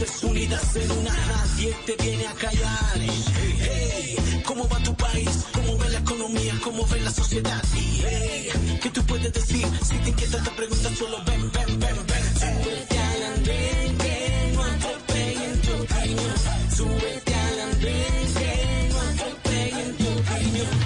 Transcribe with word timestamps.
voces 0.00 0.24
unidas 0.24 0.76
en 0.76 0.90
una, 0.92 1.10
nadie 1.10 1.76
te 1.84 1.96
viene 2.02 2.26
a 2.26 2.32
callar. 2.34 2.96
Hey, 2.96 4.16
¿cómo 4.46 4.66
va 4.68 4.78
tu 4.82 4.94
país? 4.94 5.44
¿Cómo 5.52 5.76
ve 5.78 5.88
la 5.90 5.98
economía? 5.98 6.54
¿Cómo 6.62 6.86
ve 6.86 7.00
la 7.00 7.10
sociedad? 7.10 7.62
Y 7.74 8.02
hey, 8.04 8.48
¿qué 8.82 8.90
tú 8.90 9.02
puedes 9.04 9.32
decir? 9.32 9.66
Si 9.82 9.96
te 9.98 10.10
inquieta 10.10 10.42
te 10.42 10.50
pregunta, 10.50 10.88
solo 10.96 11.18
ven, 11.26 11.50
ven, 11.52 11.80
ven, 11.80 11.96
ven. 12.06 12.24
Súbete 12.40 12.98
al 12.98 13.22
andén, 13.34 13.98
que 13.98 14.52
no 14.54 14.62
atropellen 14.62 15.60
tu 15.60 15.72
opinión. 15.82 16.34
Súbete 16.76 17.34
al 17.34 17.60
andén, 17.60 18.34
que 18.38 18.88
no 18.90 19.00
atropellen 19.00 19.96
tu 19.96 20.08
opinión. 20.08 20.76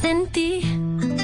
Sentí 0.00 1.21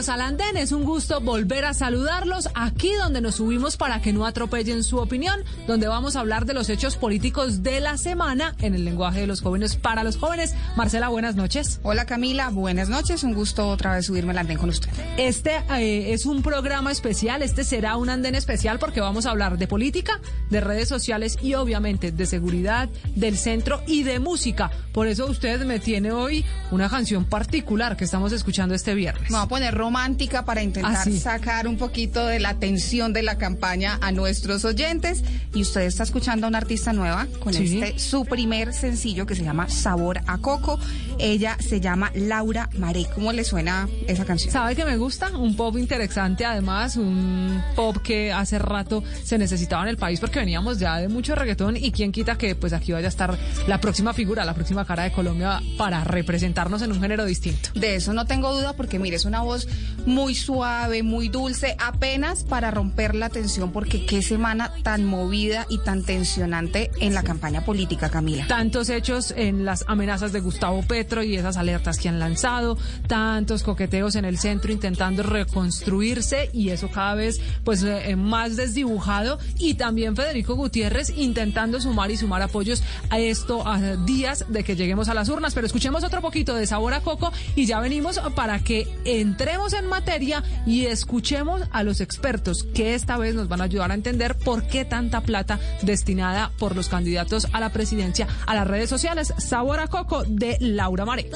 bienvenidos 0.00 0.08
al 0.08 0.20
Andén. 0.20 0.56
Es 0.56 0.72
un 0.72 0.84
gusto 0.84 1.20
volver 1.20 1.64
a 1.66 1.74
saludarlos 1.74 2.48
aquí 2.54 2.92
donde 2.94 3.20
nos 3.20 3.34
subimos 3.34 3.76
para 3.76 4.00
que 4.00 4.12
no 4.12 4.24
atropellen 4.24 4.82
su 4.82 4.96
opinión, 4.96 5.40
donde 5.66 5.88
vamos 5.88 6.16
a 6.16 6.20
hablar 6.20 6.46
de 6.46 6.54
los 6.54 6.70
hechos 6.70 6.96
políticos 6.96 7.62
de 7.62 7.80
la 7.80 7.98
semana 7.98 8.54
en 8.60 8.74
el 8.74 8.84
lenguaje 8.84 9.20
de 9.20 9.26
los 9.26 9.42
jóvenes 9.42 9.76
para 9.76 10.02
los 10.02 10.16
jóvenes. 10.16 10.54
Marcela, 10.74 11.08
buenas 11.08 11.36
noches. 11.36 11.80
Hola 11.82 12.06
Camila, 12.06 12.48
buenas 12.48 12.88
noches. 12.88 13.24
Un 13.24 13.34
gusto 13.34 13.68
otra 13.68 13.94
vez 13.94 14.06
subirme 14.06 14.30
al 14.30 14.38
andén 14.38 14.56
con 14.56 14.70
usted. 14.70 14.88
Este 15.18 15.56
eh, 15.70 16.14
es 16.14 16.24
un 16.24 16.42
programa 16.42 16.92
especial, 16.92 17.42
este 17.42 17.64
será 17.64 17.96
un 17.96 18.08
andén 18.08 18.34
especial 18.34 18.78
porque 18.78 19.00
vamos 19.02 19.26
a 19.26 19.30
hablar 19.30 19.58
de 19.58 19.66
política, 19.66 20.20
de 20.48 20.60
redes 20.60 20.88
sociales 20.88 21.36
y 21.42 21.54
obviamente 21.54 22.10
de 22.10 22.26
seguridad, 22.26 22.88
del 23.16 23.36
centro 23.36 23.82
y 23.86 24.04
de 24.04 24.18
música. 24.18 24.70
Por 24.92 25.08
eso 25.08 25.26
usted 25.26 25.64
me 25.66 25.78
tiene 25.78 26.12
hoy 26.12 26.44
una 26.70 26.88
canción 26.88 27.24
particular 27.24 27.96
que 27.96 28.04
estamos 28.04 28.32
escuchando 28.32 28.74
este 28.74 28.94
viernes. 28.94 29.30
Me 29.30 29.36
voy 29.36 29.44
a 29.44 29.48
poner 29.48 29.74
romántica 29.90 30.44
para 30.44 30.62
intentar 30.62 30.94
Ah, 30.96 31.02
sí. 31.04 31.18
sacar 31.18 31.66
un 31.66 31.76
poquito 31.76 32.24
de 32.24 32.38
la 32.38 32.54
tensión 32.54 33.12
de 33.12 33.24
la 33.24 33.38
campaña 33.38 33.98
a 34.00 34.12
nuestros 34.12 34.64
oyentes. 34.64 35.24
Y 35.52 35.62
usted 35.62 35.80
está 35.80 36.04
escuchando 36.04 36.46
a 36.46 36.48
una 36.48 36.58
artista 36.58 36.92
nueva 36.92 37.26
con 37.40 37.52
Sí. 37.52 37.80
este 37.82 37.98
su 37.98 38.24
primer 38.24 38.72
sencillo 38.72 39.26
que 39.26 39.34
se 39.34 39.42
llama 39.42 39.68
Sabor 39.68 40.20
a 40.28 40.38
Coco. 40.38 40.78
Ella 41.18 41.56
se 41.58 41.80
llama 41.80 42.12
Laura 42.14 42.70
Maré. 42.78 43.04
¿Cómo 43.16 43.32
le 43.32 43.42
suena 43.42 43.88
esa 44.06 44.24
canción? 44.24 44.52
¿Sabe 44.52 44.76
que 44.76 44.84
me 44.84 44.96
gusta? 44.96 45.36
Un 45.36 45.56
pop 45.56 45.76
interesante, 45.76 46.44
además, 46.44 46.96
un 46.96 47.60
pop 47.74 47.96
que 47.98 48.32
hace 48.32 48.60
rato 48.60 49.02
se 49.24 49.38
necesitaba 49.38 49.82
en 49.82 49.88
el 49.88 49.96
país 49.96 50.20
porque 50.20 50.38
veníamos 50.38 50.78
ya 50.78 50.98
de 50.98 51.08
mucho 51.08 51.34
reggaetón 51.34 51.76
y 51.76 51.90
quién 51.90 52.12
quita 52.12 52.38
que 52.38 52.54
pues 52.54 52.72
aquí 52.72 52.92
vaya 52.92 53.06
a 53.06 53.08
estar 53.08 53.36
la 53.66 53.80
próxima 53.80 54.14
figura, 54.14 54.44
la 54.44 54.54
próxima 54.54 54.84
cara 54.84 55.02
de 55.02 55.10
Colombia 55.10 55.60
para 55.76 56.04
representarnos 56.04 56.80
en 56.82 56.92
un 56.92 57.00
género 57.00 57.24
distinto. 57.24 57.70
De 57.74 57.96
eso 57.96 58.12
no 58.12 58.24
tengo 58.26 58.52
duda 58.54 58.74
porque 58.74 59.00
mire, 59.00 59.16
es 59.16 59.24
una 59.24 59.40
voz 59.40 59.66
muy 60.06 60.34
suave, 60.34 61.02
muy 61.02 61.28
dulce, 61.28 61.76
apenas 61.78 62.44
para 62.44 62.70
romper 62.70 63.14
la 63.14 63.28
tensión 63.28 63.72
porque 63.72 64.06
qué 64.06 64.22
semana 64.22 64.72
tan 64.82 65.04
movida 65.04 65.66
y 65.68 65.78
tan 65.78 66.02
tensionante 66.02 66.90
en 67.00 67.14
la 67.14 67.22
campaña 67.22 67.64
política, 67.64 68.08
Camila. 68.08 68.46
Tantos 68.46 68.88
hechos 68.88 69.32
en 69.36 69.64
las 69.64 69.84
amenazas 69.88 70.32
de 70.32 70.40
Gustavo 70.40 70.82
Petro 70.82 71.22
y 71.22 71.36
esas 71.36 71.56
alertas 71.56 71.98
que 71.98 72.08
han 72.08 72.18
lanzado, 72.18 72.78
tantos 73.06 73.62
coqueteos 73.62 74.14
en 74.14 74.24
el 74.24 74.38
centro 74.38 74.72
intentando 74.72 75.22
reconstruirse 75.22 76.50
y 76.52 76.70
eso 76.70 76.88
cada 76.90 77.14
vez 77.14 77.40
pues 77.64 77.82
eh, 77.82 78.16
más 78.16 78.56
desdibujado 78.56 79.38
y 79.58 79.74
también 79.74 80.16
Federico 80.16 80.54
Gutiérrez 80.54 81.10
intentando 81.16 81.80
sumar 81.80 82.10
y 82.10 82.16
sumar 82.16 82.42
apoyos 82.42 82.82
a 83.10 83.18
esto 83.18 83.66
a 83.66 83.96
días 83.96 84.46
de 84.48 84.64
que 84.64 84.76
lleguemos 84.76 85.08
a 85.08 85.14
las 85.14 85.28
urnas. 85.28 85.54
Pero 85.54 85.66
escuchemos 85.66 86.04
otro 86.04 86.20
poquito 86.20 86.54
de 86.54 86.66
sabor 86.66 86.94
a 86.94 87.00
coco 87.00 87.32
y 87.54 87.66
ya 87.66 87.80
venimos 87.80 88.20
para 88.34 88.58
que 88.60 88.88
entremos 89.04 89.69
en 89.72 89.86
materia 89.86 90.42
y 90.66 90.86
escuchemos 90.86 91.62
a 91.70 91.82
los 91.82 92.00
expertos 92.00 92.64
que 92.74 92.94
esta 92.94 93.16
vez 93.16 93.34
nos 93.34 93.48
van 93.48 93.60
a 93.60 93.64
ayudar 93.64 93.90
a 93.90 93.94
entender 93.94 94.36
por 94.36 94.66
qué 94.66 94.84
tanta 94.84 95.20
plata 95.20 95.58
destinada 95.82 96.50
por 96.58 96.76
los 96.76 96.88
candidatos 96.88 97.48
a 97.52 97.60
la 97.60 97.70
presidencia 97.70 98.26
a 98.46 98.54
las 98.54 98.66
redes 98.66 98.90
sociales. 98.90 99.32
Sabor 99.38 99.80
a 99.80 99.88
coco 99.88 100.24
de 100.24 100.56
Laura 100.60 101.04
Mare. 101.04 101.30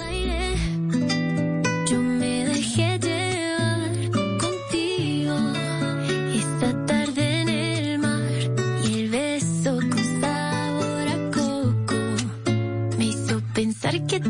Pensar 13.54 14.04
que 14.06 14.20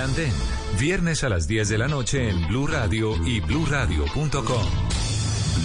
Andén, 0.00 0.32
viernes 0.78 1.24
a 1.24 1.28
las 1.28 1.48
10 1.48 1.68
de 1.68 1.78
la 1.78 1.88
noche 1.88 2.28
en 2.28 2.46
Blue 2.48 2.66
Radio 2.66 3.14
y 3.26 3.40
bluradio.com. 3.40 4.66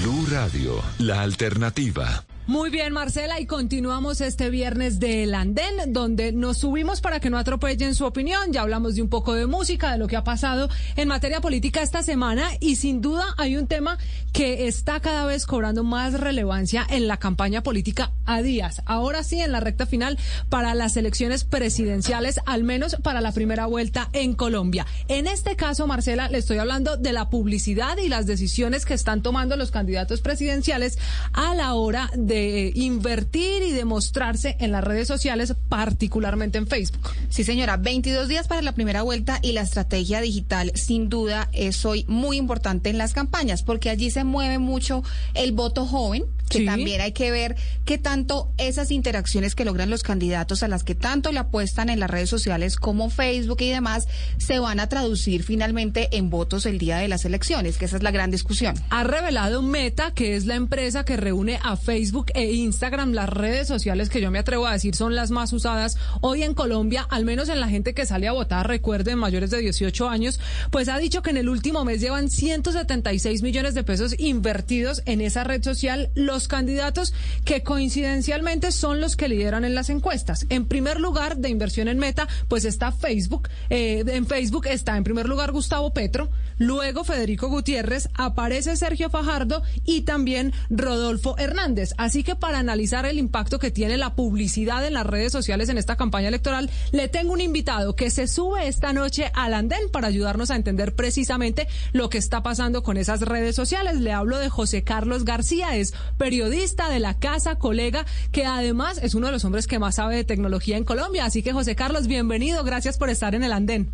Blue 0.02 0.28
Radio, 0.32 0.82
la 1.00 1.22
alternativa. 1.22 2.26
Muy 2.46 2.70
bien, 2.70 2.92
Marcela, 2.92 3.40
y 3.40 3.46
continuamos 3.46 4.20
este 4.20 4.50
viernes 4.50 5.00
del 5.00 5.34
Andén, 5.34 5.94
donde 5.94 6.34
nos 6.34 6.58
subimos 6.58 7.00
para 7.00 7.22
que 7.22 7.30
no 7.30 7.38
atropellen 7.38 7.96
su 7.96 8.04
opinión. 8.04 8.52
Ya 8.52 8.64
hablamos 8.64 8.96
de 8.96 9.02
un 9.02 9.08
poco 9.08 9.34
de 9.34 9.48
música, 9.48 9.94
de 9.94 9.98
lo 9.98 10.08
que 10.08 10.18
ha 10.18 10.26
pasado 10.26 10.68
en 10.98 11.08
materia 11.08 11.40
política 11.40 11.82
esta 11.82 12.04
semana, 12.04 12.50
y 12.60 12.76
sin 12.76 13.00
duda 13.00 13.24
hay 13.38 13.56
un 13.56 13.68
tema 13.68 13.98
que 14.34 14.68
está 14.68 15.00
cada 15.00 15.26
vez 15.26 15.46
cobrando 15.46 15.86
más 15.86 16.20
relevancia 16.20 16.86
en 16.90 17.08
la 17.08 17.16
campaña 17.16 17.64
política 17.64 18.12
a 18.26 18.42
días. 18.42 18.82
Ahora 18.86 19.24
sí, 19.24 19.40
en 19.40 19.54
la 19.54 19.62
recta 19.62 19.86
final 19.86 20.20
para 20.50 20.76
las 20.76 20.98
elecciones 20.98 21.46
presidenciales, 21.46 22.42
al 22.46 22.66
menos 22.66 22.98
para 23.02 23.22
la 23.22 23.32
primera 23.32 23.68
vuelta 23.68 24.10
en 24.12 24.34
Colombia. 24.34 24.86
En 25.08 25.28
este 25.28 25.56
caso, 25.56 25.88
Marcela, 25.88 26.28
le 26.28 26.40
estoy 26.40 26.58
hablando 26.58 26.98
de 26.98 27.14
la 27.14 27.30
publicidad 27.30 27.98
y 28.00 28.10
las 28.10 28.26
decisiones 28.26 28.86
que 28.86 28.96
están 28.96 29.22
tomando 29.22 29.56
los 29.56 29.72
candidatos 29.72 30.20
presidenciales 30.20 31.00
a 31.32 31.56
la 31.56 31.76
hora 31.76 32.10
de 32.16 32.33
invertir 32.76 33.64
y 33.64 33.72
de 33.72 33.86
mostrarse 33.86 34.56
en 34.60 34.72
las 34.72 34.84
redes 34.84 35.08
sociales, 35.08 35.54
particularmente 35.70 36.58
en 36.58 36.68
Facebook. 36.68 37.12
Sí, 37.30 37.44
señora, 37.44 37.78
22 37.78 38.28
días 38.28 38.48
para 38.48 38.62
la 38.62 38.74
primera 38.74 39.02
vuelta 39.02 39.40
y 39.42 39.52
la 39.52 39.62
estrategia 39.62 40.22
digital 40.22 40.72
sin 40.76 41.10
duda 41.10 41.50
es 41.54 41.86
hoy 41.86 42.06
muy 42.08 42.38
importante 42.38 42.90
en 42.90 42.98
las 42.98 43.14
campañas 43.14 43.64
porque 43.64 43.90
allí 43.90 44.12
se 44.12 44.24
mueve 44.24 44.60
mucho 44.60 45.04
el 45.34 45.52
voto 45.52 45.86
joven, 45.86 46.26
que 46.50 46.60
Sí. 46.60 46.66
también 46.66 47.02
hay 47.02 47.12
que 47.14 47.32
ver 47.32 47.56
qué 47.86 47.98
tanto 47.98 48.52
esas 48.58 48.92
interacciones 48.92 49.56
que 49.56 49.66
logran 49.66 49.90
los 49.90 50.04
candidatos 50.04 50.64
a 50.64 50.68
las 50.68 50.84
que 50.84 50.96
tanto 50.96 51.32
le 51.32 51.40
apuestan 51.40 51.90
en 51.90 52.00
las 52.00 52.10
redes 52.10 52.30
sociales 52.30 52.76
como 52.76 53.10
Facebook 53.10 53.58
y 53.62 53.70
demás 53.70 54.08
se 54.38 54.60
van 54.60 54.80
a 54.80 54.88
traducir 54.90 55.44
finalmente 55.44 56.10
en 56.18 56.30
votos 56.30 56.66
el 56.66 56.78
día 56.78 56.98
de 56.98 57.08
las 57.08 57.26
elecciones, 57.26 57.78
que 57.78 57.86
esa 57.86 57.98
es 57.98 58.04
la 58.04 58.12
gran 58.12 58.32
discusión. 58.32 58.76
Ha 58.90 59.04
revelado 59.04 59.62
Meta, 59.62 60.12
que 60.12 60.36
es 60.36 60.46
la 60.46 60.56
empresa 60.56 61.06
que 61.06 61.18
reúne 61.18 61.60
a 61.64 61.76
Facebook 61.78 62.28
e 62.36 62.52
Instagram, 62.54 63.14
las 63.14 63.30
redes 63.30 63.68
sociales 63.68 64.10
que 64.10 64.22
yo 64.22 64.32
me 64.32 64.40
atrevo 64.40 64.68
a 64.68 64.74
decir 64.74 64.96
son 64.96 65.16
las 65.16 65.32
más 65.32 65.54
usadas 65.54 65.98
hoy 66.22 66.44
en 66.44 66.54
Colombia, 66.54 67.08
al 67.10 67.26
menos 67.26 67.50
en 67.50 67.60
la 67.60 67.68
gente 67.70 67.94
que 67.94 68.06
sale 68.06 68.28
a 68.28 68.32
votar, 68.32 68.68
recuerden, 68.68 69.18
mayores 69.18 69.50
de 69.50 69.60
18 69.60 70.10
años, 70.10 70.40
pues 70.72 70.88
ha 70.90 70.98
dicho 70.98 71.22
que 71.22 71.30
en 71.32 71.38
el 71.38 71.50
último 71.50 71.84
mes 71.86 72.02
llevan 72.02 72.30
176 72.30 73.42
millones 73.42 73.74
de 73.74 73.84
pesos 73.84 74.16
invertidos 74.18 75.02
en 75.06 75.22
esa 75.22 75.44
red 75.44 75.64
social, 75.64 76.10
lo 76.16 76.33
los 76.34 76.48
candidatos 76.48 77.14
que 77.46 77.62
coincidencialmente 77.62 78.72
son 78.72 79.00
los 79.00 79.16
que 79.16 79.30
lideran 79.30 79.66
en 79.66 79.76
las 79.76 79.92
encuestas. 79.92 80.48
En 80.50 80.66
primer 80.66 81.00
lugar, 81.00 81.38
de 81.38 81.50
inversión 81.50 81.88
en 81.88 82.00
Meta, 82.00 82.28
pues 82.48 82.66
está 82.66 82.92
Facebook. 82.92 83.50
Eh, 83.70 84.04
en 84.08 84.26
Facebook 84.26 84.66
está 84.68 84.98
en 84.98 85.04
primer 85.04 85.30
lugar 85.30 85.52
Gustavo 85.52 85.94
Petro, 85.94 86.32
luego 86.58 87.04
Federico 87.04 87.50
Gutiérrez, 87.50 88.10
aparece 88.16 88.76
Sergio 88.76 89.12
Fajardo 89.12 89.62
y 89.86 90.02
también 90.02 90.54
Rodolfo 90.72 91.38
Hernández. 91.38 91.94
Así 91.98 92.24
que 92.24 92.36
para 92.36 92.58
analizar 92.58 93.06
el 93.06 93.20
impacto 93.20 93.60
que 93.60 93.70
tiene 93.70 93.98
la 93.98 94.16
publicidad 94.16 94.86
en 94.88 94.94
las 94.94 95.06
redes 95.06 95.32
sociales 95.32 95.70
en 95.70 95.78
esta 95.78 95.96
campaña 95.96 96.30
electoral, 96.30 96.72
le 96.92 97.08
tengo 97.10 97.34
un 97.34 97.42
invitado 97.42 97.96
que 97.96 98.10
se 98.10 98.28
sube 98.28 98.68
esta 98.68 98.92
noche 98.92 99.32
al 99.36 99.54
andén 99.54 99.92
para 99.92 100.08
ayudarnos 100.08 100.50
a 100.50 100.56
entender 100.56 100.96
precisamente 100.96 101.68
lo 101.92 102.10
que 102.10 102.18
está 102.18 102.42
pasando 102.42 102.82
con 102.82 102.98
esas 102.98 103.22
redes 103.22 103.56
sociales. 103.56 104.00
Le 104.00 104.12
hablo 104.12 104.40
de 104.40 104.50
José 104.50 104.84
Carlos 104.84 105.26
García, 105.26 105.76
es 105.76 105.94
periodista 106.24 106.88
de 106.88 107.02
la 107.02 107.20
casa, 107.20 107.56
colega, 107.56 108.06
que 108.32 108.46
además 108.46 108.98
es 109.04 109.14
uno 109.14 109.26
de 109.26 109.34
los 109.34 109.44
hombres 109.44 109.68
que 109.68 109.78
más 109.78 109.96
sabe 109.96 110.16
de 110.16 110.24
tecnología 110.24 110.78
en 110.78 110.86
Colombia. 110.86 111.26
Así 111.26 111.44
que 111.44 111.52
José 111.52 111.76
Carlos, 111.76 112.08
bienvenido, 112.08 112.64
gracias 112.64 112.98
por 112.98 113.10
estar 113.10 113.36
en 113.36 113.44
el 113.44 113.52
andén. 113.52 113.90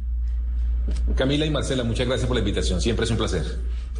Camila 1.15 1.47
y 1.47 1.49
Marcela, 1.49 1.83
muchas 1.83 2.05
gracias 2.05 2.27
por 2.27 2.35
la 2.35 2.41
invitación, 2.41 2.81
siempre 2.81 3.05
es 3.05 3.11
un 3.11 3.17
placer. 3.17 3.43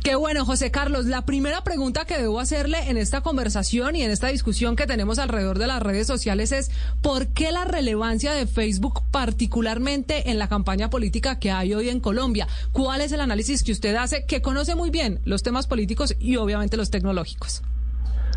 Qué 0.04 0.14
bueno, 0.14 0.46
José 0.46 0.70
Carlos. 0.70 1.08
La 1.08 1.26
primera 1.26 1.64
pregunta 1.64 2.06
que 2.06 2.20
debo 2.20 2.40
hacerle 2.40 2.78
en 2.88 2.98
esta 2.98 3.22
conversación 3.22 3.96
y 3.96 4.04
en 4.04 4.12
esta 4.12 4.28
discusión 4.28 4.76
que 4.76 4.86
tenemos 4.86 5.18
alrededor 5.18 5.58
de 5.58 5.66
las 5.66 5.82
redes 5.82 6.06
sociales 6.06 6.52
es 6.52 6.70
¿por 7.02 7.30
qué 7.30 7.52
la 7.52 7.66
relevancia 7.66 8.32
de 8.32 8.46
Facebook 8.46 9.02
particularmente 9.10 10.30
en 10.30 10.38
la 10.38 10.48
campaña 10.48 10.92
política 10.92 11.40
que 11.40 11.50
hay 11.50 11.74
hoy 11.74 11.90
en 11.90 12.00
Colombia? 12.00 12.48
¿Cuál 12.74 13.02
es 13.02 13.12
el 13.12 13.22
análisis 13.22 13.64
que 13.64 13.72
usted 13.72 13.96
hace, 13.96 14.26
que 14.26 14.44
conoce 14.44 14.76
muy 14.76 14.92
bien 14.92 15.20
los 15.26 15.42
temas 15.42 15.66
políticos 15.66 16.16
y 16.20 16.36
obviamente 16.36 16.78
los 16.78 16.92
tecnológicos? 16.92 17.64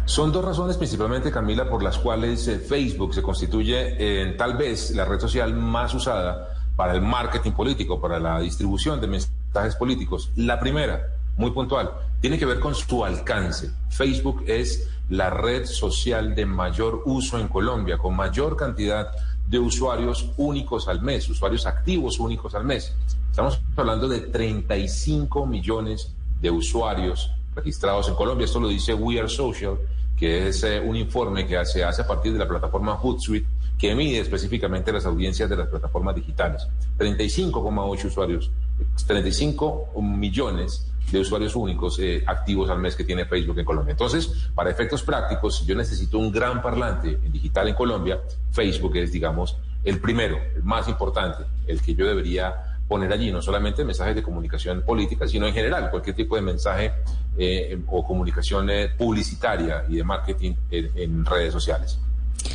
Son 0.04 0.32
dos 0.32 0.44
razones 0.44 0.76
principalmente, 0.76 1.31
Camila, 1.31 1.70
por 1.70 1.82
las 1.82 1.96
cuales 1.96 2.46
eh, 2.49 2.58
Facebook 2.58 3.14
se 3.14 3.22
constituye 3.22 4.22
en 4.22 4.37
tal 4.37 4.56
vez 4.56 4.90
la 4.90 5.04
red 5.04 5.20
social 5.20 5.54
más 5.54 5.94
usada 5.94 6.56
para 6.75 6.94
el 6.94 7.02
marketing 7.02 7.52
político, 7.52 8.00
para 8.00 8.19
la 8.19 8.40
distribución 8.40 9.00
de 9.00 9.06
mensajes 9.06 9.76
políticos. 9.76 10.32
La 10.37 10.58
primera, 10.58 11.08
muy 11.37 11.52
puntual, 11.52 11.93
tiene 12.20 12.38
que 12.38 12.46
ver 12.46 12.58
con 12.58 12.75
su 12.75 13.04
alcance. 13.04 13.70
Facebook 13.90 14.43
es 14.46 14.88
la 15.08 15.31
red 15.31 15.66
social 15.66 16.34
de 16.34 16.46
mayor 16.46 17.02
uso 17.04 17.38
en 17.38 17.46
Colombia, 17.46 17.96
con 17.96 18.16
mayor 18.16 18.56
cantidad 18.56 19.12
de 19.46 19.58
usuarios 19.58 20.31
únicos 20.37 20.88
al 20.88 21.00
mes, 21.00 21.28
usuarios 21.28 21.64
activos 21.64 22.19
únicos 22.19 22.54
al 22.54 22.64
mes. 22.64 22.94
Estamos 23.31 23.60
hablando 23.76 24.08
de 24.08 24.20
35 24.20 25.46
millones 25.46 26.12
de 26.40 26.50
usuarios 26.50 27.31
registrados 27.54 28.08
en 28.08 28.14
Colombia. 28.14 28.44
Esto 28.44 28.60
lo 28.60 28.69
dice 28.69 28.94
We 28.94 29.19
Are 29.19 29.28
Social, 29.28 29.78
que 30.23 30.47
es 30.47 30.63
eh, 30.63 30.79
un 30.79 30.95
informe 30.95 31.45
que 31.49 31.67
se 31.67 31.83
hace 31.83 32.03
a 32.03 32.07
partir 32.07 32.33
de 32.33 32.39
la 32.39 32.47
plataforma 32.47 32.95
Hootsuite 32.95 33.45
que 33.77 33.93
mide 33.97 34.21
específicamente 34.21 34.93
las 34.93 35.05
audiencias 35.05 35.51
de 35.51 35.57
las 35.57 35.67
plataformas 35.67 36.15
digitales. 36.15 36.69
35,8 36.97 38.05
usuarios, 38.05 38.53
35 39.05 40.01
millones 40.01 40.87
de 41.11 41.19
usuarios 41.19 41.57
únicos 41.57 41.99
eh, 41.99 42.23
activos 42.25 42.71
al 42.71 42.79
mes 42.79 42.95
que 42.95 43.03
tiene 43.03 43.25
Facebook 43.25 43.59
en 43.59 43.65
Colombia. 43.65 43.91
Entonces, 43.91 44.49
para 44.55 44.71
efectos 44.71 45.03
prácticos, 45.03 45.57
si 45.59 45.67
yo 45.67 45.75
necesito 45.75 46.21
un 46.21 46.31
gran 46.31 46.63
parlante 46.63 47.19
en 47.21 47.33
digital 47.33 47.67
en 47.67 47.75
Colombia, 47.75 48.21
Facebook 48.53 48.97
es, 48.99 49.11
digamos, 49.11 49.57
el 49.83 49.99
primero, 49.99 50.39
el 50.55 50.63
más 50.63 50.87
importante, 50.87 51.43
el 51.67 51.83
que 51.83 51.97
yo 51.97 52.07
debería 52.07 52.72
poner 52.93 53.11
allí, 53.11 53.33
no 53.33 53.41
solamente 53.41 53.87
mensajes 53.87 54.15
de 54.15 54.23
comunicación 54.23 54.83
política, 54.83 55.27
sino 55.27 55.47
en 55.47 55.55
general 55.55 55.91
cualquier 55.91 56.15
tipo 56.15 56.37
de 56.37 56.43
mensaje 56.43 56.93
eh, 57.39 57.81
o 57.87 58.05
comunicación 58.05 58.69
eh, 58.69 58.91
publicitaria 58.99 59.87
y 59.89 59.97
de 59.97 60.05
marketing 60.05 60.53
en 60.71 61.25
redes 61.25 61.55
sociales. 61.55 61.99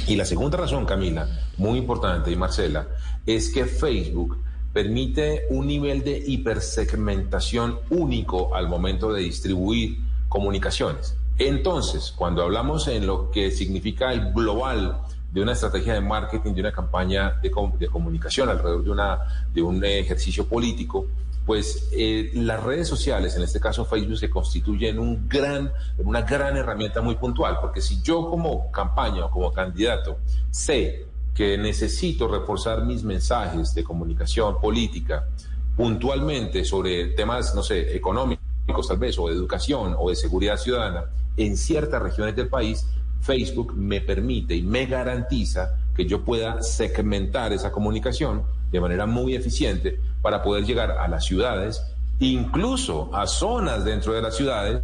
Y 0.05 0.15
la 0.15 0.25
segunda 0.25 0.59
razón, 0.59 0.85
Camila, 0.85 1.27
muy 1.57 1.79
importante, 1.79 2.29
y 2.29 2.35
Marcela, 2.35 2.87
es 3.25 3.51
que 3.51 3.65
Facebook 3.65 4.37
permite 4.73 5.47
un 5.49 5.65
nivel 5.65 6.03
de 6.03 6.23
hipersegmentación 6.23 7.79
único 7.89 8.53
al 8.53 8.69
momento 8.69 9.11
de 9.11 9.21
distribuir 9.21 9.97
comunicaciones. 10.29 11.17
Entonces, 11.39 12.13
cuando 12.15 12.43
hablamos 12.43 12.87
en 12.87 13.07
lo 13.07 13.31
que 13.31 13.49
significa 13.49 14.13
el 14.13 14.33
global 14.33 15.01
de 15.37 15.43
una 15.43 15.51
estrategia 15.51 15.93
de 15.93 16.01
marketing, 16.01 16.53
de 16.53 16.61
una 16.61 16.71
campaña 16.71 17.39
de, 17.43 17.51
comunicación 17.51 18.49
alrededor 18.49 18.83
de, 18.83 18.89
una, 18.89 19.19
de 19.53 19.61
un 19.61 19.83
ejercicio 19.85 20.47
político, 20.47 21.05
pues 21.45 21.89
eh, 21.91 22.31
las 22.33 22.63
redes 22.63 22.87
sociales, 22.87 23.35
en 23.35 23.43
este 23.43 23.59
caso 23.59 23.85
Facebook, 23.85 24.17
se 24.17 24.31
constituyen 24.31 24.97
un 24.97 25.29
gran, 25.29 25.71
una 25.99 26.23
gran 26.23 26.57
herramienta 26.57 27.01
muy 27.03 27.15
puntual, 27.17 27.59
porque 27.61 27.81
si 27.81 28.01
yo 28.01 28.27
como 28.27 28.71
campaña 28.71 29.25
o 29.25 29.29
como 29.29 29.53
candidato 29.53 30.17
sé 30.49 31.05
que 31.35 31.55
necesito 31.55 32.27
reforzar 32.27 32.83
mis 32.83 33.03
mensajes 33.03 33.75
de 33.75 33.83
comunicación 33.83 34.59
política 34.59 35.27
puntualmente 35.75 36.65
sobre 36.65 37.09
temas, 37.09 37.53
no 37.53 37.61
sé, 37.61 37.95
económicos 37.95 38.87
tal 38.87 38.97
vez, 38.97 39.19
o 39.19 39.27
de 39.27 39.35
educación 39.35 39.95
o 39.99 40.09
de 40.09 40.15
seguridad 40.15 40.57
ciudadana 40.57 41.05
en 41.37 41.55
ciertas 41.55 42.01
regiones 42.01 42.35
del 42.35 42.47
país, 42.47 42.87
Facebook 43.27 43.75
me 43.75 43.99
permite 43.99 44.55
y 44.55 44.61
me 44.61 44.85
garantiza 44.85 45.75
que 45.93 46.05
yo 46.05 46.23
pueda 46.23 46.61
segmentar 46.61 47.51
esa 47.51 47.73
comunicación 47.73 48.43
de 48.71 48.79
manera 48.79 49.05
muy 49.05 49.35
eficiente 49.35 49.99
para 50.21 50.41
poder 50.41 50.65
llegar 50.65 50.91
a 50.91 51.09
las 51.09 51.25
ciudades, 51.25 51.83
incluso 52.19 53.13
a 53.13 53.27
zonas 53.27 53.83
dentro 53.83 54.13
de 54.13 54.21
las 54.21 54.37
ciudades 54.37 54.81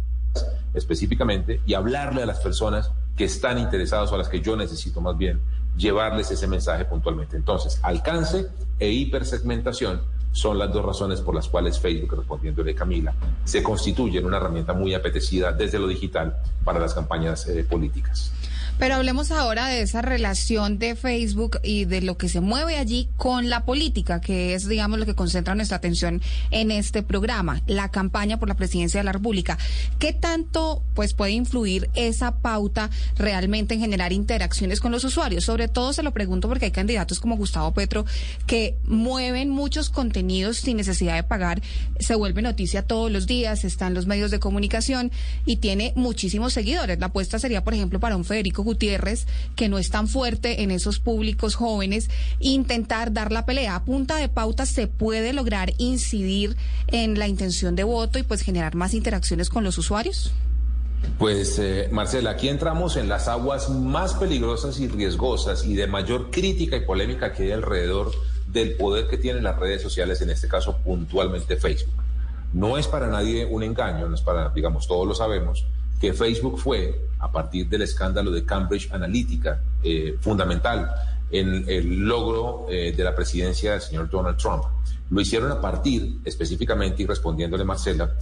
específicamente, 0.74 1.62
y 1.64 1.72
hablarle 1.72 2.22
a 2.22 2.26
las 2.26 2.40
personas 2.40 2.90
que 3.16 3.24
están 3.24 3.58
interesados 3.58 4.12
o 4.12 4.16
a 4.16 4.18
las 4.18 4.28
que 4.28 4.42
yo 4.42 4.56
necesito 4.56 5.00
más 5.00 5.16
bien 5.16 5.40
llevarles 5.78 6.30
ese 6.30 6.46
mensaje 6.46 6.84
puntualmente. 6.84 7.36
Entonces, 7.36 7.80
alcance 7.82 8.48
e 8.78 8.90
hipersegmentación 8.90 10.02
son 10.34 10.58
las 10.58 10.72
dos 10.72 10.84
razones 10.84 11.20
por 11.20 11.32
las 11.32 11.48
cuales 11.48 11.78
Facebook, 11.78 12.16
respondiéndole 12.16 12.74
Camila, 12.74 13.14
se 13.44 13.62
constituye 13.62 14.18
en 14.18 14.26
una 14.26 14.38
herramienta 14.38 14.72
muy 14.72 14.92
apetecida 14.92 15.52
desde 15.52 15.78
lo 15.78 15.86
digital 15.86 16.36
para 16.64 16.80
las 16.80 16.92
campañas 16.92 17.46
eh, 17.46 17.62
políticas. 17.62 18.32
Pero 18.78 18.96
hablemos 18.96 19.30
ahora 19.30 19.68
de 19.68 19.82
esa 19.82 20.02
relación 20.02 20.78
de 20.78 20.96
Facebook 20.96 21.60
y 21.62 21.84
de 21.84 22.00
lo 22.00 22.18
que 22.18 22.28
se 22.28 22.40
mueve 22.40 22.76
allí 22.76 23.08
con 23.16 23.48
la 23.48 23.64
política, 23.64 24.20
que 24.20 24.54
es, 24.54 24.68
digamos, 24.68 24.98
lo 24.98 25.06
que 25.06 25.14
concentra 25.14 25.54
nuestra 25.54 25.76
atención 25.76 26.20
en 26.50 26.70
este 26.72 27.02
programa, 27.02 27.62
la 27.66 27.90
campaña 27.90 28.38
por 28.38 28.48
la 28.48 28.56
presidencia 28.56 28.98
de 28.98 29.04
la 29.04 29.12
República. 29.12 29.58
¿Qué 30.00 30.12
tanto, 30.12 30.82
pues, 30.94 31.14
puede 31.14 31.32
influir 31.32 31.88
esa 31.94 32.36
pauta 32.38 32.90
realmente 33.16 33.74
en 33.74 33.80
generar 33.80 34.12
interacciones 34.12 34.80
con 34.80 34.90
los 34.90 35.04
usuarios? 35.04 35.44
Sobre 35.44 35.68
todo 35.68 35.92
se 35.92 36.02
lo 36.02 36.12
pregunto 36.12 36.48
porque 36.48 36.66
hay 36.66 36.72
candidatos 36.72 37.20
como 37.20 37.36
Gustavo 37.36 37.72
Petro 37.72 38.04
que 38.46 38.76
mueven 38.84 39.50
muchos 39.50 39.88
contenidos 39.88 40.58
sin 40.58 40.76
necesidad 40.76 41.14
de 41.14 41.22
pagar, 41.22 41.62
se 42.00 42.16
vuelve 42.16 42.42
noticia 42.42 42.82
todos 42.82 43.10
los 43.10 43.26
días, 43.28 43.64
está 43.64 43.86
en 43.86 43.94
los 43.94 44.06
medios 44.06 44.32
de 44.32 44.40
comunicación 44.40 45.12
y 45.46 45.58
tiene 45.58 45.92
muchísimos 45.94 46.52
seguidores. 46.52 46.98
La 46.98 47.06
apuesta 47.06 47.38
sería, 47.38 47.62
por 47.62 47.74
ejemplo, 47.74 48.00
para 48.00 48.16
un 48.16 48.24
Federico 48.24 48.63
Gutiérrez, 48.64 49.26
que 49.54 49.68
no 49.68 49.78
es 49.78 49.90
tan 49.90 50.08
fuerte 50.08 50.62
en 50.62 50.70
esos 50.70 50.98
públicos 50.98 51.54
jóvenes, 51.54 52.10
intentar 52.40 53.12
dar 53.12 53.30
la 53.30 53.46
pelea. 53.46 53.76
A 53.76 53.84
punta 53.84 54.16
de 54.16 54.28
pauta 54.28 54.66
se 54.66 54.88
puede 54.88 55.32
lograr 55.32 55.72
incidir 55.78 56.56
en 56.88 57.18
la 57.18 57.28
intención 57.28 57.76
de 57.76 57.84
voto 57.84 58.18
y 58.18 58.24
pues 58.24 58.42
generar 58.42 58.74
más 58.74 58.94
interacciones 58.94 59.48
con 59.48 59.62
los 59.62 59.78
usuarios. 59.78 60.32
Pues, 61.18 61.58
eh, 61.58 61.88
Marcela, 61.92 62.30
aquí 62.30 62.48
entramos 62.48 62.96
en 62.96 63.08
las 63.08 63.28
aguas 63.28 63.70
más 63.70 64.14
peligrosas 64.14 64.80
y 64.80 64.88
riesgosas 64.88 65.64
y 65.64 65.74
de 65.74 65.86
mayor 65.86 66.30
crítica 66.30 66.76
y 66.76 66.80
polémica 66.80 67.32
que 67.32 67.44
hay 67.44 67.52
alrededor 67.52 68.10
del 68.46 68.74
poder 68.76 69.06
que 69.08 69.16
tienen 69.16 69.44
las 69.44 69.58
redes 69.58 69.82
sociales, 69.82 70.20
en 70.22 70.30
este 70.30 70.48
caso 70.48 70.78
puntualmente 70.78 71.56
Facebook. 71.56 71.94
No 72.52 72.78
es 72.78 72.86
para 72.86 73.08
nadie 73.08 73.44
un 73.44 73.62
engaño, 73.62 74.08
no 74.08 74.14
es 74.14 74.22
para, 74.22 74.48
digamos, 74.50 74.86
todos 74.86 75.06
lo 75.06 75.14
sabemos, 75.14 75.66
que 76.00 76.12
Facebook 76.12 76.58
fue, 76.58 77.08
a 77.18 77.30
partir 77.30 77.68
del 77.68 77.82
escándalo 77.82 78.30
de 78.30 78.44
Cambridge 78.44 78.90
Analytica, 78.92 79.60
eh, 79.82 80.16
fundamental 80.20 80.90
en 81.30 81.64
el 81.68 82.00
logro 82.00 82.66
eh, 82.68 82.92
de 82.96 83.04
la 83.04 83.14
presidencia 83.14 83.72
del 83.72 83.80
señor 83.80 84.10
Donald 84.10 84.36
Trump. 84.36 84.64
Lo 85.10 85.20
hicieron 85.20 85.50
a 85.50 85.60
partir, 85.60 86.18
específicamente, 86.24 87.02
y 87.02 87.06
respondiéndole 87.06 87.64
Marcela, 87.64 88.14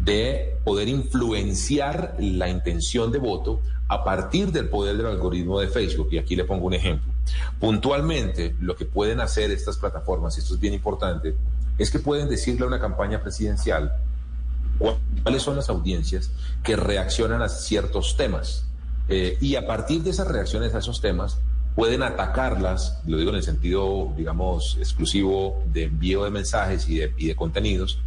de 0.00 0.56
poder 0.64 0.88
influenciar 0.88 2.16
la 2.18 2.48
intención 2.48 3.12
de 3.12 3.18
voto 3.18 3.60
a 3.88 4.02
partir 4.02 4.50
del 4.50 4.68
poder 4.68 4.96
del 4.96 5.06
algoritmo 5.06 5.60
de 5.60 5.68
Facebook. 5.68 6.08
Y 6.10 6.18
aquí 6.18 6.34
le 6.34 6.44
pongo 6.44 6.66
un 6.66 6.74
ejemplo. 6.74 7.12
Puntualmente, 7.60 8.56
lo 8.60 8.74
que 8.74 8.84
pueden 8.84 9.20
hacer 9.20 9.50
estas 9.50 9.76
plataformas, 9.76 10.36
y 10.36 10.40
esto 10.40 10.54
es 10.54 10.60
bien 10.60 10.74
importante, 10.74 11.36
es 11.78 11.90
que 11.90 11.98
pueden 11.98 12.28
decirle 12.28 12.64
a 12.64 12.68
una 12.68 12.80
campaña 12.80 13.22
presidencial, 13.22 13.92
cuáles 14.78 15.42
son 15.42 15.56
las 15.56 15.68
audiencias 15.68 16.30
que 16.62 16.76
reaccionan 16.76 17.42
a 17.42 17.48
ciertos 17.48 18.16
temas. 18.16 18.66
Eh, 19.08 19.36
y 19.40 19.56
a 19.56 19.66
partir 19.66 20.02
de 20.02 20.10
esas 20.10 20.28
reacciones 20.28 20.74
a 20.74 20.78
esos 20.78 21.00
temas, 21.00 21.40
pueden 21.74 22.02
atacarlas, 22.02 23.00
lo 23.06 23.16
digo 23.16 23.30
en 23.30 23.36
el 23.36 23.42
sentido, 23.42 24.12
digamos, 24.16 24.76
exclusivo 24.78 25.62
de 25.66 25.84
envío 25.84 26.24
de 26.24 26.30
mensajes 26.30 26.88
y 26.88 26.98
de, 26.98 27.12
y 27.16 27.28
de 27.28 27.36
contenidos, 27.36 27.98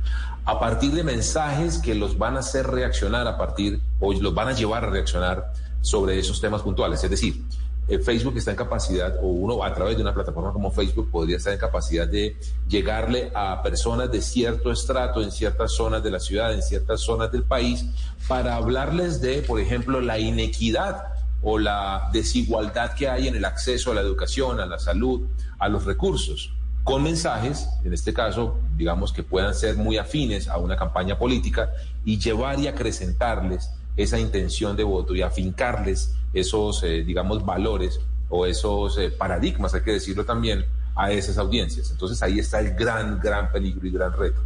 a 0.45 0.60
partir 0.60 0.91
de 0.91 1.03
mensajes 1.03 1.79
que 1.79 1.95
los 1.95 2.17
van 2.17 2.36
a 2.36 2.39
hacer 2.39 2.67
reaccionar 2.67 3.27
a 3.27 3.38
partir, 3.38 3.81
o 4.00 4.13
los 4.13 4.34
van 4.34 4.50
a 4.50 4.53
llevar 4.53 4.84
a 4.86 4.89
reaccionar 4.89 5.53
sobre 5.81 6.19
esos 6.19 6.39
temas 6.39 6.62
puntuales. 6.62 7.03
Es 7.03 7.10
decir, 7.10 7.43
eh, 7.88 8.00
Facebook 8.00 8.38
está 8.38 8.51
en 8.51 8.58
capacidad, 8.58 9.18
o 9.22 9.27
uno 9.27 9.63
a 9.63 9.74
través 9.74 9.96
de 9.96 10.01
una 10.01 10.13
plataforma 10.13 10.51
como 10.51 10.72
Facebook 10.72 11.12
podría 11.12 11.38
estar 11.38 11.54
en 11.54 11.60
capacidad 11.60 12.08
de 12.08 12.36
llegarle 12.68 13.32
a 13.36 13.62
personas 13.62 14.12
de 14.12 14.22
cierto 14.22 14.72
estrato 14.72 15.22
en 15.22 15.32
ciertas 15.32 15.72
zonas 15.74 16.04
de 16.04 16.12
la 16.12 16.20
ciudad, 16.20 16.54
en 16.54 16.63
ciertas 16.63 17.01
zonas 17.01 17.32
del 17.32 17.44
país, 17.44 17.86
para 18.27 18.56
hablarles 18.56 19.22
de, 19.22 19.44
por 19.44 19.60
ejemplo, 19.60 20.01
la 20.01 20.18
inequidad 20.18 21.04
o 21.44 21.60
la 21.60 22.10
desigualdad 22.12 22.94
que 22.94 23.08
hay 23.08 23.27
en 23.27 23.36
el 23.36 23.46
acceso 23.46 23.92
a 23.92 23.96
la 23.96 24.01
educación, 24.01 24.60
a 24.60 24.65
la 24.65 24.80
salud, 24.80 25.27
a 25.60 25.70
los 25.70 25.86
recursos, 25.86 26.56
con 26.84 27.04
mensajes, 27.04 27.68
en 27.84 27.94
este 27.94 28.13
caso, 28.13 28.60
digamos 28.77 29.12
que 29.12 29.24
puedan 29.24 29.54
ser 29.54 29.75
muy 29.75 29.98
afines 29.98 30.48
a 30.48 30.58
una 30.58 30.75
campaña 30.75 31.18
política 31.18 31.72
y 32.04 32.20
llevar 32.20 32.60
y 32.60 32.68
acrecentarles 32.68 33.72
esa 33.97 34.19
intención 34.19 34.75
de 34.75 34.83
voto 34.83 35.15
y 35.15 35.21
afincarles 35.21 36.13
esos, 36.33 36.83
eh, 36.83 37.03
digamos, 37.03 37.45
valores 37.45 37.99
o 38.29 38.45
esos 38.45 38.97
eh, 38.97 39.09
paradigmas, 39.09 39.73
hay 39.73 39.81
que 39.81 39.93
decirlo 39.93 40.25
también, 40.25 40.65
a 40.95 41.11
esas 41.11 41.37
audiencias. 41.37 41.91
Entonces 41.91 42.21
ahí 42.21 42.39
está 42.39 42.59
el 42.59 42.75
gran, 42.75 43.19
gran 43.19 43.51
peligro 43.51 43.87
y 43.87 43.91
gran 43.91 44.13
reto. 44.13 44.41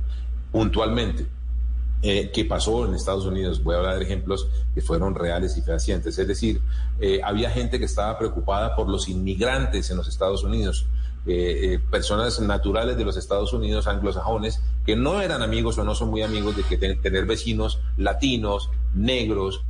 Puntualmente, 0.51 1.25
eh, 2.01 2.31
¿qué 2.33 2.45
pasó 2.45 2.85
en 2.85 2.93
Estados 2.93 3.25
Unidos? 3.25 3.63
Voy 3.63 3.75
a 3.75 3.79
hablar 3.79 3.97
de 3.97 4.05
ejemplos 4.05 4.47
que 4.73 4.81
fueron 4.81 5.15
reales 5.15 5.57
y 5.57 5.61
fehacientes. 5.61 6.17
Es 6.17 6.27
decir, 6.27 6.61
había 7.23 7.49
gente 7.49 7.77
que 7.77 7.85
estaba 7.85 8.17
preocupada 8.17 8.75
por 8.75 8.87
los 8.87 9.09
inmigrantes 9.09 9.89
en 9.91 9.97
los 9.97 10.07
Estados 10.07 10.43
Unidos. 10.43 10.87
personas 11.91 12.39
naturales 12.39 12.97
de 12.97 13.05
los 13.05 13.15
Estados 13.17 13.53
Unidos, 13.53 13.85
anglosajones, 13.87 14.61
que 14.85 14.95
no 14.95 15.21
eran 15.21 15.43
amigos 15.43 15.77
o 15.77 15.83
no 15.83 15.93
son 15.93 16.09
muy 16.09 16.23
amigos 16.23 16.55
de 16.55 16.63
que 16.63 16.77
tener 16.77 17.25
vecinos 17.25 17.79
latinos, 17.97 18.71
negros, 18.93 19.63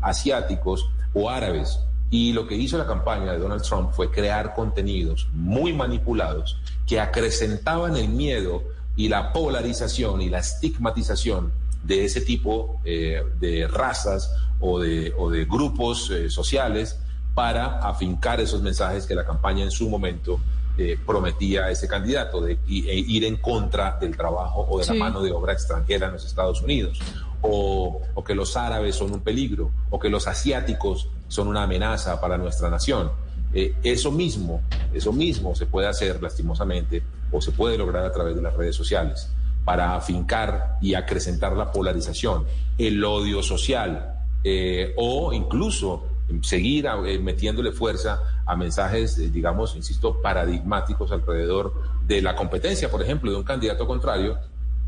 asiáticos 0.00 0.88
o 1.14 1.30
árabes. 1.30 1.80
Y 2.10 2.32
lo 2.32 2.46
que 2.46 2.54
hizo 2.54 2.78
la 2.78 2.86
campaña 2.86 3.32
de 3.32 3.38
Donald 3.38 3.62
Trump 3.62 3.90
fue 3.92 4.10
crear 4.10 4.54
contenidos 4.54 5.28
muy 5.32 5.72
manipulados 5.72 6.60
que 6.86 7.00
acrecentaban 7.00 7.96
el 7.96 8.08
miedo 8.08 8.62
y 8.94 9.08
la 9.08 9.32
polarización 9.32 10.22
y 10.22 10.30
la 10.30 10.38
estigmatización 10.38 11.52
de 11.82 12.04
ese 12.04 12.20
tipo 12.20 12.80
eh, 12.84 13.22
de 13.40 13.66
razas 13.68 14.30
o 14.60 14.80
de, 14.80 15.12
o 15.18 15.30
de 15.30 15.44
grupos 15.44 16.10
eh, 16.10 16.30
sociales 16.30 16.98
para 17.34 17.78
afincar 17.80 18.40
esos 18.40 18.62
mensajes 18.62 19.06
que 19.06 19.14
la 19.14 19.26
campaña 19.26 19.62
en 19.62 19.70
su 19.70 19.88
momento 19.90 20.40
eh, 20.78 20.98
prometía 21.04 21.64
a 21.64 21.70
ese 21.70 21.86
candidato 21.88 22.40
de, 22.40 22.52
e 22.68 22.98
ir 22.98 23.24
en 23.24 23.36
contra 23.36 23.98
del 24.00 24.16
trabajo 24.16 24.66
o 24.68 24.78
de 24.78 24.86
la 24.86 24.94
mano 24.94 25.22
de 25.22 25.32
obra 25.32 25.52
extranjera 25.52 26.06
en 26.06 26.14
los 26.14 26.24
Estados 26.24 26.60
Unidos 26.62 26.98
o, 27.48 28.24
que 28.24 28.34
los 28.34 28.56
árabes 28.56 28.96
son 28.96 29.12
un 29.12 29.20
peligro, 29.20 29.70
o 29.90 29.98
que 29.98 30.08
los 30.08 30.26
asiáticos 30.26 31.08
son 31.28 31.48
una 31.48 31.62
amenaza 31.62 32.20
para 32.20 32.36
nuestra 32.36 32.68
nación. 32.70 33.10
Eh, 33.54 33.74
eso 33.82 34.10
mismo, 34.10 34.62
eso 34.92 35.12
mismo 35.12 35.54
se 35.54 35.66
puede 35.66 35.86
hacer 35.86 36.22
lastimosamente 36.22 37.02
o 37.30 37.40
se 37.40 37.52
puede 37.52 37.78
lograr 37.78 38.04
a 38.04 38.12
través 38.12 38.34
de 38.36 38.42
las 38.42 38.54
redes 38.54 38.74
sociales 38.74 39.30
para 39.64 39.96
afincar 39.96 40.78
y 40.80 40.94
acrecentar 40.94 41.56
la 41.56 41.72
polarización, 41.72 42.46
el 42.78 43.02
odio 43.04 43.42
social 43.42 44.20
eh, 44.44 44.94
o 44.96 45.32
incluso 45.32 46.04
seguir 46.42 46.86
eh, 46.86 47.18
metiéndole 47.18 47.72
fuerza 47.72 48.20
a 48.44 48.56
mensajes, 48.56 49.32
digamos, 49.32 49.74
insisto, 49.76 50.20
paradigmáticos 50.20 51.10
alrededor 51.12 51.74
de 52.06 52.22
la 52.22 52.36
competencia, 52.36 52.90
por 52.90 53.02
ejemplo, 53.02 53.30
de 53.30 53.36
un 53.36 53.44
candidato 53.44 53.86
contrario 53.86 54.38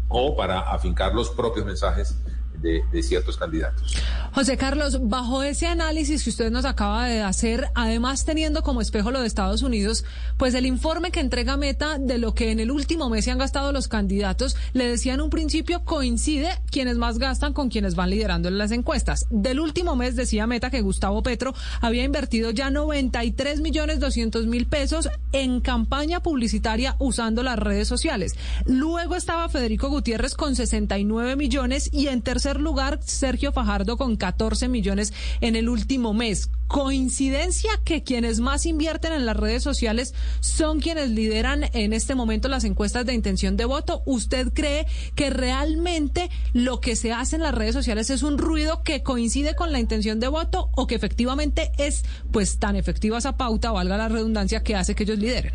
o 0.08 0.36
para 0.36 0.60
afincar 0.72 1.14
los 1.14 1.30
propios 1.30 1.66
mensajes 1.66 2.18
de, 2.60 2.82
ciertos 3.02 3.36
candidatos. 3.36 3.96
José 4.32 4.56
Carlos, 4.56 4.98
bajo 5.08 5.42
ese 5.42 5.66
análisis 5.66 6.24
que 6.24 6.30
usted 6.30 6.50
nos 6.50 6.64
acaba 6.64 7.06
de 7.06 7.22
hacer, 7.22 7.68
además 7.74 8.24
teniendo 8.24 8.62
como 8.62 8.80
espejo 8.80 9.10
lo 9.10 9.20
de 9.20 9.26
Estados 9.26 9.62
Unidos, 9.62 10.04
pues 10.36 10.54
el 10.54 10.66
informe 10.66 11.10
que 11.10 11.20
entrega 11.20 11.56
Meta 11.56 11.98
de 11.98 12.18
lo 12.18 12.34
que 12.34 12.50
en 12.50 12.60
el 12.60 12.70
último 12.70 13.08
mes 13.08 13.24
se 13.24 13.30
han 13.30 13.38
gastado 13.38 13.72
los 13.72 13.88
candidatos, 13.88 14.56
le 14.72 14.88
decía 14.88 15.14
en 15.14 15.20
un 15.20 15.30
principio, 15.30 15.84
coincide 15.84 16.50
quienes 16.70 16.98
más 16.98 17.18
gastan 17.18 17.52
con 17.52 17.68
quienes 17.68 17.94
van 17.94 18.10
liderando 18.10 18.48
en 18.48 18.58
las 18.58 18.70
encuestas. 18.70 19.26
Del 19.30 19.60
último 19.60 19.96
mes 19.96 20.16
decía 20.16 20.46
Meta 20.46 20.70
que 20.70 20.82
Gustavo 20.82 21.22
Petro 21.22 21.54
había 21.80 22.04
invertido 22.04 22.50
ya 22.50 22.70
93 22.70 23.60
millones 23.60 24.00
200 24.00 24.46
mil 24.46 24.66
pesos 24.66 25.08
en 25.32 25.60
campaña 25.60 26.20
publicitaria 26.20 26.96
usando 26.98 27.42
las 27.42 27.58
redes 27.58 27.88
sociales. 27.88 28.34
Luego 28.66 29.14
estaba 29.14 29.48
Federico 29.48 29.88
Gutiérrez 29.88 30.34
con 30.34 30.56
69 30.56 31.36
millones 31.36 31.90
y 31.92 32.08
en 32.08 32.22
tercer 32.22 32.47
lugar, 32.56 33.00
Sergio 33.04 33.52
Fajardo 33.52 33.96
con 33.96 34.16
14 34.16 34.68
millones 34.68 35.12
en 35.40 35.56
el 35.56 35.68
último 35.68 36.14
mes. 36.14 36.50
¿Coincidencia 36.66 37.70
que 37.84 38.02
quienes 38.02 38.40
más 38.40 38.66
invierten 38.66 39.12
en 39.12 39.24
las 39.24 39.36
redes 39.36 39.62
sociales 39.62 40.14
son 40.40 40.80
quienes 40.80 41.10
lideran 41.10 41.64
en 41.72 41.92
este 41.92 42.14
momento 42.14 42.48
las 42.48 42.64
encuestas 42.64 43.06
de 43.06 43.14
intención 43.14 43.56
de 43.56 43.64
voto? 43.64 44.02
¿Usted 44.04 44.52
cree 44.52 44.86
que 45.14 45.30
realmente 45.30 46.30
lo 46.52 46.80
que 46.80 46.96
se 46.96 47.12
hace 47.12 47.36
en 47.36 47.42
las 47.42 47.54
redes 47.54 47.74
sociales 47.74 48.10
es 48.10 48.22
un 48.22 48.38
ruido 48.38 48.82
que 48.82 49.02
coincide 49.02 49.54
con 49.54 49.72
la 49.72 49.80
intención 49.80 50.20
de 50.20 50.28
voto 50.28 50.70
o 50.76 50.86
que 50.86 50.94
efectivamente 50.94 51.72
es 51.78 52.04
pues 52.32 52.58
tan 52.58 52.76
efectiva 52.76 53.18
esa 53.18 53.36
pauta, 53.36 53.72
valga 53.72 53.96
la 53.96 54.08
redundancia, 54.08 54.62
que 54.62 54.76
hace 54.76 54.94
que 54.94 55.04
ellos 55.04 55.18
lideren? 55.18 55.54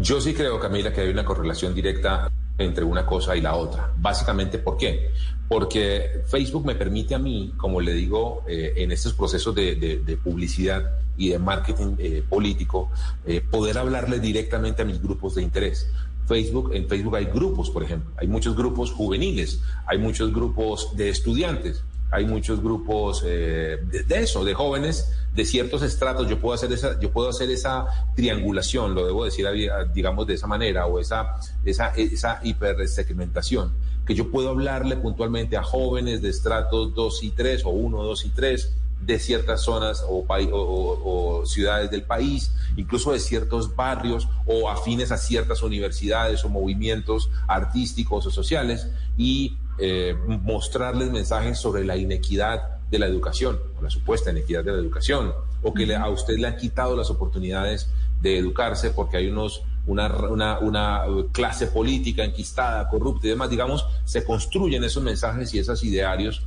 Yo 0.00 0.20
sí 0.20 0.34
creo, 0.34 0.58
Camila, 0.60 0.92
que 0.92 1.02
hay 1.02 1.08
una 1.08 1.24
correlación 1.24 1.74
directa 1.74 2.30
entre 2.58 2.84
una 2.84 3.04
cosa 3.04 3.36
y 3.36 3.40
la 3.40 3.54
otra. 3.54 3.92
Básicamente, 3.98 4.58
¿por 4.58 4.76
qué? 4.76 5.10
Porque 5.48 6.22
Facebook 6.26 6.66
me 6.66 6.74
permite 6.74 7.14
a 7.14 7.18
mí, 7.18 7.52
como 7.56 7.80
le 7.80 7.92
digo, 7.92 8.42
eh, 8.48 8.74
en 8.76 8.92
estos 8.92 9.12
procesos 9.12 9.54
de, 9.54 10.18
publicidad 10.22 10.98
y 11.16 11.30
de 11.30 11.38
marketing 11.38 11.96
eh, 11.98 12.22
político, 12.28 12.90
eh, 13.26 13.40
poder 13.40 13.78
hablarle 13.78 14.18
directamente 14.18 14.82
a 14.82 14.84
mis 14.84 15.00
grupos 15.00 15.34
de 15.36 15.42
interés. 15.42 15.88
Facebook, 16.26 16.72
en 16.74 16.88
Facebook 16.88 17.16
hay 17.16 17.26
grupos, 17.26 17.70
por 17.70 17.84
ejemplo, 17.84 18.10
hay 18.16 18.26
muchos 18.26 18.56
grupos 18.56 18.90
juveniles, 18.90 19.60
hay 19.86 19.98
muchos 19.98 20.32
grupos 20.32 20.96
de 20.96 21.10
estudiantes, 21.10 21.84
hay 22.10 22.24
muchos 22.24 22.62
grupos 22.62 23.22
de, 23.22 23.78
eso, 24.10 24.44
de 24.44 24.54
jóvenes 24.54 25.12
de 25.34 25.44
ciertos 25.44 25.82
estratos. 25.82 26.28
Yo 26.28 26.40
puedo 26.40 26.54
hacer 26.54 26.72
esa, 26.72 26.98
yo 27.00 27.10
puedo 27.10 27.28
hacer 27.28 27.50
esa 27.50 27.86
triangulación, 28.14 28.94
lo 28.94 29.04
debo 29.04 29.24
decir, 29.24 29.46
digamos 29.92 30.26
de 30.26 30.34
esa 30.34 30.46
manera, 30.46 30.86
o 30.86 30.98
esa, 30.98 31.36
esa, 31.64 31.88
esa 31.88 32.40
hipersegmentación 32.42 33.72
que 34.06 34.14
yo 34.14 34.30
puedo 34.30 34.50
hablarle 34.50 34.96
puntualmente 34.96 35.56
a 35.56 35.64
jóvenes 35.64 36.22
de 36.22 36.28
estratos 36.28 36.94
2 36.94 37.22
y 37.24 37.30
3 37.32 37.64
o 37.64 37.70
1, 37.70 38.02
2 38.04 38.24
y 38.24 38.28
3 38.30 38.72
de 39.00 39.18
ciertas 39.18 39.62
zonas 39.62 40.04
o, 40.08 40.24
o, 40.28 41.44
ciudades 41.44 41.90
del 41.90 42.02
país, 42.02 42.52
incluso 42.76 43.12
de 43.12 43.18
ciertos 43.18 43.74
barrios 43.74 44.28
o 44.46 44.70
afines 44.70 45.12
a 45.12 45.18
ciertas 45.18 45.62
universidades 45.62 46.44
o 46.44 46.48
movimientos 46.48 47.30
artísticos 47.46 48.26
o 48.26 48.30
sociales 48.30 48.88
y 49.18 49.58
eh, 49.78 50.16
mostrarles 50.26 51.10
mensajes 51.10 51.58
sobre 51.58 51.84
la 51.84 51.96
inequidad 51.96 52.78
de 52.90 52.98
la 52.98 53.06
educación, 53.06 53.58
o 53.78 53.82
la 53.82 53.90
supuesta 53.90 54.30
inequidad 54.30 54.64
de 54.64 54.72
la 54.72 54.78
educación, 54.78 55.32
o 55.62 55.74
que 55.74 55.94
a 55.94 56.08
usted 56.08 56.36
le 56.38 56.46
han 56.46 56.56
quitado 56.56 56.96
las 56.96 57.10
oportunidades 57.10 57.90
de 58.22 58.38
educarse 58.38 58.90
porque 58.90 59.18
hay 59.18 59.28
unos 59.28 59.62
una, 59.86 60.08
una, 60.28 60.58
una, 60.58 61.02
clase 61.30 61.68
política 61.68 62.24
enquistada, 62.24 62.88
corrupta 62.88 63.28
y 63.28 63.30
demás, 63.30 63.50
digamos, 63.50 63.86
se 64.04 64.24
construyen 64.24 64.82
esos 64.82 65.02
mensajes 65.02 65.54
y 65.54 65.60
esos 65.60 65.84
idearios 65.84 66.44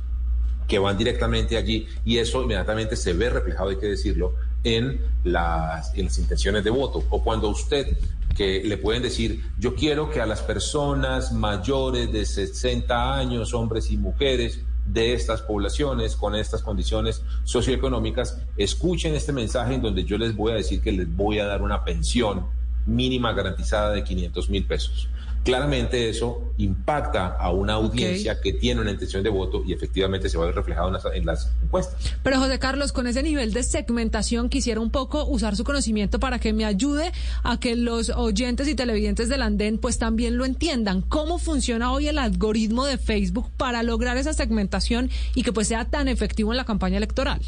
que 0.68 0.78
van 0.78 0.96
directamente 0.96 1.56
allí 1.56 1.88
y 2.04 2.18
eso 2.18 2.42
inmediatamente 2.42 2.96
se 2.96 3.12
ve 3.14 3.30
reflejado, 3.30 3.70
hay 3.70 3.76
que 3.76 3.86
decirlo, 3.86 4.34
en 4.62 5.00
las, 5.24 5.94
en 5.94 6.04
las 6.04 6.18
intenciones 6.18 6.62
de 6.64 6.70
voto. 6.70 7.02
O 7.10 7.22
cuando 7.22 7.48
usted, 7.48 7.96
que 8.36 8.62
le 8.64 8.76
pueden 8.76 9.02
decir, 9.02 9.44
yo 9.58 9.74
quiero 9.74 10.10
que 10.10 10.20
a 10.20 10.26
las 10.26 10.42
personas 10.42 11.32
mayores 11.32 12.12
de 12.12 12.24
60 12.24 13.18
años, 13.18 13.54
hombres 13.54 13.90
y 13.90 13.96
mujeres, 13.96 14.60
de 14.92 15.12
estas 15.12 15.42
poblaciones 15.42 16.16
con 16.16 16.34
estas 16.34 16.62
condiciones 16.62 17.22
socioeconómicas, 17.44 18.38
escuchen 18.56 19.14
este 19.14 19.32
mensaje 19.32 19.74
en 19.74 19.82
donde 19.82 20.04
yo 20.04 20.18
les 20.18 20.34
voy 20.34 20.52
a 20.52 20.56
decir 20.56 20.80
que 20.80 20.92
les 20.92 21.14
voy 21.14 21.38
a 21.38 21.46
dar 21.46 21.62
una 21.62 21.84
pensión 21.84 22.46
mínima 22.86 23.32
garantizada 23.32 23.92
de 23.92 24.02
500 24.02 24.50
mil 24.50 24.66
pesos. 24.66 25.08
Claramente 25.44 26.10
eso 26.10 26.52
impacta 26.58 27.28
a 27.28 27.50
una 27.50 27.72
audiencia 27.74 28.40
que 28.42 28.52
tiene 28.52 28.82
una 28.82 28.90
intención 28.90 29.22
de 29.22 29.30
voto 29.30 29.62
y 29.66 29.72
efectivamente 29.72 30.28
se 30.28 30.36
va 30.36 30.44
a 30.44 30.46
ver 30.48 30.54
reflejado 30.54 30.88
en 31.14 31.24
las, 31.24 31.50
encuestas. 31.62 32.14
Pero 32.22 32.38
José 32.38 32.58
Carlos, 32.58 32.92
con 32.92 33.06
ese 33.06 33.22
nivel 33.22 33.54
de 33.54 33.62
segmentación 33.62 34.50
quisiera 34.50 34.80
un 34.80 34.90
poco 34.90 35.24
usar 35.24 35.56
su 35.56 35.64
conocimiento 35.64 36.20
para 36.20 36.38
que 36.38 36.52
me 36.52 36.66
ayude 36.66 37.12
a 37.42 37.58
que 37.58 37.74
los 37.74 38.10
oyentes 38.10 38.68
y 38.68 38.74
televidentes 38.74 39.30
del 39.30 39.40
andén 39.40 39.78
pues 39.78 39.98
también 39.98 40.36
lo 40.36 40.44
entiendan. 40.44 41.00
¿Cómo 41.00 41.38
funciona 41.38 41.90
hoy 41.90 42.08
el 42.08 42.18
algoritmo 42.18 42.84
de 42.84 42.98
Facebook 42.98 43.50
para 43.56 43.82
lograr 43.82 44.18
esa 44.18 44.34
segmentación 44.34 45.10
y 45.34 45.42
que 45.42 45.52
pues 45.52 45.68
sea 45.68 45.86
tan 45.86 46.08
efectivo 46.08 46.52
en 46.52 46.58
la 46.58 46.64
campaña 46.66 46.98
electoral? 46.98 47.40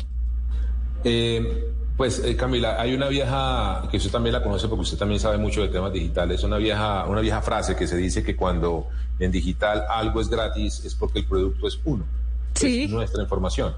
Eh, 1.04 1.72
pues 1.96 2.20
eh, 2.24 2.36
Camila, 2.36 2.80
hay 2.80 2.94
una 2.94 3.08
vieja, 3.08 3.86
que 3.90 3.98
usted 3.98 4.10
también 4.10 4.32
la 4.32 4.42
conoce 4.42 4.68
porque 4.68 4.82
usted 4.82 4.98
también 4.98 5.20
sabe 5.20 5.38
mucho 5.38 5.62
de 5.62 5.68
temas 5.68 5.92
digitales, 5.92 6.42
una 6.42 6.56
vieja, 6.56 7.06
una 7.06 7.20
vieja 7.20 7.42
frase 7.42 7.76
que 7.76 7.86
se 7.86 7.96
dice 7.96 8.22
que 8.22 8.34
cuando 8.34 8.88
en 9.18 9.30
digital 9.30 9.84
algo 9.88 10.20
es 10.20 10.28
gratis, 10.28 10.84
es 10.84 10.94
porque 10.94 11.20
el 11.20 11.26
producto 11.26 11.68
es 11.68 11.78
uno. 11.84 12.04
Sí. 12.54 12.84
Es 12.84 12.90
nuestra 12.90 13.22
información. 13.22 13.74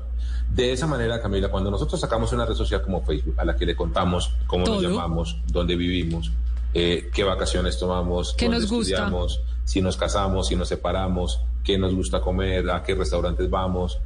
De 0.51 0.73
esa 0.73 0.87
manera, 0.87 1.21
Camila, 1.21 1.49
cuando 1.49 1.71
nosotros 1.71 2.01
sacamos 2.01 2.33
una 2.33 2.45
red 2.45 2.55
social 2.55 2.83
como 2.83 3.03
Facebook, 3.03 3.35
a 3.39 3.45
la 3.45 3.57
que 3.57 3.67
le 3.67 3.75
contamos 3.75 4.35
cómo 4.47 4.65
Todo. 4.65 4.81
nos 4.81 4.85
llamamos, 4.85 5.39
dónde 5.47 5.75
vivimos, 5.77 6.31
eh, 6.73 7.11
qué 7.13 7.25
vacaciones 7.25 7.79
tomamos, 7.79 8.35
¿Qué 8.35 8.47
dónde 8.47 8.61
nos 8.61 8.71
gusta? 8.71 8.95
estudiamos, 8.95 9.41
si 9.65 9.81
nos 9.81 9.97
casamos, 9.97 10.49
si 10.49 10.57
nos 10.57 10.69
separamos, 10.69 11.41
qué 11.65 11.79
nos 11.79 11.95
gusta 11.95 12.21
comer, 12.21 12.71
a 12.71 12.83
qué 12.83 12.95
restaurantes 12.95 13.49
vamos, 13.51 13.99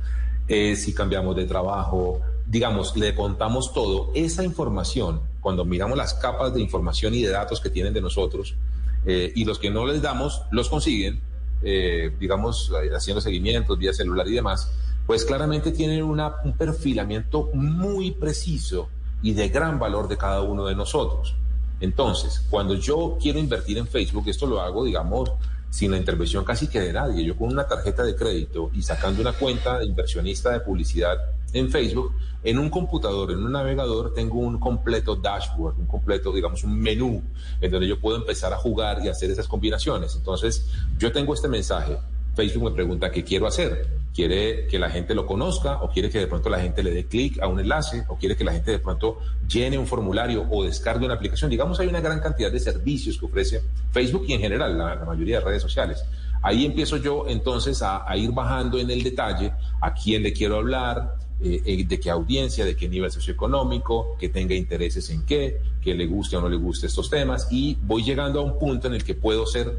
eh, 0.47 0.77
si 0.77 0.95
cambiamos 0.95 1.37
de 1.37 1.45
trabajo, 1.45 2.21
digamos, 2.49 2.97
le 2.97 3.15
contamos 3.15 3.73
todo. 3.73 4.11
Esa 4.15 4.43
información, 4.43 5.21
cuando 5.41 5.65
miramos 5.65 5.97
las 5.99 6.15
capas 6.15 6.55
de 6.55 6.61
información 6.61 7.15
y 7.15 7.23
de 7.23 7.31
datos 7.31 7.61
que 7.61 7.71
tienen 7.71 7.93
de 7.93 8.01
nosotros, 8.01 8.57
eh, 9.05 9.33
y 9.35 9.45
los 9.45 9.59
que 9.59 9.71
no 9.71 9.87
les 9.87 10.03
damos, 10.03 10.43
los 10.51 10.69
consiguen, 10.69 11.21
eh, 11.63 12.11
digamos, 12.19 12.73
eh, 12.83 12.91
haciendo 12.95 13.21
seguimientos 13.21 13.79
vía 13.79 13.93
celular 13.93 14.27
y 14.27 14.33
demás, 14.33 14.73
pues 15.07 15.25
claramente 15.25 15.73
tienen 15.73 16.03
un 16.03 16.23
perfilamiento 16.57 17.51
muy 17.55 18.11
preciso 18.13 18.89
y 19.23 19.33
de 19.33 19.49
gran 19.49 19.79
valor 19.79 20.09
de 20.09 20.17
cada 20.17 20.43
uno 20.43 20.67
de 20.67 20.75
nosotros. 20.75 21.35
Entonces, 21.81 22.45
cuando 22.51 22.75
yo 22.75 23.19
quiero 23.21 23.39
invertir 23.39 23.79
en 23.79 23.87
Facebook, 23.87 24.25
esto 24.27 24.47
lo 24.47 24.61
hago, 24.61 24.85
digamos, 24.85 25.31
sin 25.71 25.91
la 25.91 25.97
intervención 25.97 26.45
casi 26.45 26.67
que 26.67 26.81
de 26.81 26.93
nadie. 26.93 27.25
Yo 27.25 27.37
con 27.37 27.49
una 27.49 27.67
tarjeta 27.67 28.05
de 28.05 28.17
crédito 28.17 28.71
y 28.75 28.83
sacando 28.83 29.21
una 29.21 29.33
cuenta 29.33 29.79
de 29.79 29.87
inversionista 29.87 30.51
de 30.51 30.61
publicidad 30.61 31.17
en 31.53 31.71
Facebook, 31.71 32.13
en 32.45 32.59
un 32.59 32.71
computador, 32.71 33.33
en 33.33 33.43
un 33.43 33.53
navegador, 33.53 34.15
tengo 34.15 34.39
un 34.39 34.59
completo 34.59 35.17
dashboard, 35.17 35.79
un 35.79 35.87
completo, 35.87 36.33
digamos, 36.33 36.63
un 36.65 36.79
menú 36.79 37.23
en 37.61 37.71
donde 37.71 37.89
yo 37.89 38.01
puedo 38.01 38.17
empezar 38.17 38.53
a 38.53 38.57
jugar 38.57 39.01
y 39.05 39.09
hacer 39.09 39.31
esas 39.31 39.49
combinaciones. 39.49 40.15
Entonces, 40.17 40.67
yo 40.99 41.11
tengo 41.13 41.35
este 41.35 41.49
mensaje. 41.49 41.99
Facebook 42.35 42.65
me 42.65 42.71
pregunta 42.71 43.11
qué 43.11 43.25
quiero 43.25 43.47
hacer. 43.47 43.99
¿Quiere 44.15 44.67
que 44.69 44.79
la 44.79 44.91
gente 44.91 45.15
lo 45.15 45.27
conozca 45.27 45.83
o 45.83 45.91
quiere 45.91 46.11
que 46.11 46.19
de 46.19 46.27
pronto 46.27 46.49
la 46.49 46.61
gente 46.61 46.83
le 46.83 46.93
dé 46.93 47.07
clic 47.07 47.41
a 47.41 47.47
un 47.47 47.61
enlace 47.61 48.05
o 48.09 48.17
quiere 48.17 48.37
que 48.37 48.45
la 48.45 48.53
gente 48.53 48.71
de 48.71 48.79
pronto 48.79 49.19
llene 49.49 49.79
un 49.79 49.87
formulario 49.87 50.47
o 50.51 50.65
descargue 50.65 51.05
una 51.05 51.15
aplicación? 51.15 51.51
Digamos, 51.51 51.79
hay 51.81 51.89
una 51.89 52.01
gran 52.01 52.21
cantidad 52.21 52.51
de 52.51 52.61
servicios 52.61 53.19
que 53.19 53.27
ofrece 53.27 53.63
Facebook 53.93 54.25
y 54.29 54.35
en 54.35 54.41
general 54.41 54.79
la, 54.79 54.95
la 54.95 55.05
mayoría 55.05 55.39
de 55.39 55.45
redes 55.45 55.63
sociales. 55.63 56.05
Ahí 56.43 56.65
empiezo 56.65 56.97
yo 56.97 57.27
entonces 57.29 57.83
a, 57.83 58.09
a 58.09 58.17
ir 58.17 58.31
bajando 58.31 58.79
en 58.79 58.91
el 58.91 59.03
detalle 59.03 59.53
a 59.81 59.93
quién 59.93 60.23
le 60.23 60.33
quiero 60.33 60.57
hablar, 60.57 61.17
eh, 61.41 61.63
eh, 61.65 61.85
de 61.87 62.01
qué 62.01 62.11
audiencia, 62.11 62.65
de 62.65 62.75
qué 62.75 62.89
nivel 62.89 63.13
socioeconómico, 63.13 64.17
que 64.19 64.29
tenga 64.29 64.57
intereses 64.57 65.09
en 65.11 65.25
qué, 65.25 65.61
que 65.81 65.95
le 65.95 66.07
guste 66.07 66.37
o 66.37 66.41
no 66.41 66.49
le 66.49 66.57
guste 66.57 66.89
estos 66.89 67.09
temas 67.09 67.47
y 67.53 67.79
voy 67.83 68.03
llegando 68.03 68.41
a 68.41 68.43
un 68.43 68.59
punto 68.59 68.89
en 68.89 68.95
el 68.95 69.05
que 69.05 69.15
puedo 69.15 69.47
ser 69.47 69.77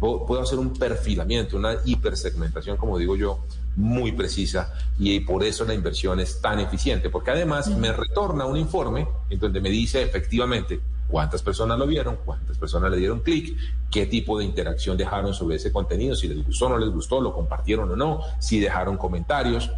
puedo 0.00 0.24
puedo 0.24 0.40
hacer 0.40 0.58
un 0.58 0.72
perfilamiento, 0.72 1.58
una 1.58 1.76
hipersegmentación, 1.84 2.78
como 2.78 2.96
digo 2.96 3.14
yo, 3.14 3.40
muy 3.76 4.12
precisa 4.12 4.72
y 4.98 5.20
por 5.20 5.44
eso 5.44 5.66
la 5.66 5.74
inversión 5.74 6.18
es 6.18 6.40
tan 6.40 6.60
eficiente, 6.60 7.10
porque 7.10 7.30
además 7.30 7.68
me 7.68 7.92
retorna 7.92 8.46
un 8.46 8.56
informe 8.56 9.06
en 9.28 9.38
donde 9.38 9.60
me 9.60 9.68
dice 9.68 10.02
efectivamente 10.02 10.80
cuántas 11.08 11.42
personas 11.42 11.78
lo 11.78 11.86
vieron, 11.86 12.16
cuántas 12.24 12.56
personas 12.56 12.90
le 12.90 12.96
dieron 12.96 13.20
clic, 13.20 13.54
qué 13.90 14.06
tipo 14.06 14.38
de 14.38 14.46
interacción 14.46 14.96
dejaron 14.96 15.34
sobre 15.34 15.56
ese 15.56 15.70
contenido, 15.70 16.16
si 16.16 16.26
les 16.26 16.42
gustó 16.44 16.66
o 16.66 16.68
no 16.70 16.78
les 16.78 16.88
gustó, 16.88 17.20
lo 17.20 17.34
compartieron 17.34 17.90
o 17.90 17.96
no, 17.96 18.22
si 18.40 18.60
dejaron 18.60 18.96
comentarios 18.96 19.70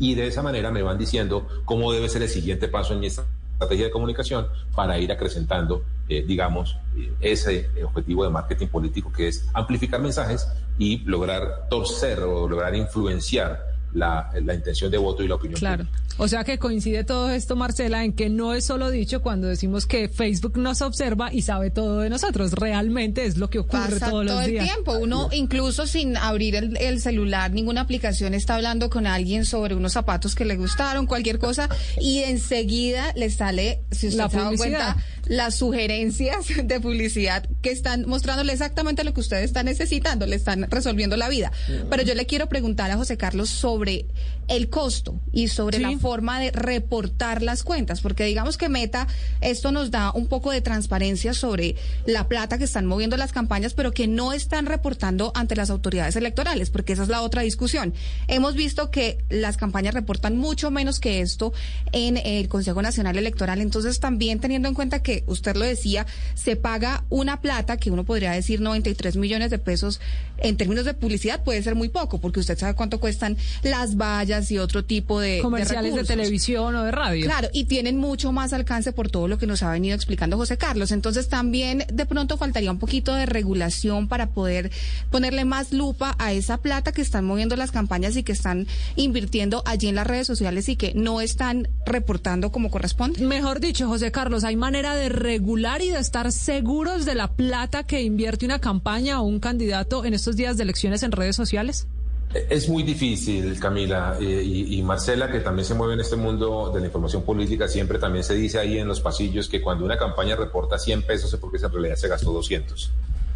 y 0.00 0.14
de 0.14 0.26
esa 0.26 0.42
manera 0.42 0.72
me 0.72 0.82
van 0.82 0.98
diciendo 0.98 1.46
cómo 1.66 1.92
debe 1.92 2.08
ser 2.08 2.22
el 2.22 2.28
siguiente 2.28 2.68
paso 2.68 2.94
en 2.94 3.00
mi 3.00 3.06
estrategia 3.06 3.84
de 3.84 3.90
comunicación 3.90 4.46
para 4.74 4.98
ir 4.98 5.12
acrecentando, 5.12 5.84
eh, 6.08 6.24
digamos, 6.26 6.78
eh, 6.96 7.12
ese 7.20 7.68
objetivo 7.84 8.24
de 8.24 8.30
marketing 8.30 8.68
político 8.68 9.12
que 9.12 9.28
es 9.28 9.46
amplificar 9.52 10.00
mensajes 10.00 10.48
y 10.78 11.00
lograr 11.04 11.68
torcer 11.68 12.20
o 12.20 12.48
lograr 12.48 12.74
influenciar 12.74 13.69
la, 13.92 14.30
la 14.44 14.54
intención 14.54 14.90
de 14.90 14.98
voto 14.98 15.22
y 15.22 15.28
la 15.28 15.34
opinión 15.34 15.58
Claro. 15.58 15.84
pública. 15.84 16.04
O 16.18 16.28
sea 16.28 16.44
que 16.44 16.58
coincide 16.58 17.02
todo 17.02 17.30
esto, 17.30 17.56
Marcela, 17.56 18.04
en 18.04 18.12
que 18.12 18.28
no 18.28 18.52
es 18.54 18.66
solo 18.66 18.90
dicho 18.90 19.22
cuando 19.22 19.48
decimos 19.48 19.86
que 19.86 20.08
Facebook 20.08 20.58
nos 20.58 20.82
observa 20.82 21.32
y 21.32 21.42
sabe 21.42 21.70
todo 21.70 22.00
de 22.00 22.10
nosotros. 22.10 22.52
Realmente 22.52 23.24
es 23.24 23.38
lo 23.38 23.48
que 23.48 23.58
ocurre 23.58 23.92
Pasa 23.98 24.10
todos 24.10 24.24
los 24.26 24.34
todo 24.34 24.42
el 24.42 24.50
días. 24.50 24.64
tiempo. 24.66 24.98
Uno, 24.98 25.28
incluso 25.32 25.86
sin 25.86 26.16
abrir 26.18 26.56
el, 26.56 26.76
el 26.76 27.00
celular, 27.00 27.50
ninguna 27.52 27.80
aplicación 27.80 28.34
está 28.34 28.56
hablando 28.56 28.90
con 28.90 29.06
alguien 29.06 29.46
sobre 29.46 29.74
unos 29.74 29.92
zapatos 29.94 30.34
que 30.34 30.44
le 30.44 30.56
gustaron, 30.56 31.06
cualquier 31.06 31.38
cosa, 31.38 31.70
y 31.98 32.18
enseguida 32.18 33.12
le 33.16 33.30
sale, 33.30 33.80
si 33.90 34.08
usted 34.08 34.18
La 34.18 34.28
se 34.28 34.36
publicidad. 34.38 34.56
cuenta, 34.94 34.96
las 35.30 35.54
sugerencias 35.54 36.46
de 36.64 36.80
publicidad 36.80 37.46
que 37.62 37.70
están 37.70 38.04
mostrándole 38.06 38.52
exactamente 38.52 39.04
lo 39.04 39.14
que 39.14 39.20
usted 39.20 39.44
está 39.44 39.62
necesitando, 39.62 40.26
le 40.26 40.34
están 40.34 40.68
resolviendo 40.68 41.16
la 41.16 41.28
vida. 41.28 41.52
Pero 41.88 42.02
yo 42.02 42.14
le 42.16 42.26
quiero 42.26 42.48
preguntar 42.48 42.90
a 42.90 42.96
José 42.96 43.16
Carlos 43.16 43.48
sobre 43.48 44.06
el 44.50 44.68
costo 44.68 45.20
y 45.32 45.48
sobre 45.48 45.78
Sí. 45.78 45.82
la 45.82 45.98
forma 45.98 46.40
de 46.40 46.50
reportar 46.50 47.40
las 47.40 47.62
cuentas, 47.62 48.00
porque 48.00 48.24
digamos 48.24 48.58
que 48.58 48.68
Meta, 48.68 49.06
esto 49.40 49.70
nos 49.72 49.90
da 49.90 50.10
un 50.12 50.26
poco 50.26 50.50
de 50.50 50.60
transparencia 50.60 51.32
sobre 51.34 51.76
la 52.04 52.26
plata 52.28 52.58
que 52.58 52.64
están 52.64 52.84
moviendo 52.84 53.16
las 53.16 53.32
campañas, 53.32 53.74
pero 53.74 53.92
que 53.92 54.08
no 54.08 54.32
están 54.32 54.66
reportando 54.66 55.30
ante 55.34 55.54
las 55.56 55.70
autoridades 55.70 56.16
electorales, 56.16 56.68
porque 56.70 56.92
esa 56.94 57.04
es 57.04 57.08
la 57.08 57.22
otra 57.22 57.42
discusión. 57.42 57.94
Hemos 58.26 58.54
visto 58.54 58.90
que 58.90 59.18
las 59.30 59.56
campañas 59.56 59.94
reportan 59.94 60.36
mucho 60.36 60.70
menos 60.70 60.98
que 60.98 61.20
esto 61.20 61.52
en 61.92 62.16
el 62.16 62.48
Consejo 62.48 62.82
Nacional 62.82 63.16
Electoral, 63.16 63.60
entonces 63.60 64.00
también 64.00 64.40
teniendo 64.40 64.68
en 64.68 64.74
cuenta 64.74 65.00
que 65.02 65.22
usted 65.28 65.54
lo 65.56 65.64
decía, 65.64 66.06
se 66.34 66.56
paga 66.56 67.04
una 67.08 67.40
plata 67.40 67.76
que 67.76 67.90
uno 67.92 68.04
podría 68.04 68.32
decir 68.32 68.60
93 68.60 69.16
millones 69.16 69.50
de 69.50 69.58
pesos 69.58 70.00
en 70.38 70.56
términos 70.56 70.86
de 70.86 70.94
publicidad 70.94 71.44
puede 71.44 71.62
ser 71.62 71.74
muy 71.74 71.88
poco, 71.88 72.18
porque 72.18 72.40
usted 72.40 72.58
sabe 72.58 72.74
cuánto 72.74 72.98
cuestan 72.98 73.36
las 73.62 73.96
vallas 73.96 74.39
y 74.48 74.58
otro 74.58 74.84
tipo 74.84 75.20
de 75.20 75.40
Comerciales 75.40 75.94
de, 75.94 76.04
televisión 76.04 76.74
o 76.76 76.84
de 76.84 76.90
radio. 76.90 77.24
Claro, 77.24 77.48
y 77.52 77.64
tienen 77.64 77.96
mucho 77.96 78.32
más 78.32 78.52
alcance 78.52 78.92
por 78.92 79.10
todo 79.10 79.28
lo 79.28 79.38
que 79.38 79.46
nos 79.46 79.62
ha 79.62 79.70
venido 79.70 79.94
explicando 79.94 80.36
José 80.36 80.56
Carlos. 80.56 80.92
Entonces 80.92 81.28
también 81.28 81.84
de 81.92 82.06
pronto 82.06 82.36
faltaría 82.36 82.70
un 82.70 82.78
poquito 82.78 83.14
de 83.14 83.26
regulación 83.26 84.08
para 84.08 84.30
poder 84.30 84.70
ponerle 85.10 85.44
más 85.44 85.72
lupa 85.72 86.14
a 86.18 86.32
esa 86.32 86.58
plata 86.58 86.92
que 86.92 87.02
están 87.02 87.24
moviendo 87.24 87.56
las 87.56 87.70
campañas 87.70 88.16
y 88.16 88.22
que 88.22 88.32
están 88.32 88.66
invirtiendo 88.96 89.62
allí 89.66 89.88
en 89.88 89.94
las 89.94 90.06
redes 90.06 90.26
sociales 90.26 90.68
y 90.68 90.76
que 90.76 90.92
no 90.94 91.20
están 91.20 91.68
reportando 91.86 92.52
como 92.52 92.70
corresponde. 92.70 93.24
Mejor 93.24 93.60
dicho, 93.60 93.88
José 93.88 94.12
Carlos, 94.12 94.44
¿hay 94.44 94.56
manera 94.56 94.94
de 94.94 95.08
regular 95.08 95.82
y 95.82 95.90
de 95.90 95.98
estar 95.98 96.30
seguros 96.32 97.04
de 97.04 97.14
la 97.14 97.28
plata 97.28 97.84
que 97.84 98.02
invierte 98.02 98.44
una 98.44 98.58
campaña 98.58 99.20
o 99.20 99.24
un 99.24 99.40
candidato 99.40 100.04
en 100.04 100.14
estos 100.14 100.36
días 100.36 100.56
de 100.56 100.64
elecciones 100.64 101.02
en 101.02 101.12
redes 101.12 101.36
sociales? 101.36 101.86
Es 102.32 102.68
muy 102.68 102.84
difícil, 102.84 103.58
Camila, 103.58 104.16
eh, 104.20 104.42
y, 104.44 104.78
y 104.78 104.82
Marcela, 104.82 105.32
que 105.32 105.40
también 105.40 105.64
se 105.66 105.74
mueve 105.74 105.94
en 105.94 106.00
este 106.00 106.14
mundo 106.14 106.70
de 106.72 106.78
la 106.80 106.86
información 106.86 107.22
política, 107.22 107.66
siempre 107.66 107.98
también 107.98 108.22
se 108.22 108.34
dice 108.34 108.58
ahí 108.60 108.78
en 108.78 108.86
los 108.86 109.00
pasillos 109.00 109.48
que 109.48 109.60
cuando 109.60 109.84
una 109.84 109.98
campaña 109.98 110.36
reporta 110.36 110.78
100 110.78 111.02
pesos 111.02 111.32
es 111.34 111.40
porque 111.40 111.58
en 111.58 111.72
realidad 111.72 111.96
se 111.96 112.06
gastó 112.08 112.32
200. 112.32 112.90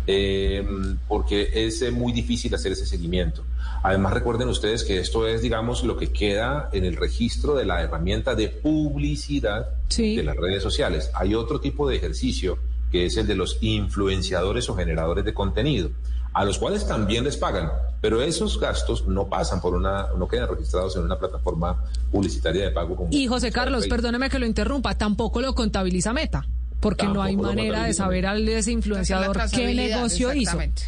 Eh, 0.07 0.65
porque 1.09 1.49
es 1.67 1.81
eh, 1.83 1.91
muy 1.91 2.13
difícil 2.13 2.55
hacer 2.55 2.73
ese 2.73 2.85
seguimiento. 2.87 3.43
Además, 3.83 4.13
recuerden 4.13 4.49
ustedes 4.49 4.85
que 4.85 4.99
esto 4.99 5.27
es, 5.27 5.41
digamos, 5.43 5.83
lo 5.83 5.97
que 5.97 6.13
queda 6.13 6.69
en 6.73 6.85
el 6.85 6.95
registro 6.97 7.55
de 7.55 7.65
la 7.65 7.83
herramienta 7.83 8.35
de 8.35 8.49
publicidad 8.49 9.71
Sí. 9.89 10.15
de 10.15 10.23
las 10.23 10.37
redes 10.37 10.63
sociales. 10.63 11.11
Hay 11.15 11.35
otro 11.35 11.59
tipo 11.61 11.89
de 11.89 11.97
ejercicio 11.97 12.59
que 12.93 13.07
es 13.07 13.17
el 13.17 13.27
de 13.27 13.35
los 13.35 13.59
influenciadores 13.63 14.69
o 14.69 14.77
generadores 14.77 15.25
de 15.25 15.35
contenido, 15.35 15.91
a 16.35 16.45
los 16.45 16.59
cuales 16.59 16.87
también 16.87 17.23
les 17.23 17.37
pagan, 17.37 17.71
pero 18.01 18.21
esos 18.21 18.59
gastos 18.59 19.07
no 19.07 19.29
pasan 19.29 19.61
por 19.61 19.75
una, 19.75 20.09
no 20.19 20.27
quedan 20.27 20.49
registrados 20.49 20.97
en 20.97 21.03
una 21.03 21.17
plataforma 21.17 21.85
publicitaria 22.11 22.65
de 22.65 22.71
pago. 22.73 22.97
Como 22.97 23.09
Y 23.13 23.29
José 23.29 23.53
Carlos, 23.53 23.87
perdóneme 23.87 24.29
que 24.29 24.41
lo 24.41 24.47
interrumpa, 24.47 24.97
tampoco 24.97 25.41
lo 25.41 25.55
contabiliza 25.55 26.13
Meta, 26.13 26.45
porque 26.81 27.07
no 27.07 27.23
hay 27.23 27.37
manera 27.37 27.85
de 27.85 27.95
saber 27.95 28.27
al 28.27 28.47
ese 28.49 28.73
influenciador 28.73 29.37
La 29.37 29.49
qué 29.49 29.73
negocio 29.75 30.35
hizo. 30.35 30.61
exactamente. 30.61 30.83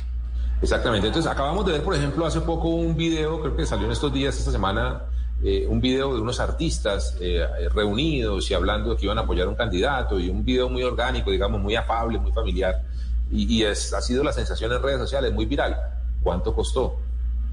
Exactamente. 0.62 1.06
Entonces, 1.06 1.30
acabamos 1.30 1.66
de 1.66 1.72
ver, 1.72 1.82
por 1.82 1.94
ejemplo, 1.94 2.26
hace 2.26 2.40
poco 2.40 2.68
un 2.68 2.96
video, 2.96 3.40
creo 3.40 3.56
que 3.56 3.66
salió 3.66 3.87
en 3.87 3.92
estos 3.92 4.12
días, 4.12 4.37
esta 4.38 4.50
semana, 4.50 5.02
eh, 5.44 5.66
un 5.68 5.80
video 5.80 6.14
de 6.14 6.20
unos 6.22 6.40
artistas 6.40 7.16
eh, 7.20 7.46
reunidos 7.74 8.50
y 8.50 8.54
hablando 8.54 8.90
de 8.90 8.96
que 8.96 9.04
iban 9.04 9.18
a 9.18 9.20
apoyar 9.20 9.46
a 9.46 9.50
un 9.50 9.54
candidato 9.54 10.18
y 10.18 10.30
un 10.30 10.44
video 10.44 10.70
muy 10.70 10.82
orgánico, 10.82 11.30
digamos, 11.30 11.61
muy 11.61 11.76
afable, 11.76 12.18
muy 12.18 12.32
familiar. 12.32 12.82
Y, 13.30 13.52
y 13.56 13.64
es, 13.64 13.92
ha 13.92 14.00
sido 14.00 14.22
la 14.22 14.32
sensación 14.32 14.72
en 14.72 14.82
redes 14.82 15.00
sociales, 15.00 15.32
muy 15.32 15.46
viral. 15.46 15.76
¿Cuánto 16.22 16.54
costó? 16.54 16.96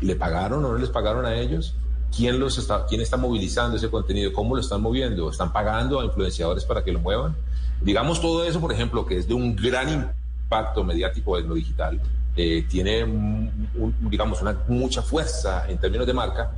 ¿Le 0.01 0.15
pagaron 0.15 0.63
o 0.65 0.71
no 0.73 0.77
les 0.77 0.89
pagaron 0.89 1.25
a 1.25 1.35
ellos? 1.35 1.75
¿Quién, 2.15 2.39
los 2.39 2.57
está, 2.57 2.85
¿Quién 2.85 3.01
está 3.01 3.17
movilizando 3.17 3.77
ese 3.77 3.89
contenido? 3.89 4.31
¿Cómo 4.33 4.55
lo 4.55 4.61
están 4.61 4.81
moviendo? 4.81 5.29
¿Están 5.29 5.51
pagando 5.51 5.99
a 5.99 6.05
influenciadores 6.05 6.63
para 6.65 6.83
que 6.83 6.91
lo 6.91 6.99
muevan? 6.99 7.35
Digamos 7.81 8.21
todo 8.21 8.43
eso, 8.45 8.59
por 8.61 8.71
ejemplo, 8.71 9.05
que 9.05 9.17
es 9.17 9.27
de 9.27 9.33
un 9.33 9.55
gran 9.55 9.89
impacto 9.89 10.83
mediático 10.83 11.37
en 11.37 11.49
lo 11.49 11.55
digital, 11.55 11.99
eh, 12.35 12.65
tiene, 12.69 13.03
un- 13.03 13.67
digamos, 14.09 14.41
una 14.41 14.55
mucha 14.67 15.01
fuerza 15.01 15.65
en 15.67 15.77
términos 15.79 16.05
de 16.05 16.13
marca, 16.13 16.51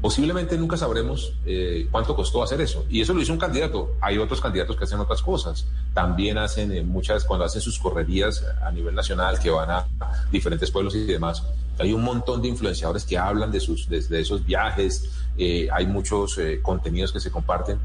posiblemente 0.00 0.56
nunca 0.56 0.76
sabremos 0.76 1.34
eh, 1.44 1.86
cuánto 1.90 2.16
costó 2.16 2.42
hacer 2.42 2.60
eso. 2.60 2.84
Y 2.88 3.00
eso 3.00 3.14
lo 3.14 3.20
hizo 3.20 3.32
un 3.32 3.38
candidato. 3.38 3.92
Hay 4.00 4.18
otros 4.18 4.40
candidatos 4.40 4.76
que 4.76 4.84
hacen 4.84 5.00
otras 5.00 5.22
cosas. 5.22 5.66
También 5.94 6.38
hacen 6.38 6.72
eh, 6.72 6.82
muchas, 6.82 7.24
cuando 7.24 7.44
hacen 7.44 7.60
sus 7.60 7.78
correrías 7.78 8.44
a 8.62 8.70
nivel 8.70 8.94
nacional, 8.94 9.38
que 9.38 9.50
van 9.50 9.70
a 9.70 9.86
diferentes 10.30 10.70
pueblos 10.70 10.94
y 10.94 11.04
demás, 11.04 11.42
hay 11.80 11.92
un 11.92 12.02
montón 12.02 12.42
de 12.42 12.48
influenciadores 12.48 13.04
que 13.04 13.16
hablan 13.16 13.50
de, 13.50 13.60
sus, 13.60 13.88
de, 13.88 14.20
esos 14.20 14.44
viajes, 14.44 15.10
eh, 15.38 15.68
hay 15.72 15.86
muchos 15.86 16.36
eh, 16.38 16.60
contenidos 16.62 17.12
que 17.12 17.20
se 17.20 17.30
comparten, 17.30 17.78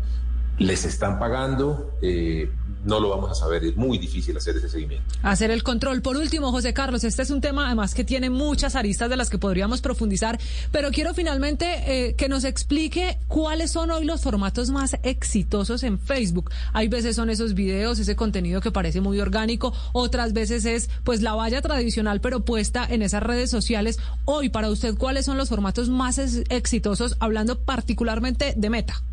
les 0.58 0.86
están 0.86 1.20
pagando, 1.20 1.98
eh, 2.02 2.50
no 2.86 3.00
lo 3.00 3.10
vamos 3.10 3.32
a 3.32 3.36
saber, 3.36 3.64
es 3.64 3.76
muy 3.76 3.98
difícil 3.98 4.38
hacer 4.38 4.56
ese 4.56 4.70
seguimiento. 4.70 5.06
Hacer 5.24 5.52
el 5.52 5.64
control. 5.64 6.02
Por 6.02 6.18
último, 6.18 6.52
José 6.52 6.74
Carlos, 6.74 7.04
este 7.04 7.24
es 7.24 7.32
un 7.32 7.42
tema 7.42 7.66
además 7.66 7.94
que 7.94 8.04
tiene 8.04 8.30
muchas 8.30 8.76
aristas 8.76 9.10
de 9.10 9.18
las 9.18 9.30
que 9.30 9.38
podríamos 9.38 9.82
profundizar, 9.82 10.40
pero 10.72 10.92
quiero 10.92 11.14
finalmente 11.14 11.66
eh, 11.88 12.16
que 12.16 12.30
nos 12.30 12.44
explique 12.44 13.18
cuáles 13.28 13.72
son 13.72 13.92
hoy 13.92 14.06
los 14.06 14.22
formatos 14.22 14.70
más 14.70 14.98
exitosos 15.04 15.84
en 15.84 16.00
Facebook. 16.00 16.52
Hay 16.74 16.88
veces 16.88 17.16
son 17.16 17.30
esos 17.30 17.54
videos, 17.54 18.00
ese 18.00 18.16
contenido 18.16 18.62
que 18.62 18.72
parece 18.72 19.02
muy 19.02 19.20
orgánico, 19.20 19.74
otras 19.94 20.34
veces 20.34 20.66
es 20.66 20.90
pues 21.04 21.22
la 21.22 21.34
valla 21.34 21.62
tradicional 21.62 22.22
pero 22.22 22.46
puesta 22.46 22.86
en 22.88 23.02
esas 23.02 23.24
redes 23.24 23.50
sociales. 23.50 24.00
Hoy, 24.26 24.50
para 24.50 24.70
usted, 24.70 24.96
¿cuáles 24.96 25.26
son 25.26 25.38
los 25.38 25.50
formatos 25.50 25.90
más 25.90 26.18
exitosos, 26.18 27.18
hablando 27.20 27.60
particularmente 27.60 28.54
de 28.56 28.70
Meta? 28.70 29.04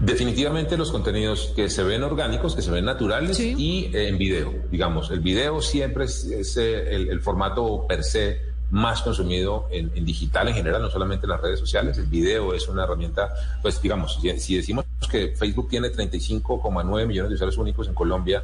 Definitivamente 0.00 0.76
los 0.76 0.90
contenidos 0.90 1.52
que 1.54 1.70
se 1.70 1.82
ven 1.82 2.02
orgánicos, 2.02 2.54
que 2.54 2.62
se 2.62 2.70
ven 2.70 2.84
naturales 2.84 3.38
y 3.38 3.90
eh, 3.92 4.08
en 4.08 4.18
video, 4.18 4.52
digamos. 4.70 5.10
El 5.10 5.20
video 5.20 5.62
siempre 5.62 6.04
es, 6.04 6.56
eh, 6.56 6.94
el, 6.94 7.20
formato 7.20 7.86
per 7.86 8.02
se 8.02 8.40
más 8.70 9.02
consumido 9.02 9.68
en, 9.70 10.04
digital 10.04 10.48
en 10.48 10.54
general, 10.54 10.82
no 10.82 10.90
solamente 10.90 11.26
en 11.26 11.30
las 11.30 11.40
redes 11.40 11.60
sociales. 11.60 11.96
El 11.96 12.06
video 12.06 12.52
es 12.52 12.68
una 12.68 12.84
herramienta, 12.84 13.32
pues 13.62 13.80
digamos, 13.80 14.18
si, 14.20 14.56
decimos 14.56 14.84
que 15.10 15.28
Facebook 15.36 15.68
tiene 15.68 15.88
35,9 15.88 17.06
millones 17.06 17.30
de 17.30 17.34
usuarios 17.34 17.58
únicos 17.58 17.86
en 17.86 17.94
Colombia 17.94 18.42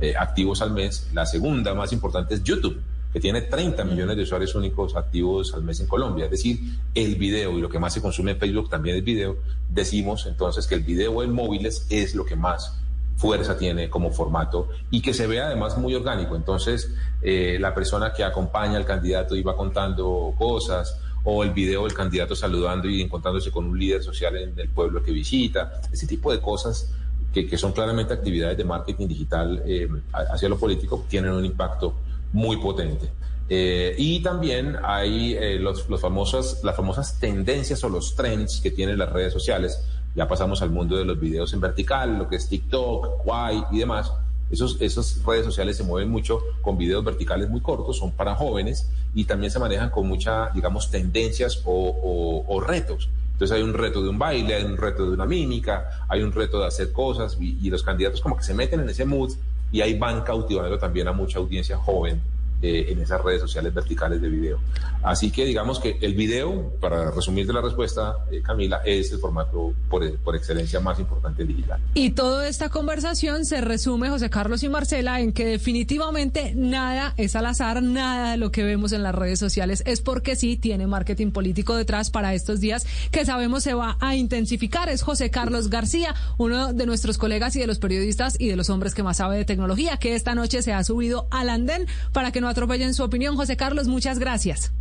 eh, 0.00 0.14
activos 0.16 0.62
al 0.62 0.70
mes, 0.70 1.08
la 1.12 1.26
segunda 1.26 1.74
más 1.74 1.92
importante 1.92 2.34
es 2.34 2.44
YouTube 2.44 2.80
que 3.12 3.20
tiene 3.20 3.42
30 3.42 3.84
millones 3.84 4.16
de 4.16 4.22
usuarios 4.22 4.54
únicos 4.54 4.96
activos 4.96 5.52
al 5.54 5.62
mes 5.62 5.80
en 5.80 5.86
Colombia. 5.86 6.24
Es 6.24 6.30
decir, 6.30 6.60
el 6.94 7.16
video 7.16 7.58
y 7.58 7.60
lo 7.60 7.68
que 7.68 7.78
más 7.78 7.92
se 7.92 8.00
consume 8.00 8.32
en 8.32 8.38
Facebook 8.38 8.70
también 8.70 8.96
es 8.96 9.04
video. 9.04 9.36
Decimos 9.68 10.26
entonces 10.26 10.66
que 10.66 10.74
el 10.74 10.82
video 10.82 11.22
en 11.22 11.32
móviles 11.32 11.86
es 11.90 12.14
lo 12.14 12.24
que 12.24 12.36
más 12.36 12.78
fuerza 13.16 13.56
tiene 13.56 13.90
como 13.90 14.10
formato 14.10 14.68
y 14.90 15.02
que 15.02 15.12
se 15.12 15.26
ve 15.26 15.40
además 15.40 15.76
muy 15.76 15.94
orgánico. 15.94 16.34
Entonces, 16.36 16.90
eh, 17.20 17.58
la 17.60 17.74
persona 17.74 18.12
que 18.12 18.24
acompaña 18.24 18.78
al 18.78 18.86
candidato 18.86 19.36
iba 19.36 19.56
contando 19.56 20.34
cosas 20.38 20.98
o 21.24 21.44
el 21.44 21.50
video 21.50 21.84
del 21.84 21.94
candidato 21.94 22.34
saludando 22.34 22.88
y 22.88 23.00
encontrándose 23.00 23.50
con 23.50 23.66
un 23.66 23.78
líder 23.78 24.02
social 24.02 24.36
en 24.36 24.58
el 24.58 24.68
pueblo 24.70 25.02
que 25.02 25.12
visita, 25.12 25.80
ese 25.92 26.06
tipo 26.06 26.32
de 26.32 26.40
cosas 26.40 26.92
que, 27.32 27.56
son 27.56 27.72
claramente 27.72 28.12
actividades 28.12 28.58
de 28.58 28.64
marketing 28.64 29.06
digital 29.06 29.62
eh, 29.64 29.88
hacia 30.12 30.48
lo 30.48 30.58
político, 30.58 31.04
tienen 31.08 31.32
un 31.32 31.44
impacto 31.44 31.94
muy 32.32 32.56
potente. 32.58 33.10
Eh, 33.48 33.94
y 33.98 34.20
también 34.22 34.76
hay 34.82 35.34
eh, 35.34 35.58
los, 35.58 35.88
los 35.88 36.00
famosas, 36.00 36.60
las 36.62 36.74
famosas 36.74 37.18
tendencias 37.18 37.84
o 37.84 37.88
los 37.88 38.14
trends 38.14 38.60
que 38.60 38.70
tienen 38.70 38.98
las 38.98 39.12
redes 39.12 39.32
sociales. 39.32 39.84
Ya 40.14 40.28
pasamos 40.28 40.62
al 40.62 40.70
mundo 40.70 40.96
de 40.96 41.04
los 41.04 41.18
videos 41.18 41.52
en 41.52 41.60
vertical, 41.60 42.18
lo 42.18 42.28
que 42.28 42.36
es 42.36 42.48
TikTok, 42.48 43.22
Kwai 43.22 43.64
y 43.70 43.78
demás. 43.78 44.12
Esos, 44.50 44.76
esas 44.80 45.22
redes 45.24 45.46
sociales 45.46 45.78
se 45.78 45.82
mueven 45.82 46.10
mucho 46.10 46.40
con 46.60 46.76
videos 46.76 47.02
verticales 47.02 47.48
muy 47.48 47.62
cortos, 47.62 47.96
son 47.96 48.12
para 48.12 48.34
jóvenes 48.34 48.90
y 49.14 49.24
también 49.24 49.50
se 49.50 49.58
manejan 49.58 49.88
con 49.88 50.06
mucha, 50.06 50.50
digamos, 50.50 50.90
tendencias 50.90 51.62
o, 51.64 52.44
o, 52.46 52.60
retos. 52.60 53.08
Entonces 53.32 53.56
hay 53.56 53.62
un 53.62 53.72
reto 53.72 54.02
de 54.02 54.10
un 54.10 54.18
baile, 54.18 54.54
hay 54.54 54.64
un 54.64 54.76
reto 54.76 55.06
de 55.06 55.12
una 55.12 55.24
mímica, 55.24 56.06
hay 56.06 56.22
un 56.22 56.32
reto 56.32 56.60
de 56.60 56.66
hacer 56.66 56.92
cosas 56.92 57.38
y, 57.40 57.58
y 57.62 57.70
los 57.70 57.82
candidatos 57.82 58.20
como 58.20 58.36
que 58.36 58.44
se 58.44 58.52
meten 58.52 58.80
en 58.80 58.90
ese 58.90 59.06
mood 59.06 59.32
y 59.72 59.80
ahí 59.80 59.98
van 59.98 60.20
cautivando 60.20 60.78
también 60.78 61.08
a 61.08 61.12
mucha 61.12 61.38
audiencia 61.38 61.76
joven 61.76 62.20
eh, 62.62 62.86
en 62.88 63.00
esas 63.00 63.20
redes 63.20 63.40
sociales 63.40 63.74
verticales 63.74 64.20
de 64.20 64.28
video. 64.28 64.58
Así 65.02 65.30
que 65.30 65.44
digamos 65.44 65.80
que 65.80 65.98
el 66.00 66.14
video, 66.14 66.72
para 66.80 67.10
resumirte 67.10 67.52
la 67.52 67.60
respuesta, 67.60 68.18
eh, 68.30 68.40
Camila, 68.42 68.82
es 68.84 69.12
el 69.12 69.18
formato 69.18 69.74
por, 69.88 70.16
por, 70.18 70.36
excelencia 70.36 70.80
más 70.80 70.98
importante 70.98 71.44
digital. 71.44 71.80
Y 71.94 72.10
toda 72.10 72.48
esta 72.48 72.68
conversación 72.68 73.44
se 73.44 73.60
resume, 73.60 74.10
José 74.10 74.30
Carlos 74.30 74.62
y 74.62 74.68
Marcela, 74.68 75.20
en 75.20 75.32
que 75.32 75.44
definitivamente 75.44 76.52
nada 76.54 77.14
es 77.16 77.36
al 77.36 77.46
azar, 77.46 77.82
nada 77.82 78.32
de 78.32 78.36
lo 78.36 78.52
que 78.52 78.62
vemos 78.62 78.92
en 78.92 79.02
las 79.02 79.14
redes 79.14 79.38
sociales 79.38 79.82
es 79.86 80.00
porque 80.00 80.36
sí 80.36 80.56
tiene 80.56 80.86
marketing 80.86 81.30
político 81.30 81.74
detrás 81.74 82.10
para 82.10 82.34
estos 82.34 82.60
días 82.60 82.86
que 83.10 83.24
sabemos 83.24 83.62
se 83.62 83.74
va 83.74 83.96
a 84.00 84.14
intensificar. 84.16 84.88
Es 84.88 85.02
José 85.02 85.30
Carlos 85.30 85.68
García, 85.68 86.14
uno 86.38 86.72
de 86.72 86.86
nuestros 86.86 87.18
colegas 87.18 87.56
y 87.56 87.60
de 87.60 87.66
los 87.66 87.78
periodistas 87.78 88.36
y 88.38 88.48
de 88.48 88.56
los 88.56 88.70
hombres 88.70 88.94
que 88.94 89.02
más 89.02 89.18
sabe 89.18 89.36
de 89.36 89.44
tecnología, 89.44 89.96
que 89.96 90.14
esta 90.14 90.34
noche 90.34 90.62
se 90.62 90.72
ha 90.72 90.84
subido 90.84 91.26
al 91.30 91.48
andén 91.48 91.86
para 92.12 92.32
que 92.32 92.40
no 92.40 92.51
atropellen 92.52 92.94
su 92.94 93.02
opinión. 93.02 93.36
José 93.36 93.56
Carlos, 93.56 93.88
muchas 93.88 94.18
gracias. 94.18 94.72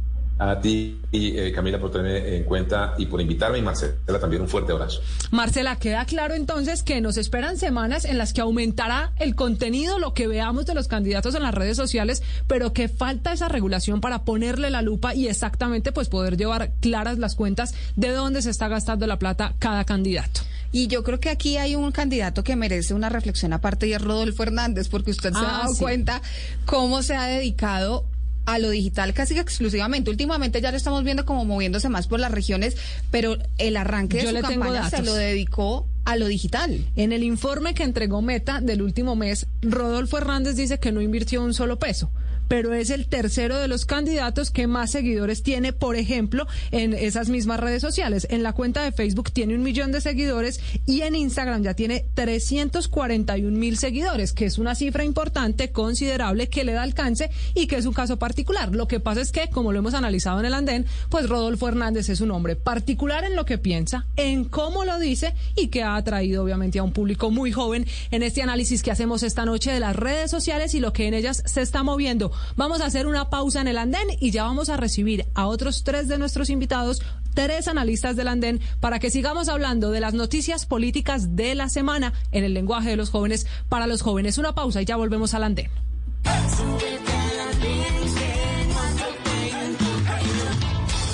A 0.41 0.59
ti, 0.59 0.99
y, 1.11 1.37
eh, 1.37 1.51
Camila, 1.51 1.79
por 1.79 1.91
tener 1.91 2.33
en 2.33 2.45
cuenta 2.45 2.95
y 2.97 3.05
por 3.05 3.21
invitarme, 3.21 3.59
y 3.59 3.61
Marcela 3.61 4.19
también 4.19 4.41
un 4.41 4.47
fuerte 4.47 4.71
abrazo. 4.71 4.99
Marcela, 5.29 5.75
queda 5.75 6.03
claro 6.05 6.33
entonces 6.33 6.81
que 6.81 6.99
nos 6.99 7.17
esperan 7.17 7.57
semanas 7.57 8.05
en 8.05 8.17
las 8.17 8.33
que 8.33 8.41
aumentará 8.41 9.11
el 9.19 9.35
contenido, 9.35 9.99
lo 9.99 10.15
que 10.15 10.25
veamos 10.25 10.65
de 10.65 10.73
los 10.73 10.87
candidatos 10.87 11.35
en 11.35 11.43
las 11.43 11.53
redes 11.53 11.77
sociales, 11.77 12.23
pero 12.47 12.73
que 12.73 12.87
falta 12.87 13.33
esa 13.33 13.49
regulación 13.49 14.01
para 14.01 14.23
ponerle 14.23 14.71
la 14.71 14.81
lupa 14.81 15.13
y 15.13 15.27
exactamente 15.27 15.91
pues 15.91 16.09
poder 16.09 16.37
llevar 16.37 16.71
claras 16.79 17.19
las 17.19 17.35
cuentas 17.35 17.75
de 17.95 18.09
dónde 18.09 18.41
se 18.41 18.49
está 18.49 18.67
gastando 18.67 19.05
la 19.05 19.19
plata 19.19 19.53
cada 19.59 19.85
candidato. 19.85 20.41
Y 20.71 20.87
yo 20.87 21.03
creo 21.03 21.19
que 21.19 21.29
aquí 21.29 21.57
hay 21.57 21.75
un 21.75 21.91
candidato 21.91 22.43
que 22.43 22.55
merece 22.55 22.93
una 22.93 23.09
reflexión 23.09 23.53
aparte 23.53 23.87
y 23.87 23.93
es 23.93 24.01
Rodolfo 24.01 24.43
Hernández, 24.43 24.87
porque 24.89 25.11
usted 25.11 25.31
se 25.31 25.39
ha 25.39 25.41
ah, 25.41 25.61
dado 25.63 25.77
cuenta 25.77 26.21
cómo 26.65 27.03
se 27.03 27.15
ha 27.15 27.25
dedicado 27.25 28.05
a 28.45 28.57
lo 28.57 28.69
digital 28.69 29.13
casi 29.13 29.37
exclusivamente. 29.37 30.09
Últimamente 30.09 30.61
ya 30.61 30.71
lo 30.71 30.77
estamos 30.77 31.03
viendo 31.03 31.25
como 31.25 31.45
moviéndose 31.45 31.89
más 31.89 32.07
por 32.07 32.19
las 32.19 32.31
regiones, 32.31 32.75
pero 33.11 33.37
el 33.57 33.77
arranque 33.77 34.17
de 34.17 34.27
su 34.27 34.41
campaña 34.41 34.89
se 34.89 35.03
lo 35.03 35.13
dedicó 35.13 35.87
a 36.05 36.15
lo 36.15 36.27
digital. 36.27 36.85
En 36.95 37.11
el 37.11 37.23
informe 37.23 37.73
que 37.73 37.83
entregó 37.83 38.21
Meta 38.21 38.59
del 38.61 38.81
último 38.81 39.15
mes, 39.15 39.47
Rodolfo 39.61 40.17
Hernández 40.17 40.55
dice 40.55 40.79
que 40.79 40.91
no 40.91 41.01
invirtió 41.01 41.43
un 41.43 41.53
solo 41.53 41.77
peso 41.77 42.09
pero 42.51 42.73
es 42.73 42.89
el 42.89 43.07
tercero 43.07 43.59
de 43.59 43.69
los 43.69 43.85
candidatos 43.85 44.51
que 44.51 44.67
más 44.67 44.91
seguidores 44.91 45.41
tiene, 45.41 45.71
por 45.71 45.95
ejemplo, 45.95 46.47
en 46.71 46.91
esas 46.91 47.29
mismas 47.29 47.61
redes 47.61 47.81
sociales. 47.81 48.27
En 48.29 48.43
la 48.43 48.51
cuenta 48.51 48.83
de 48.83 48.91
Facebook 48.91 49.31
tiene 49.31 49.55
un 49.55 49.63
millón 49.63 49.93
de 49.93 50.01
seguidores 50.01 50.59
y 50.85 51.03
en 51.03 51.15
Instagram 51.15 51.63
ya 51.63 51.75
tiene 51.75 52.03
341 52.13 53.57
mil 53.57 53.77
seguidores, 53.77 54.33
que 54.33 54.43
es 54.43 54.57
una 54.57 54.75
cifra 54.75 55.05
importante, 55.05 55.71
considerable, 55.71 56.49
que 56.49 56.65
le 56.65 56.73
da 56.73 56.81
alcance 56.81 57.31
y 57.55 57.67
que 57.67 57.77
es 57.77 57.85
un 57.85 57.93
caso 57.93 58.19
particular. 58.19 58.75
Lo 58.75 58.85
que 58.85 58.99
pasa 58.99 59.21
es 59.21 59.31
que, 59.31 59.47
como 59.47 59.71
lo 59.71 59.79
hemos 59.79 59.93
analizado 59.93 60.41
en 60.41 60.47
el 60.47 60.53
andén, 60.53 60.85
pues 61.07 61.29
Rodolfo 61.29 61.69
Hernández 61.69 62.09
es 62.09 62.19
un 62.19 62.31
hombre 62.31 62.57
particular 62.57 63.23
en 63.23 63.37
lo 63.37 63.45
que 63.45 63.59
piensa, 63.59 64.07
en 64.17 64.43
cómo 64.43 64.83
lo 64.83 64.99
dice 64.99 65.35
y 65.55 65.69
que 65.69 65.83
ha 65.83 65.95
atraído 65.95 66.43
obviamente 66.43 66.79
a 66.79 66.83
un 66.83 66.91
público 66.91 67.31
muy 67.31 67.53
joven 67.53 67.87
en 68.11 68.23
este 68.23 68.41
análisis 68.41 68.83
que 68.83 68.91
hacemos 68.91 69.23
esta 69.23 69.45
noche 69.45 69.71
de 69.71 69.79
las 69.79 69.95
redes 69.95 70.29
sociales 70.29 70.75
y 70.75 70.81
lo 70.81 70.91
que 70.91 71.07
en 71.07 71.13
ellas 71.13 71.43
se 71.45 71.61
está 71.61 71.83
moviendo. 71.83 72.33
Vamos 72.55 72.81
a 72.81 72.85
hacer 72.85 73.07
una 73.07 73.29
pausa 73.29 73.61
en 73.61 73.67
el 73.67 73.77
andén 73.77 74.07
y 74.19 74.31
ya 74.31 74.43
vamos 74.43 74.69
a 74.69 74.77
recibir 74.77 75.25
a 75.35 75.47
otros 75.47 75.83
tres 75.83 76.07
de 76.07 76.17
nuestros 76.17 76.49
invitados, 76.49 77.01
tres 77.33 77.67
analistas 77.67 78.15
del 78.15 78.27
andén, 78.27 78.59
para 78.79 78.99
que 78.99 79.09
sigamos 79.09 79.49
hablando 79.49 79.91
de 79.91 79.99
las 79.99 80.13
noticias 80.13 80.65
políticas 80.65 81.35
de 81.35 81.55
la 81.55 81.69
semana 81.69 82.13
en 82.31 82.43
el 82.43 82.53
lenguaje 82.53 82.89
de 82.89 82.95
los 82.97 83.09
jóvenes 83.09 83.47
para 83.69 83.87
los 83.87 84.01
jóvenes. 84.01 84.37
Una 84.37 84.53
pausa 84.53 84.81
y 84.81 84.85
ya 84.85 84.95
volvemos 84.95 85.33
al 85.33 85.43
andén. 85.43 85.69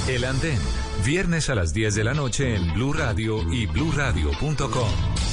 El 0.07 0.23
andén, 0.23 0.59
viernes 1.05 1.49
a 1.49 1.55
las 1.55 1.73
10 1.73 1.95
de 1.95 2.03
la 2.03 2.13
noche 2.13 2.55
en 2.55 2.73
Blue 2.73 2.93
Radio 2.93 3.51
y 3.51 3.65
bluradio.com. 3.65 5.26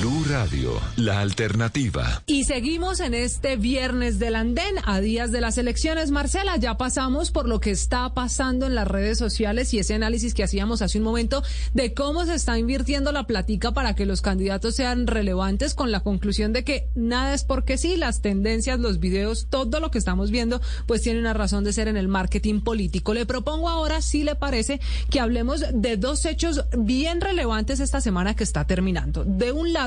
Blue 0.00 0.24
Radio, 0.28 0.80
la 0.96 1.20
alternativa. 1.20 2.22
Y 2.26 2.44
seguimos 2.44 3.00
en 3.00 3.14
este 3.14 3.56
viernes 3.56 4.18
del 4.18 4.34
andén, 4.34 4.76
a 4.84 5.00
días 5.00 5.30
de 5.30 5.40
las 5.40 5.58
elecciones. 5.58 6.10
Marcela, 6.10 6.56
ya 6.56 6.76
pasamos 6.76 7.30
por 7.30 7.46
lo 7.48 7.60
que 7.60 7.70
está 7.70 8.12
pasando 8.14 8.66
en 8.66 8.74
las 8.74 8.88
redes 8.88 9.18
sociales 9.18 9.72
y 9.74 9.78
ese 9.78 9.94
análisis 9.94 10.34
que 10.34 10.42
hacíamos 10.42 10.82
hace 10.82 10.98
un 10.98 11.04
momento 11.04 11.42
de 11.74 11.94
cómo 11.94 12.24
se 12.24 12.34
está 12.34 12.58
invirtiendo 12.58 13.12
la 13.12 13.26
platica 13.26 13.72
para 13.72 13.94
que 13.94 14.06
los 14.06 14.22
candidatos 14.22 14.74
sean 14.74 15.06
relevantes 15.06 15.74
con 15.74 15.92
la 15.92 16.00
conclusión 16.00 16.52
de 16.52 16.64
que 16.64 16.88
nada 16.94 17.34
es 17.34 17.44
porque 17.44 17.78
sí, 17.78 17.96
las 17.96 18.20
tendencias, 18.20 18.80
los 18.80 18.98
videos, 18.98 19.46
todo 19.48 19.80
lo 19.80 19.90
que 19.90 19.98
estamos 19.98 20.30
viendo, 20.30 20.60
pues 20.86 21.02
tiene 21.02 21.20
una 21.20 21.34
razón 21.34 21.62
de 21.64 21.72
ser 21.72 21.88
en 21.88 21.96
el 21.96 22.08
marketing 22.08 22.62
político. 22.62 23.14
Le 23.14 23.26
propongo 23.26 23.68
ahora, 23.68 24.02
si 24.02 24.24
le 24.24 24.34
parece, 24.34 24.80
que 25.10 25.20
hablemos 25.20 25.64
de 25.72 25.96
dos 25.96 26.24
hechos 26.24 26.64
bien 26.76 27.20
relevantes 27.20 27.80
esta 27.80 28.00
semana 28.00 28.34
que 28.34 28.44
está 28.44 28.66
terminando. 28.66 29.24
De 29.24 29.52
un 29.52 29.72
lado, 29.72 29.83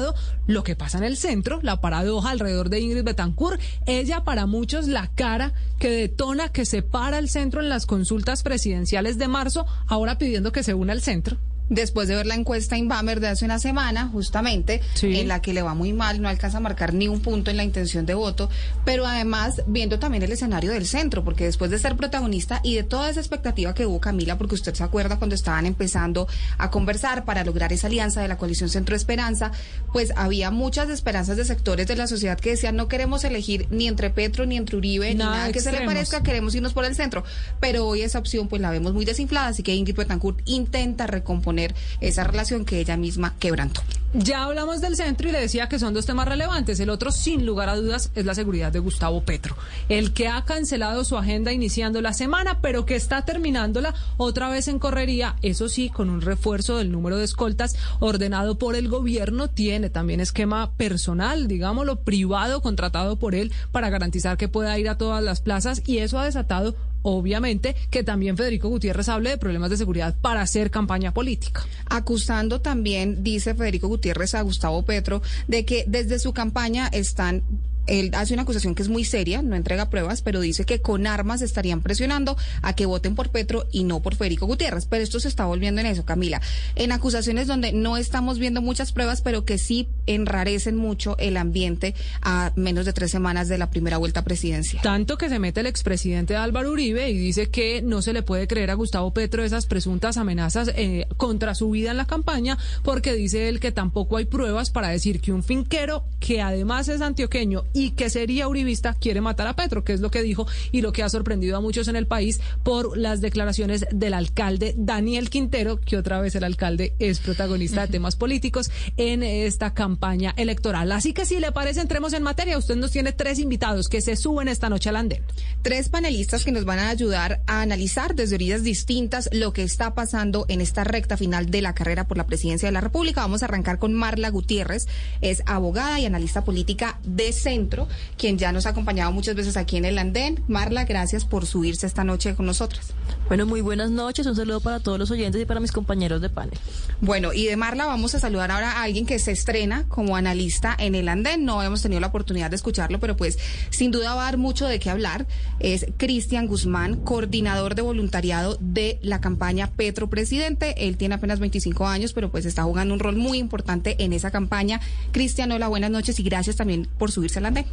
lo 0.47 0.63
que 0.63 0.75
pasa 0.75 0.97
en 0.97 1.03
el 1.03 1.17
centro, 1.17 1.60
la 1.62 1.81
paradoja 1.81 2.29
alrededor 2.29 2.69
de 2.69 2.79
Ingrid 2.79 3.03
Betancourt. 3.03 3.62
Ella, 3.86 4.23
para 4.23 4.45
muchos, 4.45 4.88
la 4.88 5.07
cara 5.07 5.53
que 5.79 5.89
detona, 5.89 6.49
que 6.49 6.65
separa 6.65 7.19
el 7.19 7.29
centro 7.29 7.62
en 7.62 7.69
las 7.69 7.86
consultas 7.86 8.43
presidenciales 8.43 9.17
de 9.17 9.27
marzo, 9.27 9.65
ahora 9.88 10.17
pidiendo 10.17 10.51
que 10.51 10.63
se 10.63 10.73
una 10.73 10.93
al 10.93 11.01
centro. 11.01 11.38
Después 11.69 12.08
de 12.08 12.15
ver 12.15 12.25
la 12.25 12.36
encuesta 12.36 12.77
Inbamer 12.77 13.19
de 13.19 13.27
hace 13.27 13.45
una 13.45 13.60
semana, 13.60 14.08
justamente, 14.08 14.82
Sí. 14.93 15.19
en 15.19 15.27
la 15.27 15.41
que 15.41 15.53
le 15.53 15.62
va 15.62 15.73
muy 15.73 15.93
mal, 15.93 16.21
no 16.21 16.30
alcanza 16.30 16.58
a 16.58 16.62
marcar 16.62 16.93
ni 16.93 17.08
un 17.08 17.19
punto 17.21 17.51
en 17.51 17.58
la 17.58 17.63
intención 17.63 18.06
de 18.06 18.13
voto, 18.13 18.49
pero 18.86 19.06
además 19.06 19.62
viendo 19.67 19.99
también 19.99 20.23
el 20.23 20.32
escenario 20.32 20.71
del 20.71 20.86
centro, 20.88 21.23
porque 21.23 21.43
después 21.45 21.69
de 21.71 21.80
ser 21.80 21.95
protagonista 21.97 22.62
y 22.63 22.75
de 22.75 22.84
toda 22.84 23.10
esa 23.10 23.19
expectativa 23.19 23.73
que 23.73 23.86
hubo 23.86 23.99
Camila, 23.99 24.38
porque 24.38 24.56
usted 24.56 24.73
se 24.73 24.84
acuerda 24.84 25.17
cuando 25.17 25.36
estaban 25.36 25.65
empezando 25.65 26.27
a 26.58 26.71
conversar 26.71 27.25
para 27.25 27.43
lograr 27.43 27.73
esa 27.73 27.88
alianza 27.88 28.21
de 28.21 28.27
la 28.27 28.38
coalición 28.38 28.69
Centro 28.69 28.95
Esperanza, 28.95 29.51
pues 29.91 30.13
había 30.15 30.51
muchas 30.51 30.89
esperanzas 30.89 31.36
de 31.38 31.45
sectores 31.45 31.88
de 31.88 31.95
la 31.95 32.08
sociedad 32.08 32.39
que 32.39 32.51
decían 32.51 32.75
no 32.75 32.88
queremos 32.88 33.23
elegir 33.23 33.67
ni 33.71 33.88
entre 33.88 34.10
Petro 34.10 34.45
ni 34.45 34.56
entre 34.58 34.77
Uribe, 34.77 35.10
ni 35.10 35.15
Nada 35.15 35.51
que 35.51 35.60
se 35.60 35.71
le 35.71 35.82
parezca, 35.82 36.23
queremos 36.23 36.56
irnos 36.56 36.73
por 36.73 36.86
el 36.86 36.95
centro. 36.95 37.23
Pero 37.60 37.86
hoy 37.86 38.03
esa 38.03 38.19
opción 38.19 38.47
pues 38.47 38.62
la 38.62 38.71
vemos 38.71 38.93
muy 38.93 39.03
desinflada, 39.03 39.47
así 39.47 39.63
que 39.63 39.75
Ingrid 39.75 39.95
Betancourt 39.95 40.39
intenta 40.45 41.08
recomponer 41.08 41.57
esa 42.02 42.24
relación 42.24 42.65
que 42.65 42.80
ella 42.80 42.98
misma 42.98 43.36
quebrantó. 43.39 43.82
Ya 44.13 44.46
hablamos 44.46 44.80
del 44.80 44.96
centro 44.96 45.28
y 45.28 45.34
le 45.34 45.41
decía 45.41 45.67
que 45.67 45.80
son 45.80 45.93
dos 45.93 46.06
temas 46.06 46.28
relevantes. 46.28 46.80
El 46.80 46.89
otro, 46.89 47.12
sin 47.12 47.46
lugar 47.46 47.67
a 47.67 47.76
dudas, 47.76 48.10
es 48.15 48.26
la 48.26 48.34
seguridad 48.34 48.72
de 48.72 48.80
Gustavo 48.80 49.22
Petro, 49.22 49.58
el 49.89 50.13
que 50.13 50.30
ha 50.30 50.46
cancelado 50.46 51.04
su 51.04 51.17
agenda 51.17 51.52
iniciando 51.52 52.02
la 52.02 52.13
semana, 52.13 52.60
pero 52.62 52.86
que 52.86 52.96
está 52.96 53.26
terminándola 53.26 53.93
otra 54.15 54.50
vez 54.50 54.70
en 54.70 54.80
correría, 54.80 55.36
eso 55.41 55.67
sí, 55.67 55.89
con 55.89 56.10
un 56.10 56.22
refuerzo 56.22 56.78
del 56.78 56.91
número 56.91 57.17
de 57.17 57.26
escoltas 57.26 57.76
ordenado 58.00 58.58
por 58.58 58.76
el 58.76 58.88
gobierno. 58.88 59.50
Tiene 59.50 59.89
también 59.89 60.22
esquema 60.22 60.72
personal, 60.72 61.50
digámoslo, 61.50 62.00
privado, 62.00 62.62
contratado 62.62 63.17
por 63.17 63.36
él 63.36 63.52
para 63.74 63.89
garantizar 63.89 64.38
que 64.38 64.48
pueda 64.48 64.80
ir 64.80 64.88
a 64.88 64.98
todas 64.98 65.24
las 65.24 65.41
plazas 65.41 65.82
y 65.86 65.98
eso 65.98 66.17
ha 66.17 66.26
desatado 66.26 66.76
obviamente 67.01 67.75
que 67.89 68.03
también 68.03 68.38
Federico 68.38 68.69
Gutiérrez 68.69 69.10
hable 69.10 69.31
de 69.31 69.38
problemas 69.38 69.69
de 69.69 69.77
seguridad 69.77 70.15
para 70.21 70.41
hacer 70.41 70.71
campaña 70.71 71.13
política. 71.13 71.65
Acusando 71.89 72.62
también, 72.62 73.23
dice 73.23 73.55
Federico 73.55 73.88
Gutiérrez 73.88 74.36
a 74.36 74.41
Gustavo 74.41 74.83
Petro, 74.83 75.21
de 75.47 75.65
que 75.65 75.86
desde 75.88 76.19
su 76.19 76.33
campaña 76.33 76.88
están 76.88 77.43
él 77.88 78.12
hace 78.13 78.34
una 78.34 78.43
acusación 78.43 78.76
que 78.76 78.84
es 78.84 78.89
muy 78.89 79.04
seria, 79.04 79.41
no 79.41 79.56
entrega 79.56 79.89
pruebas, 79.89 80.21
pero 80.21 80.39
dice 80.39 80.65
que 80.65 80.82
con 80.82 81.08
armas 81.08 81.41
estarían 81.41 81.82
presionando 81.82 82.38
a 82.62 82.73
que 82.73 82.86
voten 82.86 83.15
por 83.15 83.30
Petro 83.30 83.65
y 83.71 83.84
no 83.84 84.02
por 84.02 84.15
Federico 84.15 84.45
Gutiérrez. 84.45 84.86
Pero 84.86 85.04
esto 85.04 85.19
se 85.19 85.28
está 85.28 85.45
volviendo 85.45 85.82
en 85.82 85.88
eso, 85.88 86.06
Camila. 86.06 86.41
En 86.76 86.91
acusaciones 86.91 87.47
donde 87.47 87.71
no 87.71 87.97
estamos 87.97 88.39
viendo 88.39 88.62
muchas 88.62 88.91
pruebas, 88.91 89.21
pero 89.21 89.45
que 89.45 89.58
sí 89.58 89.89
enrarecen 90.06 90.76
mucho 90.76 91.17
el 91.17 91.38
ambiente 91.38 91.95
a 92.21 92.52
menos 92.56 92.86
de 92.86 92.93
tres 92.93 93.12
semanas 93.12 93.47
de 93.47 93.58
la 93.58 93.69
primera 93.69 93.97
vuelta 93.97 94.23
presidencial. 94.23 94.84
Tanto 94.84 95.17
que 95.17 95.30
se 95.30 95.39
mete 95.39 95.62
el 95.62 95.67
expresidente 95.67 96.36
Álvaro 96.36 96.71
Uribe 96.71 97.10
y 97.10 97.17
dice 97.17 97.50
que 97.50 97.82
no 97.82 98.02
se 98.02 98.13
le 98.13 98.23
puede 98.23 98.47
creer 98.47 98.71
a 98.71 98.76
Gustavo 98.76 99.12
Petro 99.13 99.43
esas 99.43 99.65
presuntas 99.65 100.17
amenazas 100.17 100.71
eh, 100.76 101.08
contra 101.17 101.56
su 101.56 101.69
vida 101.69 101.91
en 101.91 101.97
la 101.97 102.06
campaña, 102.06 102.58
porque 102.84 103.13
dice 103.13 103.50
él 103.50 103.60
que 103.60 103.71
tampoco 103.71 104.17
hay 104.17 104.26
pruebas 104.26 104.69
para 104.71 104.89
decir 104.89 105.21
que 105.21 105.32
un 105.32 105.43
finquero, 105.43 106.04
que 106.19 106.41
además 106.41 106.88
es 106.88 107.02
antioqueño 107.02 107.63
y 107.77 107.91
que 107.91 108.09
sería 108.09 108.47
uribista, 108.47 108.95
quiere 108.95 109.21
matar 109.21 109.45
a 109.45 109.55
Petro, 109.55 109.83
que 109.83 109.93
es 109.93 110.01
lo 110.01 110.09
que 110.09 110.23
dijo 110.23 110.47
y 110.71 110.81
lo 110.81 110.91
que 110.91 111.03
ha 111.03 111.09
sorprendido 111.09 111.57
a 111.57 111.61
muchos 111.61 111.87
en 111.87 111.95
el 111.95 112.07
país 112.07 112.41
por 112.63 112.97
las 112.97 113.21
declaraciones 113.21 113.85
del 113.91 114.15
alcalde 114.15 114.73
Daniel 114.75 115.29
Quintero, 115.29 115.79
que 115.79 115.95
otra 115.95 116.19
vez 116.19 116.33
el 116.33 116.43
alcalde 116.43 116.95
es 116.97 117.19
protagonista 117.19 117.81
de 117.81 117.89
temas 117.89 118.15
políticos 118.15 118.71
en 118.97 119.21
esta 119.21 119.75
campaña 119.75 120.33
electoral. 120.37 120.91
Así 120.91 121.13
que 121.13 121.25
si 121.25 121.39
le 121.39 121.51
parece, 121.51 121.81
entremos 121.81 122.13
en 122.13 122.23
materia. 122.23 122.57
Usted 122.57 122.77
nos 122.77 122.89
tiene 122.89 123.11
tres 123.11 123.37
invitados 123.37 123.89
que 123.89 124.01
se 124.01 124.15
suben 124.15 124.47
esta 124.47 124.69
noche 124.69 124.89
al 124.89 124.95
andén. 124.95 125.23
Tres 125.61 125.89
panelistas 125.89 126.43
que 126.43 126.51
nos 126.51 126.65
van 126.65 126.79
a 126.79 126.89
ayudar 126.89 127.41
a 127.45 127.61
analizar 127.61 128.15
desde 128.15 128.35
orillas 128.35 128.63
distintas 128.63 129.29
lo 129.31 129.53
que 129.53 129.61
está 129.61 129.93
pasando 129.93 130.45
en 130.49 130.61
esta 130.61 130.83
recta 130.83 131.15
final 131.15 131.51
de 131.51 131.61
la 131.61 131.75
carrera 131.75 132.07
por 132.07 132.17
la 132.17 132.25
presidencia 132.25 132.67
de 132.67 132.73
la 132.73 132.81
República. 132.81 133.21
Vamos 133.21 133.43
a 133.43 133.45
arrancar 133.45 133.77
con 133.77 133.93
Marla 133.93 134.29
Gutiérrez, 134.29 134.87
es 135.21 135.43
abogada 135.45 135.99
y 135.99 136.07
analista 136.07 136.43
política 136.43 136.99
de 137.03 137.31
Centro, 137.67 137.88
quien 138.17 138.38
ya 138.38 138.53
nos 138.53 138.65
ha 138.65 138.69
acompañado 138.69 139.12
muchas 139.12 139.36
veces 139.36 139.58
aquí 139.58 139.75
en 139.75 139.84
el 139.84 139.97
andén. 139.97 140.41
Marla, 140.47 140.86
gracias 140.86 141.25
por 141.25 141.45
subirse 141.45 141.86
esta 141.86 142.06
noche 142.06 142.34
con 142.34 142.45
nosotras. 142.45 142.93
Bueno, 143.27 143.45
muy 143.45 143.60
buenas 143.60 143.91
noches, 143.91 144.25
un 144.25 144.38
saludo 144.38 144.62
para 144.62 144.80
todos 144.80 144.97
los 144.97 145.12
oyentes 145.12 145.41
y 145.41 145.45
para 145.45 145.60
mis 145.60 145.73
compañeros 145.73 146.21
de 146.21 146.30
panel. 146.30 146.58
Bueno, 147.01 147.34
y 147.34 147.45
de 147.45 147.58
Marla 147.58 147.86
vamos 147.86 148.15
a 148.15 148.19
saludar 148.19 148.51
ahora 148.51 148.71
a 148.71 148.84
alguien 148.84 149.06
que 149.06 149.19
se 149.19 149.32
estrena 149.34 149.86
como 149.89 150.15
analista 150.15 150.73
en 150.80 150.95
el 150.95 151.10
andén. 151.10 151.43
No 151.43 151.62
hemos 151.62 151.82
tenido 151.82 151.99
la 151.99 152.08
oportunidad 152.08 152.49
de 152.49 152.56
escucharlo, 152.56 153.01
pero 153.01 153.17
pues 153.17 153.38
sin 153.69 153.91
duda 153.91 154.15
va 154.15 154.21
a 154.21 154.25
dar 154.25 154.38
mucho 154.38 154.65
de 154.65 154.80
qué 154.80 154.89
hablar. 154.89 155.27
Es 155.60 155.88
Cristian 155.97 156.47
Guzmán, 156.47 156.95
coordinador 157.01 157.75
de 157.75 157.82
voluntariado 157.82 158.58
de 158.62 158.97
la 159.01 159.19
campaña 159.19 159.71
Petro 159.71 160.10
Presidente. 160.10 160.88
Él 160.88 160.95
tiene 160.95 161.15
apenas 161.15 161.39
25 161.39 161.86
años, 161.86 162.13
pero 162.13 162.32
pues 162.32 162.45
está 162.45 162.63
jugando 162.63 162.93
un 162.93 163.01
rol 163.01 163.17
muy 163.17 163.39
importante 163.39 164.01
en 164.01 164.13
esa 164.13 164.32
campaña. 164.32 164.80
Cristian, 165.12 165.51
hola, 165.51 165.67
buenas 165.67 165.91
noches 165.91 166.17
y 166.19 166.23
gracias 166.23 166.56
también 166.56 166.88
por 166.97 167.12
subirse 167.12 167.39
al 167.39 167.45
andén. 167.47 167.65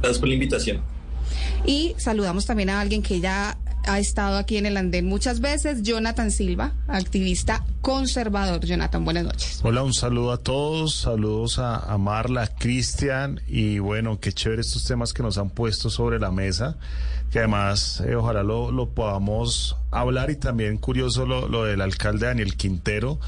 Gracias 0.00 0.18
por 0.18 0.28
la 0.28 0.34
invitación. 0.34 0.82
Y 1.64 1.94
saludamos 1.98 2.46
también 2.46 2.70
a 2.70 2.80
alguien 2.80 3.02
que 3.02 3.20
ya 3.20 3.58
ha 3.86 3.98
estado 3.98 4.36
aquí 4.36 4.56
en 4.56 4.66
el 4.66 4.76
andén 4.76 5.06
muchas 5.06 5.40
veces, 5.40 5.82
Jonathan 5.82 6.30
Silva, 6.30 6.74
activista 6.88 7.64
conservador. 7.80 8.64
Jonathan, 8.64 9.04
buenas 9.04 9.24
noches. 9.24 9.60
Hola, 9.62 9.82
un 9.82 9.94
saludo 9.94 10.32
a 10.32 10.38
todos, 10.38 10.94
saludos 10.94 11.58
a, 11.58 11.76
a 11.76 11.96
Marla, 11.98 12.42
a 12.42 12.46
Cristian 12.48 13.40
y 13.46 13.78
bueno, 13.78 14.18
qué 14.20 14.32
chévere 14.32 14.60
estos 14.60 14.84
temas 14.84 15.12
que 15.12 15.22
nos 15.22 15.38
han 15.38 15.50
puesto 15.50 15.88
sobre 15.88 16.18
la 16.18 16.32
mesa, 16.32 16.76
que 17.30 17.38
además 17.38 18.02
eh, 18.06 18.16
ojalá 18.16 18.42
lo, 18.42 18.72
lo 18.72 18.90
podamos 18.90 19.76
hablar 19.92 20.30
y 20.30 20.36
también 20.36 20.78
curioso 20.78 21.24
lo, 21.26 21.48
lo 21.48 21.64
del 21.64 21.80
alcalde 21.80 22.26
Daniel 22.26 22.56
Quintero, 22.56 23.20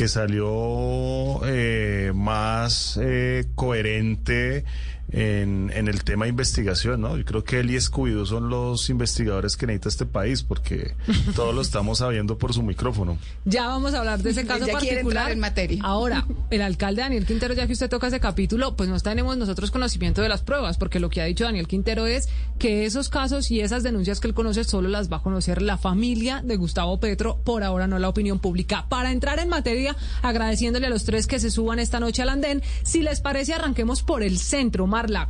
que 0.00 0.08
salió 0.08 1.44
eh, 1.44 2.12
más 2.14 2.98
eh, 3.02 3.44
coherente 3.54 4.64
en, 5.12 5.70
en 5.74 5.88
el 5.88 6.04
tema 6.04 6.24
de 6.24 6.30
investigación, 6.30 7.00
¿no? 7.00 7.16
Yo 7.16 7.24
creo 7.24 7.44
que 7.44 7.60
él 7.60 7.70
y 7.70 7.76
Scooby-Doo 7.76 8.26
son 8.26 8.48
los 8.50 8.90
investigadores 8.90 9.56
que 9.56 9.66
necesita 9.66 9.88
este 9.88 10.06
país 10.06 10.42
porque 10.42 10.94
todos 11.34 11.54
lo 11.54 11.60
estamos 11.62 11.98
sabiendo 11.98 12.38
por 12.38 12.52
su 12.54 12.62
micrófono. 12.62 13.18
Ya 13.44 13.66
vamos 13.68 13.94
a 13.94 13.98
hablar 14.00 14.20
de 14.22 14.30
ese 14.30 14.46
caso 14.46 14.66
Ya 14.66 14.72
particular. 14.74 15.30
en 15.32 15.40
materia. 15.40 15.82
Ahora, 15.84 16.26
el 16.50 16.62
alcalde 16.62 17.02
Daniel 17.02 17.26
Quintero, 17.26 17.54
ya 17.54 17.66
que 17.66 17.72
usted 17.72 17.88
toca 17.88 18.06
ese 18.08 18.20
capítulo, 18.20 18.76
pues 18.76 18.88
no 18.88 18.98
tenemos 19.00 19.36
nosotros 19.36 19.70
conocimiento 19.70 20.22
de 20.22 20.28
las 20.28 20.42
pruebas, 20.42 20.76
porque 20.78 21.00
lo 21.00 21.10
que 21.10 21.20
ha 21.20 21.24
dicho 21.24 21.44
Daniel 21.44 21.66
Quintero 21.66 22.06
es 22.06 22.28
que 22.58 22.84
esos 22.84 23.08
casos 23.08 23.50
y 23.50 23.60
esas 23.60 23.82
denuncias 23.82 24.20
que 24.20 24.28
él 24.28 24.34
conoce 24.34 24.64
solo 24.64 24.88
las 24.88 25.10
va 25.10 25.18
a 25.18 25.22
conocer 25.22 25.62
la 25.62 25.78
familia 25.78 26.42
de 26.44 26.56
Gustavo 26.56 27.00
Petro, 27.00 27.40
por 27.44 27.62
ahora 27.62 27.86
no 27.86 27.98
la 27.98 28.08
opinión 28.08 28.38
pública. 28.38 28.86
Para 28.88 29.12
entrar 29.12 29.38
en 29.38 29.48
materia, 29.48 29.96
agradeciéndole 30.22 30.86
a 30.86 30.90
los 30.90 31.04
tres 31.04 31.26
que 31.26 31.38
se 31.40 31.50
suban 31.50 31.78
esta 31.78 32.00
noche 32.00 32.22
al 32.22 32.28
andén, 32.28 32.62
si 32.82 33.02
les 33.02 33.20
parece, 33.20 33.54
arranquemos 33.54 34.02
por 34.02 34.22
el 34.22 34.38
centro. 34.38 34.86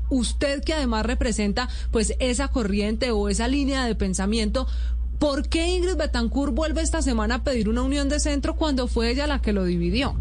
Usted 0.08 0.64
que 0.64 0.74
además 0.74 1.06
representa 1.06 1.68
pues 1.90 2.14
esa 2.18 2.48
corriente 2.48 3.10
o 3.12 3.28
esa 3.28 3.46
línea 3.48 3.84
de 3.84 3.94
pensamiento, 3.94 4.66
¿Por 5.20 5.50
qué 5.50 5.68
Ingrid 5.68 5.96
Betancourt 5.96 6.54
vuelve 6.54 6.80
esta 6.80 7.02
semana 7.02 7.34
a 7.34 7.44
pedir 7.44 7.68
una 7.68 7.82
unión 7.82 8.08
de 8.08 8.18
centro 8.20 8.56
cuando 8.56 8.88
fue 8.88 9.10
ella 9.10 9.26
la 9.26 9.42
que 9.42 9.52
lo 9.52 9.66
dividió? 9.66 10.16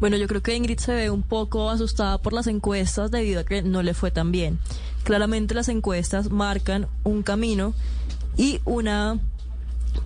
Bueno, 0.00 0.16
yo 0.16 0.26
creo 0.28 0.42
que 0.42 0.56
Ingrid 0.56 0.78
se 0.78 0.94
ve 0.94 1.10
un 1.10 1.22
poco 1.22 1.68
asustada 1.68 2.16
por 2.16 2.32
las 2.32 2.46
encuestas 2.46 3.10
debido 3.10 3.40
a 3.40 3.44
que 3.44 3.60
no 3.60 3.82
le 3.82 3.92
fue 3.92 4.10
tan 4.10 4.32
bien. 4.32 4.58
Claramente 5.04 5.54
las 5.54 5.68
encuestas 5.68 6.30
marcan 6.30 6.86
un 7.04 7.22
camino 7.22 7.74
y 8.38 8.60
una 8.64 9.18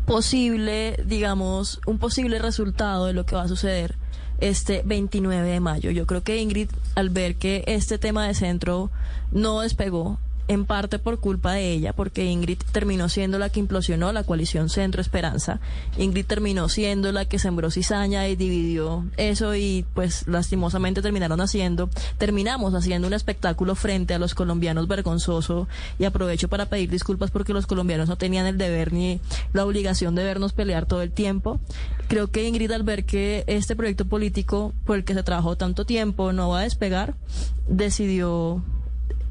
posible, 0.05 0.97
digamos, 1.07 1.81
un 1.87 2.01
posible 2.01 2.41
resultado 2.41 3.07
de 3.07 3.13
lo 3.13 3.25
que 3.27 3.37
va 3.37 3.43
a 3.43 3.49
suceder 3.49 3.95
este 4.41 4.83
29 4.85 5.49
de 5.49 5.61
mayo. 5.61 5.91
Yo 5.91 6.07
creo 6.07 6.23
que 6.23 6.39
Ingrid, 6.39 6.71
al 6.95 7.11
ver 7.11 7.37
que 7.37 7.65
este 7.67 7.99
tema 7.99 8.27
de 8.27 8.35
centro 8.35 8.91
no 9.33 9.61
despegó, 9.61 10.19
en 10.49 10.67
parte 10.67 10.99
por 10.99 11.19
culpa 11.19 11.53
de 11.53 11.73
ella, 11.73 11.93
porque 11.93 12.27
Ingrid 12.27 12.59
terminó 12.73 13.09
siendo 13.09 13.39
la 13.39 13.49
que 13.49 13.61
implosionó 13.61 14.13
la 14.13 14.25
coalición 14.25 14.69
Centro 14.69 15.01
Esperanza. 15.01 15.61
Ingrid 15.97 16.27
terminó 16.27 16.69
siendo 16.69 17.13
la 17.13 17.25
que 17.25 17.39
sembró 17.39 17.71
cizaña 17.71 18.29
y 18.29 18.37
dividió 18.37 19.05
eso 19.17 19.55
y 19.55 19.87
pues 19.95 20.27
lastimosamente 20.29 21.03
terminaron 21.03 21.41
haciendo, 21.41 21.89
terminamos 22.19 22.75
haciendo 22.75 23.09
un 23.09 23.15
espectáculo 23.15 23.75
frente 23.75 24.15
a 24.15 24.19
los 24.19 24.35
colombianos 24.35 24.89
vergonzoso 24.89 25.69
y 25.99 26.05
aprovecho 26.05 26.49
para 26.49 26.67
pedir 26.67 26.91
disculpas 26.91 27.31
porque 27.31 27.55
los 27.55 27.67
colombianos 27.67 28.09
no 28.09 28.17
tenían 28.17 28.47
el 28.47 28.59
deber 28.59 28.93
ni 28.93 29.21
la 29.53 29.65
obligación 29.65 30.15
de 30.15 30.25
vernos 30.25 30.53
pelear 30.53 30.87
todo 30.87 31.03
el 31.03 31.11
tiempo. 31.11 31.61
Creo 32.09 32.31
que 32.31 32.47
Ingrid 32.47 32.71
al 32.71 32.83
ver 32.83 33.05
que 33.05 33.45
este 33.47 33.77
proyecto 33.77 34.05
político 34.05 34.75
por 34.85 34.97
el 34.97 35.05
que 35.05 35.15
se 35.15 35.23
trabajó 35.23 35.57
tanto 35.57 35.87
tiempo 35.87 36.33
no 36.33 36.51
va 36.51 36.61
a 36.61 36.63
despegar, 36.65 37.15
decidió 37.67 38.63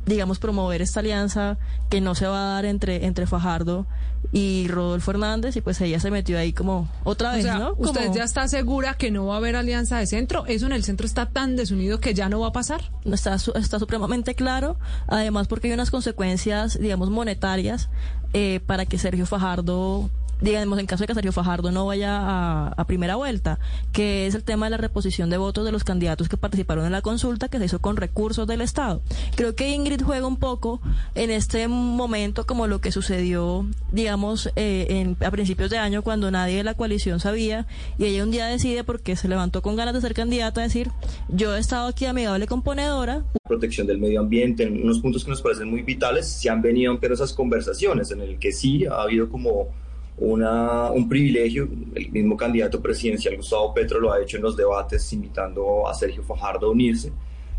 digamos, 0.05 0.39
promover 0.39 0.81
esta 0.81 0.99
alianza 0.99 1.57
que 1.89 2.01
no 2.01 2.15
se 2.15 2.27
va 2.27 2.37
a 2.37 2.53
dar 2.55 2.65
entre, 2.65 3.05
entre 3.05 3.27
Fajardo 3.27 3.85
y 4.31 4.67
Rodolfo 4.69 5.11
Hernández, 5.11 5.55
y 5.55 5.61
pues 5.61 5.79
ella 5.81 5.99
se 5.99 6.09
metió 6.09 6.37
ahí 6.37 6.53
como 6.53 6.89
otra 7.03 7.31
O 7.31 7.33
vez, 7.33 7.43
sea, 7.43 7.59
¿no? 7.59 7.73
¿usted 7.77 8.11
ya 8.13 8.23
está 8.23 8.47
segura 8.47 8.95
que 8.95 9.11
no 9.11 9.27
va 9.27 9.35
a 9.35 9.37
haber 9.37 9.55
alianza 9.55 9.97
de 9.97 10.07
centro? 10.07 10.45
¿Eso 10.45 10.65
en 10.65 10.71
el 10.71 10.83
centro 10.83 11.05
está 11.05 11.27
tan 11.27 11.55
desunido 11.55 11.99
que 11.99 12.13
ya 12.13 12.29
no 12.29 12.39
va 12.39 12.47
a 12.47 12.51
pasar? 12.51 12.91
Está, 13.05 13.35
está 13.35 13.79
supremamente 13.79 14.33
claro, 14.33 14.77
además 15.07 15.47
porque 15.47 15.67
hay 15.67 15.73
unas 15.73 15.91
consecuencias, 15.91 16.79
digamos, 16.79 17.09
monetarias 17.09 17.89
eh, 18.33 18.61
para 18.65 18.85
que 18.85 18.97
Sergio 18.97 19.25
Fajardo 19.25 20.09
digamos, 20.43 20.77
en 20.77 20.85
caso 20.85 21.03
de 21.03 21.07
que 21.07 21.13
Sergio 21.13 21.31
Fajardo 21.31 21.71
no 21.71 21.85
vaya 21.85 22.67
a, 22.67 22.85
primera 22.85 23.15
vuelta, 23.15 23.59
que 23.93 24.27
es 24.27 24.35
el 24.35 24.43
tema 24.43 24.65
de 24.65 24.71
la 24.71 24.77
reposición 24.77 25.29
de 25.29 25.37
votos 25.37 25.63
de 25.63 25.71
los 25.71 25.85
candidatos 25.85 26.27
que 26.27 26.35
participaron 26.35 26.85
en 26.85 26.91
la 26.91 27.01
consulta 27.01 27.47
que 27.47 27.59
se 27.59 27.65
hizo 27.65 27.79
con 27.79 27.95
recursos 27.95 28.45
del 28.45 28.59
Estado. 28.59 29.01
Creo 29.35 29.55
que 29.55 29.69
Ingrid 29.69 30.01
juega 30.01 30.27
un 30.27 30.35
poco 30.35 30.81
en 31.15 31.31
este 31.31 31.69
momento 31.69 32.45
como 32.45 32.67
lo 32.67 32.81
que 32.81 32.91
sucedió, 32.91 33.65
digamos, 33.93 34.51
eh, 34.57 34.87
en, 34.89 35.17
a 35.25 35.31
principios 35.31 35.69
de 35.69 35.77
año 35.77 36.01
cuando 36.01 36.29
nadie 36.29 36.57
de 36.57 36.63
la 36.63 36.73
coalición 36.73 37.21
sabía 37.21 37.65
y 37.97 38.05
ella 38.05 38.23
un 38.23 38.31
día 38.31 38.45
decide 38.47 38.83
porque 38.83 39.15
se 39.15 39.29
levantó 39.29 39.61
con 39.61 39.77
ganas 39.77 39.93
de 39.93 40.01
ser 40.01 40.13
candidata 40.13 40.61
decir, 40.61 40.91
yo 41.29 41.55
he 41.55 41.59
estado 41.59 41.87
aquí 41.87 42.05
amigable 42.05 42.47
con 42.47 42.61
Ponedora. 42.61 43.23
Protección 43.47 43.87
del 43.87 43.97
medio 43.97 44.19
ambiente, 44.19 44.63
en 44.63 44.83
unos 44.83 44.99
puntos 44.99 45.23
que 45.23 45.29
nos 45.29 45.41
parecen 45.41 45.69
muy 45.69 45.83
vitales, 45.83 46.27
se 46.27 46.49
han 46.49 46.61
venido 46.61 46.91
aunque 46.91 47.07
esas 47.13 47.31
conversaciones 47.31 48.11
en 48.11 48.19
el 48.21 48.39
que 48.39 48.51
sí 48.51 48.85
ha 48.85 49.03
habido 49.03 49.29
como 49.29 49.69
una, 50.17 50.91
un 50.91 51.07
privilegio. 51.09 51.67
El 51.95 52.11
mismo 52.11 52.37
candidato 52.37 52.81
presidencial, 52.81 53.37
Gustavo 53.37 53.73
Petro, 53.73 53.99
lo 53.99 54.11
ha 54.11 54.21
hecho 54.21 54.37
en 54.37 54.43
los 54.43 54.55
debates 54.55 55.11
invitando 55.13 55.87
a 55.87 55.93
Sergio 55.93 56.23
Fajardo 56.23 56.67
a 56.67 56.71
unirse. 56.71 57.11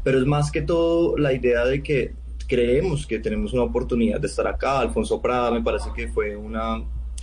Pero 0.03 0.19
es 0.19 0.27
más 0.27 0.51
que 0.51 0.63
todo 0.63 1.17
la 1.17 1.33
idea 1.33 1.65
de 1.65 1.83
que 1.83 2.15
creemos 2.47 3.07
que 3.07 3.19
tenemos 3.19 3.53
una 3.53 3.63
oportunidad 3.63 4.21
de 4.21 4.27
estar 4.27 4.47
acá. 4.47 4.81
Alfonso 4.81 5.21
Prada 5.21 5.51
me 5.51 5.63
parece 5.63 5.91
que 5.95 6.09
fue 6.09 6.37
una, 6.37 6.83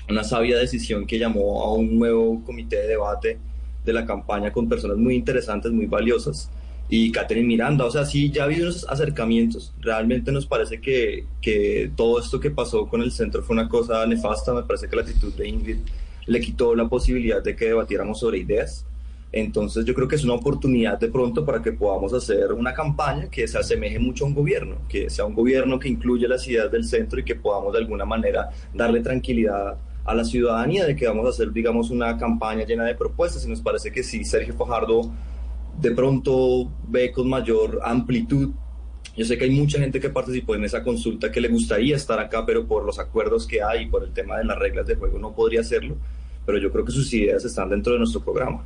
una 0.09 0.23
sabia 0.23 0.57
decisión 0.57 1.05
que 1.05 1.19
llamó 1.19 1.63
a 1.63 1.73
un 1.73 1.97
nuevo 1.97 2.43
comité 2.43 2.77
de 2.77 2.87
debate 2.87 3.39
de 3.85 3.93
la 3.93 4.05
campaña 4.05 4.51
con 4.51 4.69
personas 4.69 4.97
muy 4.97 5.15
interesantes, 5.15 5.71
muy 5.71 5.85
valiosas 5.85 6.49
y 6.91 7.09
Catherine 7.11 7.47
Miranda. 7.47 7.85
O 7.85 7.89
sea, 7.89 8.05
sí, 8.05 8.29
ya 8.29 8.43
ha 8.43 8.45
habido 8.45 8.63
unos 8.63 8.85
acercamientos. 8.87 9.73
Realmente 9.79 10.31
nos 10.31 10.45
parece 10.45 10.81
que, 10.81 11.23
que 11.41 11.89
todo 11.95 12.19
esto 12.19 12.39
que 12.39 12.51
pasó 12.51 12.85
con 12.87 13.01
el 13.01 13.11
centro 13.13 13.41
fue 13.41 13.55
una 13.55 13.69
cosa 13.69 14.05
nefasta. 14.05 14.53
Me 14.53 14.63
parece 14.63 14.89
que 14.89 14.97
la 14.97 15.01
actitud 15.03 15.33
de 15.33 15.47
Ingrid 15.47 15.77
le 16.27 16.39
quitó 16.41 16.75
la 16.75 16.87
posibilidad 16.89 17.41
de 17.41 17.55
que 17.55 17.65
debatiéramos 17.65 18.19
sobre 18.19 18.39
ideas. 18.39 18.85
Entonces 19.31 19.85
yo 19.85 19.93
creo 19.93 20.09
que 20.09 20.17
es 20.17 20.25
una 20.25 20.33
oportunidad 20.33 20.99
de 20.99 21.07
pronto 21.07 21.45
para 21.45 21.61
que 21.61 21.71
podamos 21.71 22.13
hacer 22.13 22.51
una 22.51 22.73
campaña 22.73 23.29
que 23.29 23.47
se 23.47 23.57
asemeje 23.57 23.97
mucho 23.97 24.25
a 24.25 24.27
un 24.27 24.33
gobierno, 24.33 24.75
que 24.89 25.09
sea 25.09 25.23
un 25.23 25.33
gobierno 25.33 25.79
que 25.79 25.87
incluya 25.87 26.27
las 26.27 26.45
ideas 26.45 26.69
del 26.69 26.83
centro 26.83 27.21
y 27.21 27.23
que 27.23 27.35
podamos 27.35 27.71
de 27.71 27.79
alguna 27.79 28.03
manera 28.03 28.49
darle 28.73 28.99
tranquilidad 28.99 29.77
a 30.03 30.13
la 30.13 30.25
ciudadanía 30.25 30.85
de 30.85 30.97
que 30.97 31.07
vamos 31.07 31.25
a 31.25 31.29
hacer, 31.29 31.53
digamos, 31.53 31.89
una 31.89 32.17
campaña 32.17 32.65
llena 32.65 32.83
de 32.83 32.95
propuestas 32.95 33.45
y 33.45 33.47
nos 33.47 33.61
parece 33.61 33.93
que 33.93 34.03
sí, 34.03 34.25
Sergio 34.25 34.53
Fajardo 34.55 35.09
de 35.79 35.91
pronto 35.91 36.71
ve 36.87 37.11
con 37.11 37.29
mayor 37.29 37.79
amplitud. 37.83 38.51
Yo 39.15 39.25
sé 39.25 39.37
que 39.37 39.45
hay 39.45 39.51
mucha 39.51 39.79
gente 39.79 39.99
que 39.99 40.09
participó 40.09 40.55
en 40.55 40.63
esa 40.63 40.83
consulta 40.83 41.31
que 41.31 41.41
le 41.41 41.49
gustaría 41.49 41.95
estar 41.95 42.19
acá, 42.19 42.45
pero 42.45 42.65
por 42.65 42.85
los 42.85 42.99
acuerdos 42.99 43.45
que 43.45 43.61
hay 43.61 43.83
y 43.83 43.85
por 43.87 44.03
el 44.03 44.13
tema 44.13 44.37
de 44.37 44.45
las 44.45 44.57
reglas 44.57 44.87
de 44.87 44.95
juego 44.95 45.19
no 45.19 45.33
podría 45.33 45.61
hacerlo, 45.61 45.97
pero 46.45 46.57
yo 46.57 46.71
creo 46.71 46.85
que 46.85 46.91
sus 46.91 47.13
ideas 47.13 47.43
están 47.43 47.69
dentro 47.69 47.93
de 47.93 47.99
nuestro 47.99 48.21
programa. 48.21 48.63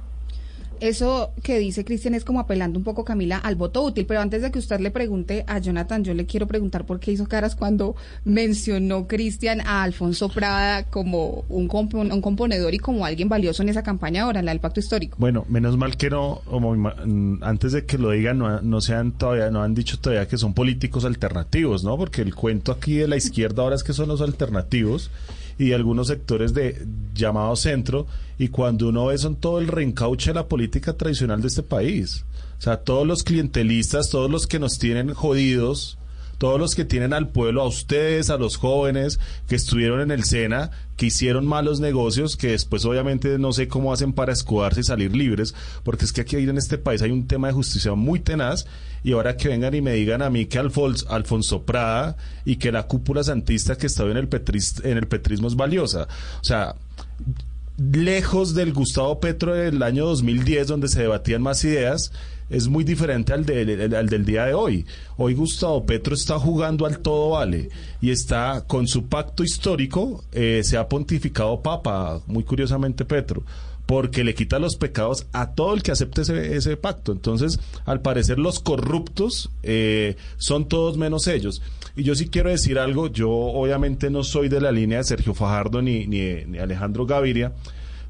Eso 0.79 1.31
que 1.43 1.59
dice 1.59 1.85
Cristian 1.85 2.13
es 2.13 2.23
como 2.23 2.39
apelando 2.39 2.77
un 2.77 2.83
poco, 2.83 3.03
Camila, 3.03 3.37
al 3.37 3.55
voto 3.55 3.83
útil. 3.83 4.05
Pero 4.05 4.21
antes 4.21 4.41
de 4.41 4.51
que 4.51 4.59
usted 4.59 4.79
le 4.79 4.91
pregunte 4.91 5.43
a 5.47 5.59
Jonathan, 5.59 6.03
yo 6.03 6.13
le 6.13 6.25
quiero 6.25 6.47
preguntar 6.47 6.85
por 6.85 6.99
qué 6.99 7.11
hizo 7.11 7.27
caras 7.27 7.55
cuando 7.55 7.95
mencionó 8.23 9.07
Cristian 9.07 9.61
a 9.61 9.83
Alfonso 9.83 10.29
Prada 10.29 10.83
como 10.83 11.45
un, 11.49 11.67
componedor 11.67 12.73
y 12.73 12.79
como 12.79 13.05
alguien 13.05 13.29
valioso 13.29 13.63
en 13.63 13.69
esa 13.69 13.83
campaña 13.83 14.23
ahora, 14.23 14.39
en 14.39 14.45
la 14.45 14.51
del 14.51 14.59
Pacto 14.59 14.79
Histórico. 14.79 15.17
Bueno, 15.19 15.45
menos 15.49 15.77
mal 15.77 15.97
que 15.97 16.09
no, 16.09 16.41
antes 17.41 17.71
de 17.71 17.85
que 17.85 17.97
lo 17.97 18.11
digan, 18.11 18.37
no, 18.37 18.61
no 18.61 18.81
sean 18.81 19.11
todavía, 19.11 19.49
no 19.51 19.63
han 19.63 19.73
dicho 19.73 19.99
todavía 19.99 20.27
que 20.27 20.37
son 20.37 20.53
políticos 20.53 21.05
alternativos, 21.05 21.83
¿no? 21.83 21.97
Porque 21.97 22.21
el 22.21 22.35
cuento 22.35 22.71
aquí 22.71 22.95
de 22.95 23.07
la 23.07 23.17
izquierda 23.17 23.63
ahora 23.63 23.75
es 23.75 23.83
que 23.83 23.93
son 23.93 24.07
los 24.07 24.21
alternativos 24.21 25.11
y 25.57 25.71
algunos 25.73 26.07
sectores 26.07 26.53
de 26.53 26.85
llamado 27.13 27.55
centro 27.55 28.07
y 28.37 28.49
cuando 28.49 28.89
uno 28.89 29.07
ve 29.07 29.17
son 29.17 29.35
todo 29.35 29.59
el 29.59 29.67
reencauche 29.67 30.31
de 30.31 30.35
la 30.35 30.47
política 30.47 30.93
tradicional 30.93 31.41
de 31.41 31.47
este 31.47 31.63
país. 31.63 32.25
O 32.57 32.61
sea, 32.61 32.77
todos 32.77 33.05
los 33.05 33.23
clientelistas, 33.23 34.09
todos 34.09 34.29
los 34.29 34.47
que 34.47 34.59
nos 34.59 34.77
tienen 34.77 35.13
jodidos, 35.13 35.97
todos 36.37 36.59
los 36.59 36.75
que 36.75 36.85
tienen 36.85 37.13
al 37.13 37.29
pueblo, 37.29 37.61
a 37.61 37.67
ustedes, 37.67 38.29
a 38.29 38.37
los 38.37 38.57
jóvenes 38.57 39.19
que 39.47 39.55
estuvieron 39.55 40.01
en 40.01 40.11
el 40.11 40.23
SENA, 40.23 40.71
que 40.97 41.07
hicieron 41.07 41.45
malos 41.45 41.79
negocios, 41.79 42.37
que 42.37 42.49
después 42.49 42.85
obviamente 42.85 43.37
no 43.37 43.53
sé 43.53 43.67
cómo 43.67 43.91
hacen 43.91 44.13
para 44.13 44.33
escudarse 44.33 44.81
y 44.81 44.83
salir 44.83 45.15
libres, 45.15 45.53
porque 45.83 46.05
es 46.05 46.13
que 46.13 46.21
aquí 46.21 46.37
en 46.37 46.57
este 46.57 46.77
país 46.77 47.01
hay 47.01 47.11
un 47.11 47.27
tema 47.27 47.47
de 47.47 47.53
justicia 47.53 47.93
muy 47.93 48.19
tenaz, 48.19 48.65
y 49.03 49.11
ahora 49.11 49.37
que 49.37 49.49
vengan 49.49 49.75
y 49.75 49.81
me 49.81 49.93
digan 49.93 50.23
a 50.23 50.31
mí 50.31 50.47
que 50.47 50.57
Alfonso, 50.57 51.05
Alfonso 51.11 51.61
Prada 51.61 52.17
y 52.43 52.55
que 52.55 52.71
la 52.71 52.87
cúpula 52.87 53.23
santista 53.23 53.77
que 53.77 53.85
estaba 53.85 54.09
en 54.09 54.17
el, 54.17 54.29
en 54.83 54.97
el 54.97 55.07
petrismo 55.07 55.47
es 55.47 55.55
valiosa. 55.55 56.07
O 56.41 56.43
sea, 56.43 56.75
lejos 57.77 58.53
del 58.53 58.73
Gustavo 58.73 59.19
Petro 59.19 59.53
del 59.53 59.83
año 59.83 60.05
2010, 60.05 60.67
donde 60.67 60.87
se 60.87 61.01
debatían 61.01 61.41
más 61.41 61.63
ideas, 61.63 62.11
es 62.49 62.67
muy 62.67 62.83
diferente 62.83 63.33
al, 63.33 63.45
al, 63.95 64.07
del 64.07 64.25
día 64.25 64.45
de 64.45 64.53
hoy. 64.53 64.85
Hoy 65.17 65.33
Gustavo 65.33 65.85
Petro 65.85 66.13
está 66.13 66.37
jugando 66.39 66.85
al 66.85 66.99
todo 66.99 67.31
vale 67.31 67.69
y 68.01 68.11
está 68.11 68.63
con 68.67 68.87
su 68.87 69.07
pacto 69.07 69.43
histórico, 69.43 70.23
eh, 70.31 70.61
se 70.63 70.77
ha 70.77 70.87
pontificado 70.87 71.61
papa, 71.61 72.21
muy 72.27 72.43
curiosamente 72.43 73.03
Petro 73.03 73.43
porque 73.85 74.23
le 74.23 74.33
quita 74.33 74.59
los 74.59 74.77
pecados 74.77 75.27
a 75.31 75.51
todo 75.51 75.73
el 75.73 75.83
que 75.83 75.91
acepte 75.91 76.21
ese, 76.21 76.77
pacto. 76.77 77.11
Entonces, 77.11 77.59
al 77.85 78.01
parecer, 78.01 78.39
los 78.39 78.59
corruptos 78.59 79.51
eh, 79.63 80.15
son 80.37 80.67
todos 80.67 80.97
menos 80.97 81.27
ellos. 81.27 81.61
Y 81.95 82.03
yo 82.03 82.15
sí 82.15 82.29
quiero 82.29 82.49
decir 82.49 82.79
algo, 82.79 83.07
yo 83.07 83.29
obviamente 83.29 84.09
no 84.09 84.23
soy 84.23 84.49
de 84.49 84.59
la 84.59 84.71
línea 84.71 84.97
de 84.97 85.03
Sergio 85.03 85.33
Fajardo 85.33 85.81
ni, 85.81 86.07
ni, 86.07 86.57
Alejandro 86.57 87.05
Gaviria, 87.05 87.53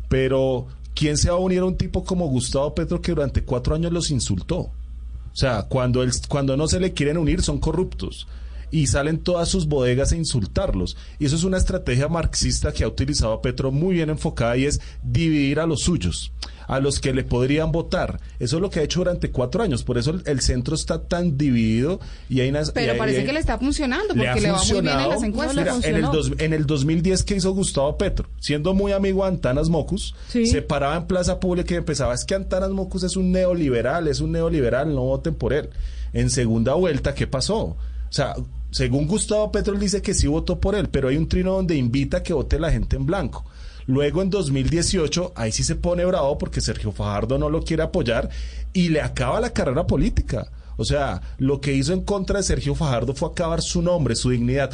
pero 0.10 0.68
¿quién 0.96 1.18
se 1.18 1.30
va 1.30 1.36
a 1.36 1.40
unir 1.40 1.60
a 1.60 1.66
un 1.66 1.78
tipo 1.78 2.04
como 2.04 2.28
Gustavo 2.28 2.74
Petro 2.74 3.02
que 3.02 3.12
durante 3.12 3.44
cuatro 3.44 3.76
años 3.76 3.92
los 3.92 4.12
insultó? 4.12 4.58
O 4.58 5.38
sea, 5.38 5.64
cuando, 5.64 6.04
cuando 6.30 6.56
no 6.56 6.68
se 6.68 6.80
le 6.80 6.94
quieren 6.94 7.18
unir 7.18 7.42
son 7.42 7.60
corruptos 7.60 8.28
y 8.72 8.88
salen 8.88 9.20
todas 9.20 9.50
sus 9.50 9.68
bodegas 9.68 10.12
a 10.12 10.18
insultarlos. 10.18 10.98
Y 11.20 11.26
eso 11.26 11.36
es 11.36 11.44
una 11.44 11.58
estrategia 11.58 12.08
marxista 12.08 12.72
que 12.72 12.84
ha 12.84 12.88
utilizado 12.88 13.42
Petro 13.42 13.72
muy 13.72 13.96
bien 13.96 14.10
enfocada 14.10 14.58
y 14.58 14.66
es 14.66 14.82
dividir 15.04 15.60
a 15.60 15.66
los 15.66 15.82
suyos 15.82 16.32
a 16.68 16.80
los 16.80 17.00
que 17.00 17.14
le 17.14 17.24
podrían 17.24 17.72
votar. 17.72 18.20
Eso 18.40 18.58
es 18.58 18.62
lo 18.62 18.70
que 18.70 18.80
ha 18.80 18.84
hecho 18.84 19.00
durante 19.00 19.32
cuatro 19.32 19.64
años. 19.64 19.84
Por 19.84 19.98
eso 19.98 20.16
el, 20.26 20.42
centro 20.42 20.76
está 20.76 21.04
tan 21.04 21.38
dividido 21.38 22.00
y 22.30 22.42
hay 22.42 22.50
unas, 22.50 22.72
Pero 22.72 22.98
parece 22.98 23.24
que 23.24 23.34
le 23.34 23.40
está 23.40 23.58
funcionando 23.58 24.14
porque 24.14 24.42
le, 24.42 24.52
va 24.52 24.64
muy 24.64 24.82
bien 24.82 25.00
en 25.00 25.10
las 25.10 25.24
encuestas. 25.24 25.86
en, 25.86 25.96
el 25.96 26.06
en 26.40 26.54
el 26.54 26.66
2010 26.66 27.24
que 27.24 27.36
hizo 27.36 27.52
Gustavo 27.52 27.98
Petro, 27.98 28.28
siendo 28.40 28.74
muy 28.74 28.92
amigo 28.92 29.24
de 29.24 29.30
Antanas 29.30 29.70
Mocus, 29.70 30.16
se 30.28 30.62
paraba 30.62 30.96
en 30.98 31.08
plaza 31.08 31.40
pública 31.40 31.74
y 31.74 31.78
empezaba, 31.78 32.14
es 32.14 32.26
que 32.26 32.36
Antanas 32.36 32.72
Mocus 32.72 33.04
es 33.04 33.16
un 33.16 33.32
neoliberal, 33.32 34.08
es 34.08 34.20
un 34.20 34.32
neoliberal, 34.32 34.94
no 34.94 35.02
voten 35.02 35.36
por 35.36 35.54
él. 35.54 35.70
En 36.14 36.30
segunda 36.30 36.74
vuelta, 36.76 37.14
¿qué 37.14 37.28
pasó? 37.28 37.78
O 38.16 38.18
sea, 38.18 38.34
según 38.72 39.08
Gustavo 39.08 39.52
Petro 39.52 39.78
dice 39.78 40.02
que 40.02 40.14
sí 40.14 40.26
votó 40.26 40.58
por 40.58 40.74
él, 40.74 40.88
pero 40.88 41.10
hay 41.10 41.18
un 41.18 41.28
trino 41.28 41.52
donde 41.52 41.76
invita 41.76 42.18
a 42.18 42.24
que 42.24 42.32
vote 42.32 42.58
la 42.62 42.72
gente 42.72 42.96
en 42.96 43.06
blanco. 43.06 43.44
Luego 43.88 44.22
en 44.22 44.30
2018, 44.30 45.34
ahí 45.36 45.52
sí 45.52 45.66
se 45.66 45.76
pone 45.76 46.06
bravo 46.06 46.38
porque 46.38 46.62
Sergio 46.62 46.94
Fajardo 46.94 47.38
no 47.38 47.50
lo 47.50 47.62
quiere 47.62 47.84
apoyar 47.84 48.30
y 48.72 48.88
le 48.88 49.02
acaba 49.02 49.42
la 49.42 49.52
carrera 49.52 49.86
política. 49.86 50.50
O 50.78 50.86
sea, 50.86 51.22
lo 51.40 51.60
que 51.60 51.74
hizo 51.74 51.92
en 51.92 52.06
contra 52.06 52.38
de 52.38 52.44
Sergio 52.44 52.74
Fajardo 52.74 53.14
fue 53.14 53.28
acabar 53.28 53.62
su 53.62 53.82
nombre, 53.82 54.16
su 54.16 54.30
dignidad 54.30 54.72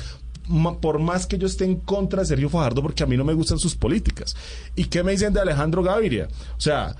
por 0.79 0.99
más 0.99 1.25
que 1.25 1.39
yo 1.39 1.47
esté 1.47 1.65
en 1.65 1.77
contra 1.77 2.21
de 2.21 2.27
Sergio 2.27 2.49
Fajardo 2.49 2.83
porque 2.83 3.01
a 3.01 3.07
mí 3.07 3.17
no 3.17 3.23
me 3.23 3.33
gustan 3.33 3.57
sus 3.57 3.75
políticas. 3.75 4.35
¿Y 4.75 4.85
qué 4.85 5.01
me 5.01 5.13
dicen 5.13 5.33
de 5.33 5.39
Alejandro 5.39 5.81
Gaviria? 5.81 6.27
O 6.57 6.61
sea, 6.61 6.95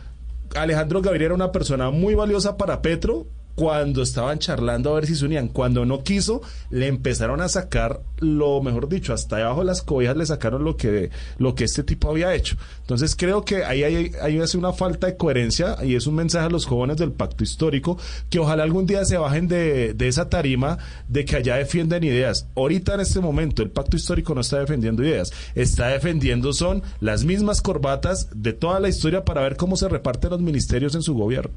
Alejandro 0.55 1.03
Gaviria 1.03 1.25
era 1.25 1.35
una 1.35 1.51
persona 1.51 1.91
muy 1.91 2.15
valiosa 2.15 2.57
para 2.57 2.81
Petro, 2.81 3.27
cuando 3.61 4.01
estaban 4.01 4.39
charlando 4.39 4.89
a 4.89 4.95
ver 4.95 5.05
si 5.05 5.15
se 5.15 5.23
unían. 5.23 5.47
Cuando 5.47 5.85
no 5.85 6.01
quiso, 6.01 6.41
le 6.71 6.87
empezaron 6.87 7.41
a 7.41 7.47
sacar 7.47 8.01
lo 8.17 8.59
mejor 8.63 8.89
dicho, 8.89 9.13
hasta 9.13 9.37
debajo 9.37 9.59
de 9.59 9.67
las 9.67 9.83
cobijas 9.83 10.17
le 10.17 10.25
sacaron 10.25 10.63
lo 10.63 10.77
que, 10.77 11.11
lo 11.37 11.53
que 11.53 11.65
este 11.65 11.83
tipo 11.83 12.09
había 12.09 12.33
hecho. 12.33 12.55
Entonces 12.79 13.15
creo 13.15 13.45
que 13.45 13.63
ahí 13.63 13.83
hay, 13.83 14.13
hay, 14.19 14.39
una 14.55 14.73
falta 14.73 15.05
de 15.05 15.15
coherencia 15.15 15.77
y 15.83 15.93
es 15.93 16.07
un 16.07 16.15
mensaje 16.15 16.47
a 16.47 16.49
los 16.49 16.65
jóvenes 16.65 16.97
del 16.97 17.11
pacto 17.11 17.43
histórico 17.43 17.99
que 18.31 18.39
ojalá 18.39 18.63
algún 18.63 18.87
día 18.87 19.05
se 19.05 19.19
bajen 19.19 19.47
de, 19.47 19.93
de 19.93 20.07
esa 20.07 20.27
tarima 20.27 20.79
de 21.07 21.23
que 21.23 21.35
allá 21.35 21.57
defienden 21.57 22.03
ideas. 22.03 22.47
Ahorita 22.55 22.95
en 22.95 23.01
este 23.01 23.19
momento 23.19 23.61
el 23.61 23.69
pacto 23.69 23.95
histórico 23.95 24.33
no 24.33 24.41
está 24.41 24.57
defendiendo 24.57 25.03
ideas, 25.03 25.31
está 25.53 25.89
defendiendo 25.89 26.51
son 26.53 26.81
las 26.99 27.25
mismas 27.25 27.61
corbatas 27.61 28.27
de 28.33 28.53
toda 28.53 28.79
la 28.79 28.89
historia 28.89 29.23
para 29.23 29.41
ver 29.41 29.55
cómo 29.55 29.77
se 29.77 29.87
reparten 29.87 30.31
los 30.31 30.41
ministerios 30.41 30.95
en 30.95 31.03
su 31.03 31.13
gobierno. 31.13 31.53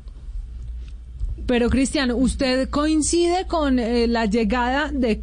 Pero 1.46 1.68
Cristian, 1.68 2.11
¿usted 2.11 2.70
coincide 2.70 3.46
con 3.46 3.78
eh, 3.78 4.07
la 4.07 4.24
llegada 4.24 4.90
de, 4.90 5.16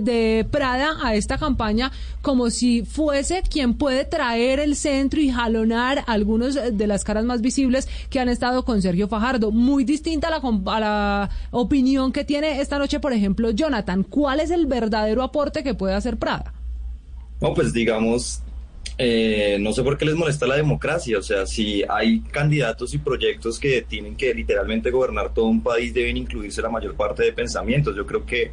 de 0.00 0.46
Prada 0.50 0.96
a 1.02 1.14
esta 1.14 1.38
campaña 1.38 1.90
como 2.20 2.50
si 2.50 2.84
fuese 2.84 3.42
quien 3.42 3.74
puede 3.74 4.04
traer 4.04 4.60
el 4.60 4.76
centro 4.76 5.18
y 5.20 5.30
jalonar 5.30 6.04
algunos 6.06 6.54
de 6.54 6.86
las 6.86 7.04
caras 7.04 7.24
más 7.24 7.40
visibles 7.40 7.88
que 8.10 8.20
han 8.20 8.28
estado 8.28 8.66
con 8.66 8.82
Sergio 8.82 9.08
Fajardo? 9.08 9.50
Muy 9.50 9.84
distinta 9.84 10.28
a 10.28 10.30
la, 10.30 10.80
la 10.80 11.30
opinión 11.50 12.12
que 12.12 12.24
tiene 12.24 12.60
esta 12.60 12.78
noche, 12.78 13.00
por 13.00 13.14
ejemplo, 13.14 13.50
Jonathan. 13.50 14.02
¿Cuál 14.02 14.40
es 14.40 14.50
el 14.50 14.66
verdadero 14.66 15.22
aporte 15.22 15.62
que 15.62 15.72
puede 15.72 15.94
hacer 15.94 16.18
Prada? 16.18 16.52
No, 17.40 17.54
pues 17.54 17.72
digamos, 17.72 18.42
eh, 19.04 19.58
no 19.58 19.72
sé 19.72 19.82
por 19.82 19.98
qué 19.98 20.04
les 20.04 20.14
molesta 20.14 20.46
la 20.46 20.54
democracia. 20.54 21.18
O 21.18 21.22
sea, 21.22 21.44
si 21.44 21.82
hay 21.88 22.20
candidatos 22.20 22.94
y 22.94 22.98
proyectos 22.98 23.58
que 23.58 23.82
tienen 23.82 24.14
que 24.14 24.32
literalmente 24.32 24.92
gobernar 24.92 25.34
todo 25.34 25.46
un 25.46 25.60
país, 25.60 25.92
deben 25.92 26.16
incluirse 26.16 26.62
la 26.62 26.68
mayor 26.68 26.94
parte 26.94 27.24
de 27.24 27.32
pensamientos. 27.32 27.96
Yo 27.96 28.06
creo 28.06 28.24
que 28.24 28.52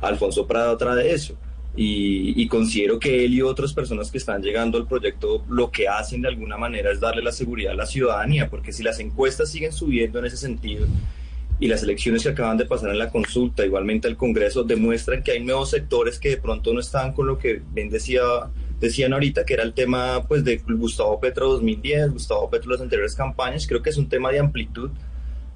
Alfonso 0.00 0.46
Prado 0.46 0.76
trae 0.76 1.12
eso. 1.12 1.34
Y, 1.74 2.46
considero 2.46 3.00
que 3.00 3.24
él 3.24 3.34
y 3.34 3.42
otras 3.42 3.72
personas 3.72 4.10
que 4.10 4.18
están 4.18 4.40
llegando 4.40 4.78
al 4.78 4.86
proyecto 4.86 5.44
lo 5.48 5.70
que 5.70 5.88
hacen 5.88 6.22
de 6.22 6.28
alguna 6.28 6.56
manera 6.56 6.92
es 6.92 7.00
darle 7.00 7.22
la 7.22 7.32
seguridad 7.32 7.72
a 7.72 7.76
la 7.76 7.86
ciudadanía, 7.86 8.48
porque 8.48 8.72
si 8.72 8.84
las 8.84 9.00
encuestas 9.00 9.50
siguen 9.50 9.72
subiendo 9.72 10.20
en 10.20 10.26
ese 10.26 10.36
sentido 10.36 10.86
y 11.60 11.66
las 11.66 11.82
elecciones 11.82 12.22
que 12.22 12.30
acaban 12.30 12.56
de 12.56 12.66
pasar 12.66 12.90
en 12.90 12.98
la 12.98 13.10
consulta, 13.10 13.66
igualmente 13.66 14.06
el 14.08 14.16
Congreso, 14.16 14.62
demuestran 14.62 15.22
que 15.22 15.32
hay 15.32 15.44
nuevos 15.44 15.70
sectores 15.70 16.18
que 16.18 16.30
de 16.30 16.36
pronto 16.36 16.72
no 16.72 16.80
están 16.80 17.12
con 17.12 17.26
lo 17.26 17.38
que 17.38 17.60
bien 17.72 17.90
decía, 17.90 18.22
decían 18.80 19.12
ahorita, 19.12 19.44
que 19.44 19.54
era 19.54 19.62
el 19.62 19.74
tema 19.74 20.24
pues 20.26 20.44
de 20.44 20.58
Gustavo 20.58 21.18
Petro 21.20 21.48
2010, 21.52 22.12
Gustavo 22.12 22.48
Petro 22.48 22.70
las 22.70 22.80
anteriores 22.80 23.14
campañas, 23.14 23.66
creo 23.66 23.82
que 23.82 23.90
es 23.90 23.96
un 23.96 24.08
tema 24.08 24.30
de 24.30 24.38
amplitud 24.38 24.90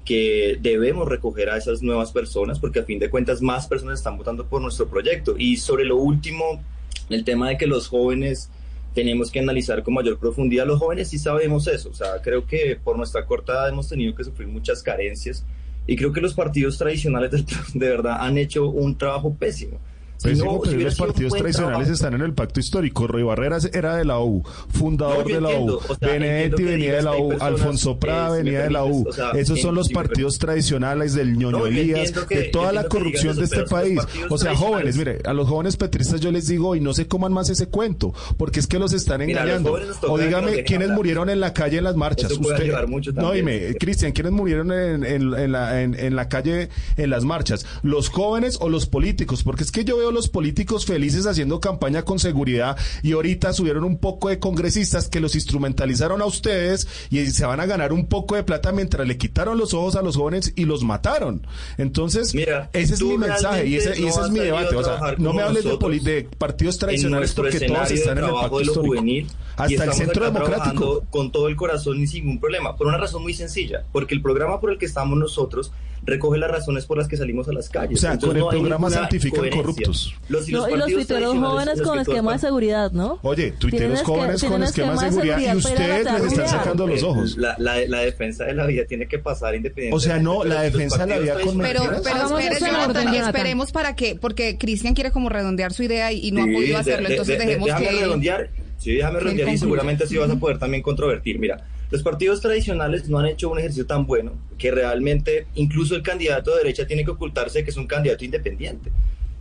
que 0.03 0.57
debemos 0.61 1.07
recoger 1.07 1.49
a 1.49 1.57
esas 1.57 1.81
nuevas 1.81 2.11
personas 2.11 2.59
porque 2.59 2.79
a 2.79 2.83
fin 2.83 2.99
de 2.99 3.09
cuentas 3.09 3.41
más 3.41 3.67
personas 3.67 3.99
están 3.99 4.17
votando 4.17 4.45
por 4.45 4.61
nuestro 4.61 4.87
proyecto. 4.87 5.35
Y 5.37 5.57
sobre 5.57 5.85
lo 5.85 5.95
último, 5.95 6.61
el 7.09 7.23
tema 7.23 7.49
de 7.49 7.57
que 7.57 7.67
los 7.67 7.87
jóvenes 7.87 8.49
tenemos 8.93 9.31
que 9.31 9.39
analizar 9.39 9.81
con 9.81 9.93
mayor 9.93 10.19
profundidad, 10.19 10.67
los 10.67 10.79
jóvenes 10.79 11.09
sí 11.09 11.17
sabemos 11.17 11.67
eso, 11.67 11.89
o 11.89 11.93
sea, 11.93 12.21
creo 12.21 12.45
que 12.45 12.77
por 12.81 12.95
nuestra 12.95 13.25
corta 13.25 13.53
edad 13.53 13.69
hemos 13.69 13.89
tenido 13.89 14.13
que 14.13 14.23
sufrir 14.23 14.47
muchas 14.47 14.83
carencias 14.83 15.43
y 15.87 15.95
creo 15.95 16.13
que 16.13 16.21
los 16.21 16.35
partidos 16.35 16.77
tradicionales 16.77 17.31
de, 17.31 17.43
de 17.73 17.89
verdad 17.89 18.17
han 18.19 18.37
hecho 18.37 18.69
un 18.69 18.97
trabajo 18.97 19.33
pésimo. 19.33 19.79
Si 20.23 20.35
no, 20.35 20.61
pero 20.63 20.79
los 20.79 20.95
partidos 20.95 21.33
tradicionales 21.33 21.89
están 21.89 22.13
en 22.13 22.21
el 22.21 22.33
pacto 22.33 22.59
histórico. 22.59 23.07
Roy 23.07 23.23
Barreras 23.23 23.69
era 23.73 23.95
de 23.97 24.05
la 24.05 24.19
U, 24.19 24.43
fundador 24.69 25.29
no, 25.29 25.35
de 25.35 25.41
la 25.41 25.59
U. 25.59 25.73
O 25.75 25.95
sea, 25.95 26.07
Benedetti 26.07 26.63
venía 26.63 26.95
de 26.95 27.01
la 27.01 27.17
U, 27.17 27.33
Alfonso 27.39 27.99
Prada 27.99 28.37
venía 28.37 28.63
de 28.63 28.71
la 28.71 28.85
U. 28.85 29.07
O 29.07 29.11
sea, 29.11 29.31
Esos 29.31 29.59
son 29.59 29.75
los 29.75 29.89
partidos 29.89 30.39
tradicionales 30.39 31.13
del 31.13 31.37
ñoño 31.37 31.67
Elías, 31.67 32.13
de 32.29 32.43
toda 32.43 32.71
la 32.71 32.85
corrupción 32.85 33.35
de 33.35 33.43
este 33.43 33.63
país. 33.63 33.99
O 34.29 34.37
sea, 34.37 34.55
jóvenes, 34.55 34.95
mire, 34.97 35.19
a 35.25 35.33
los 35.33 35.47
jóvenes 35.47 35.75
petristas 35.75 36.21
yo 36.21 36.31
les 36.31 36.47
digo, 36.47 36.75
y 36.75 36.79
no 36.79 36.93
se 36.93 37.07
coman 37.07 37.33
más 37.33 37.49
ese 37.49 37.67
cuento, 37.67 38.13
porque 38.37 38.59
es 38.59 38.67
que 38.67 38.79
los 38.79 38.93
están 38.93 39.21
engañando. 39.21 39.73
Mira, 39.73 39.93
o 40.07 40.17
dígame, 40.17 40.63
¿quiénes 40.63 40.89
murieron 40.89 41.29
en 41.29 41.39
la 41.39 41.53
calle 41.53 41.79
en 41.79 41.83
las 41.83 41.95
marchas? 41.95 42.31
Usted, 42.31 42.73
no, 43.13 43.31
dime, 43.31 43.75
Cristian, 43.79 44.11
¿quiénes 44.11 44.31
murieron 44.31 44.71
en, 44.71 45.03
en, 45.03 45.33
en, 45.33 45.51
la, 45.51 45.81
en 45.81 46.15
la 46.15 46.29
calle 46.29 46.69
en 46.97 47.09
las 47.09 47.23
marchas? 47.25 47.65
¿Los 47.81 48.09
jóvenes 48.09 48.57
o 48.61 48.69
los 48.69 48.85
políticos? 48.85 49.43
Porque 49.43 49.63
es 49.63 49.71
que 49.71 49.83
yo 49.83 49.97
veo 49.97 50.12
los 50.13 50.29
políticos 50.29 50.85
felices 50.85 51.25
haciendo 51.25 51.59
campaña 51.59 52.03
con 52.03 52.19
seguridad 52.19 52.77
y 53.01 53.13
ahorita 53.13 53.53
subieron 53.53 53.83
un 53.83 53.97
poco 53.97 54.29
de 54.29 54.39
congresistas 54.39 55.09
que 55.09 55.19
los 55.19 55.35
instrumentalizaron 55.35 56.21
a 56.21 56.25
ustedes 56.25 56.87
y 57.09 57.25
se 57.27 57.45
van 57.45 57.59
a 57.59 57.65
ganar 57.65 57.93
un 57.93 58.07
poco 58.07 58.35
de 58.35 58.43
plata 58.43 58.71
mientras 58.71 59.07
le 59.07 59.17
quitaron 59.17 59.57
los 59.57 59.73
ojos 59.73 59.95
a 59.95 60.01
los 60.01 60.15
jóvenes 60.15 60.53
y 60.55 60.65
los 60.65 60.83
mataron. 60.83 61.45
Entonces, 61.77 62.33
Mira, 62.33 62.69
ese 62.73 62.95
es 62.95 63.01
mi 63.01 63.17
mensaje 63.17 63.67
y 63.67 63.75
ese, 63.75 63.99
y 63.99 64.07
ese 64.07 64.21
es 64.21 64.29
mi 64.29 64.39
debate. 64.39 64.75
O 64.75 64.83
sea, 64.83 65.15
no 65.17 65.33
me 65.33 65.41
hables 65.41 65.63
de, 65.63 65.77
de, 66.01 66.23
partidos 66.37 66.77
tradicionales 66.77 67.33
porque 67.33 67.59
todos 67.59 67.91
están 67.91 68.17
en 68.17 68.25
el 68.25 68.31
pacto 68.31 68.61
histórico. 68.61 68.93
Juvenil, 68.93 69.27
hasta 69.55 69.83
el 69.85 69.93
centro 69.93 70.25
democrático. 70.25 71.03
Con 71.09 71.31
todo 71.31 71.47
el 71.47 71.55
corazón 71.55 71.99
y 72.01 72.07
sin 72.07 72.25
ningún 72.25 72.39
problema. 72.39 72.75
Por 72.75 72.87
una 72.87 72.97
razón 72.97 73.21
muy 73.21 73.33
sencilla. 73.33 73.83
Porque 73.91 74.13
el 74.13 74.21
programa 74.21 74.59
por 74.59 74.71
el 74.71 74.77
que 74.77 74.85
estamos 74.85 75.17
nosotros 75.17 75.71
recoge 76.05 76.37
las 76.37 76.51
razones 76.51 76.85
por 76.85 76.97
las 76.97 77.07
que 77.07 77.17
salimos 77.17 77.47
a 77.47 77.53
las 77.53 77.69
calles. 77.69 77.97
O 77.97 78.01
sea, 78.01 78.13
Entonces, 78.13 78.41
con 78.41 78.55
el 78.55 78.61
no 78.61 78.61
programa 78.61 78.89
santifican 78.89 79.49
corruptos. 79.49 80.02
Los, 80.29 80.47
y 80.47 80.51
los, 80.51 80.67
no, 80.67 80.75
y 80.75 80.79
los 80.79 80.91
tuiteros 80.91 81.37
jóvenes 81.37 81.81
con 81.81 81.99
esquema 81.99 82.33
de 82.33 82.39
seguridad, 82.39 82.91
¿no? 82.91 83.19
Oye, 83.21 83.51
tuiteros 83.51 84.01
jóvenes 84.01 84.43
con 84.43 84.63
esquema 84.63 85.03
de 85.03 85.11
seguridad, 85.11 85.53
y 85.53 85.57
ustedes 85.57 86.05
les 86.05 86.23
están 86.31 86.47
sacando 86.47 86.87
los 86.87 87.03
ojos. 87.03 87.37
La, 87.37 87.55
la, 87.59 87.85
la, 87.87 87.99
defensa 88.01 88.45
de 88.45 88.53
la 88.53 88.65
vida 88.65 88.85
tiene 88.85 89.07
que 89.07 89.19
pasar 89.19 89.55
independientemente. 89.55 89.95
O 89.95 89.99
sea, 89.99 90.19
no, 90.19 90.43
la 90.43 90.61
defensa 90.61 91.05
de 91.05 91.15
la 91.15 91.19
vida 91.19 91.39
con 91.39 91.57
Pero, 91.59 91.83
pero 92.03 93.25
esperemos 93.25 93.71
para 93.71 93.95
que, 93.95 94.15
porque 94.15 94.57
Cristian 94.57 94.93
quiere 94.93 95.11
como 95.11 95.29
redondear 95.29 95.73
su 95.73 95.83
idea 95.83 96.11
y, 96.11 96.27
y 96.27 96.31
no 96.31 96.43
sí, 96.43 96.49
ha 96.49 96.53
podido 96.53 96.77
hacerlo, 96.77 97.07
de, 97.07 97.13
entonces 97.15 97.37
de, 97.37 97.45
dejemos 97.45 97.67
déjame 97.67 97.87
que... 97.87 97.99
redondear, 97.99 98.49
sí, 98.77 98.93
déjame 98.93 99.19
redondear 99.19 99.49
y 99.49 99.57
seguramente 99.57 100.03
así 100.03 100.17
vas 100.17 100.29
a 100.29 100.35
poder 100.35 100.57
también 100.57 100.83
controvertir. 100.83 101.39
Mira, 101.39 101.63
los 101.93 102.01
partidos 102.01 102.41
tradicionales 102.41 103.07
no 103.07 103.19
han 103.19 103.27
hecho 103.27 103.51
un 103.51 103.59
ejercicio 103.59 103.85
tan 103.85 104.07
bueno 104.07 104.31
que 104.57 104.71
realmente 104.71 105.45
incluso 105.53 105.95
el 105.95 106.01
candidato 106.01 106.51
de 106.51 106.57
derecha 106.57 106.87
tiene 106.87 107.05
que 107.05 107.11
ocultarse 107.11 107.63
que 107.63 107.69
es 107.69 107.77
un 107.77 107.85
candidato 107.85 108.25
independiente. 108.25 108.91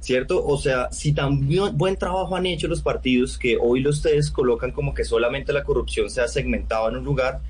¿Cierto? 0.02 0.44
O 0.44 0.58
sea, 0.58 0.90
si 0.90 1.12
tan 1.12 1.48
buen 1.74 1.94
trabajo 1.94 2.34
han 2.34 2.44
hecho 2.46 2.66
los 2.66 2.82
partidos 2.82 3.38
que 3.38 3.56
hoy 3.56 3.86
ustedes 3.86 4.32
colocan 4.32 4.72
como 4.72 4.94
que 4.94 5.04
solamente 5.04 5.52
la 5.52 5.62
corrupción 5.62 6.10
se 6.10 6.20
ha 6.20 6.26
segmentado 6.26 6.88
en 6.88 6.96
un 6.96 7.04
lugar, 7.04 7.40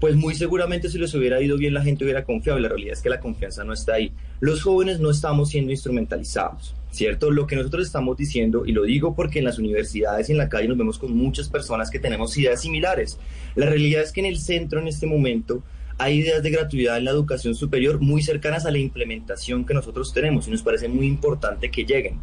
pues 0.00 0.16
muy 0.16 0.34
seguramente 0.34 0.88
si 0.88 0.98
les 0.98 1.14
hubiera 1.14 1.40
ido 1.40 1.56
bien 1.56 1.72
la 1.72 1.84
gente 1.84 2.02
hubiera 2.02 2.24
confiado 2.24 2.58
la 2.58 2.68
realidad 2.68 2.94
es 2.94 3.00
que 3.00 3.10
la 3.10 3.20
confianza 3.20 3.62
no 3.62 3.72
está 3.72 3.94
ahí. 3.94 4.12
Los 4.40 4.60
jóvenes 4.60 4.98
no 4.98 5.08
estamos 5.08 5.50
siendo 5.50 5.70
instrumentalizados, 5.70 6.74
¿cierto? 6.90 7.30
Lo 7.30 7.46
que 7.46 7.54
nosotros 7.54 7.86
estamos 7.86 8.16
diciendo, 8.16 8.66
y 8.66 8.72
lo 8.72 8.82
digo 8.82 9.14
porque 9.14 9.38
en 9.38 9.44
las 9.44 9.60
universidades 9.60 10.28
y 10.28 10.32
en 10.32 10.38
la 10.38 10.48
calle 10.48 10.66
nos 10.66 10.78
vemos 10.78 10.98
con 10.98 11.16
muchas 11.16 11.48
personas 11.48 11.90
que 11.92 12.00
tenemos 12.00 12.36
ideas 12.36 12.60
similares. 12.60 13.18
La 13.54 13.66
realidad 13.66 14.02
es 14.02 14.10
que 14.10 14.18
en 14.18 14.26
el 14.26 14.40
centro 14.40 14.80
en 14.80 14.88
este 14.88 15.06
momento 15.06 15.62
hay 16.00 16.20
ideas 16.20 16.42
de 16.42 16.48
gratuidad 16.48 16.96
en 16.96 17.04
la 17.04 17.10
educación 17.10 17.54
superior 17.54 18.00
muy 18.00 18.22
cercanas 18.22 18.64
a 18.64 18.70
la 18.70 18.78
implementación 18.78 19.66
que 19.66 19.74
nosotros 19.74 20.14
tenemos 20.14 20.48
y 20.48 20.50
nos 20.50 20.62
parece 20.62 20.88
muy 20.88 21.06
importante 21.06 21.70
que 21.70 21.84
lleguen. 21.84 22.18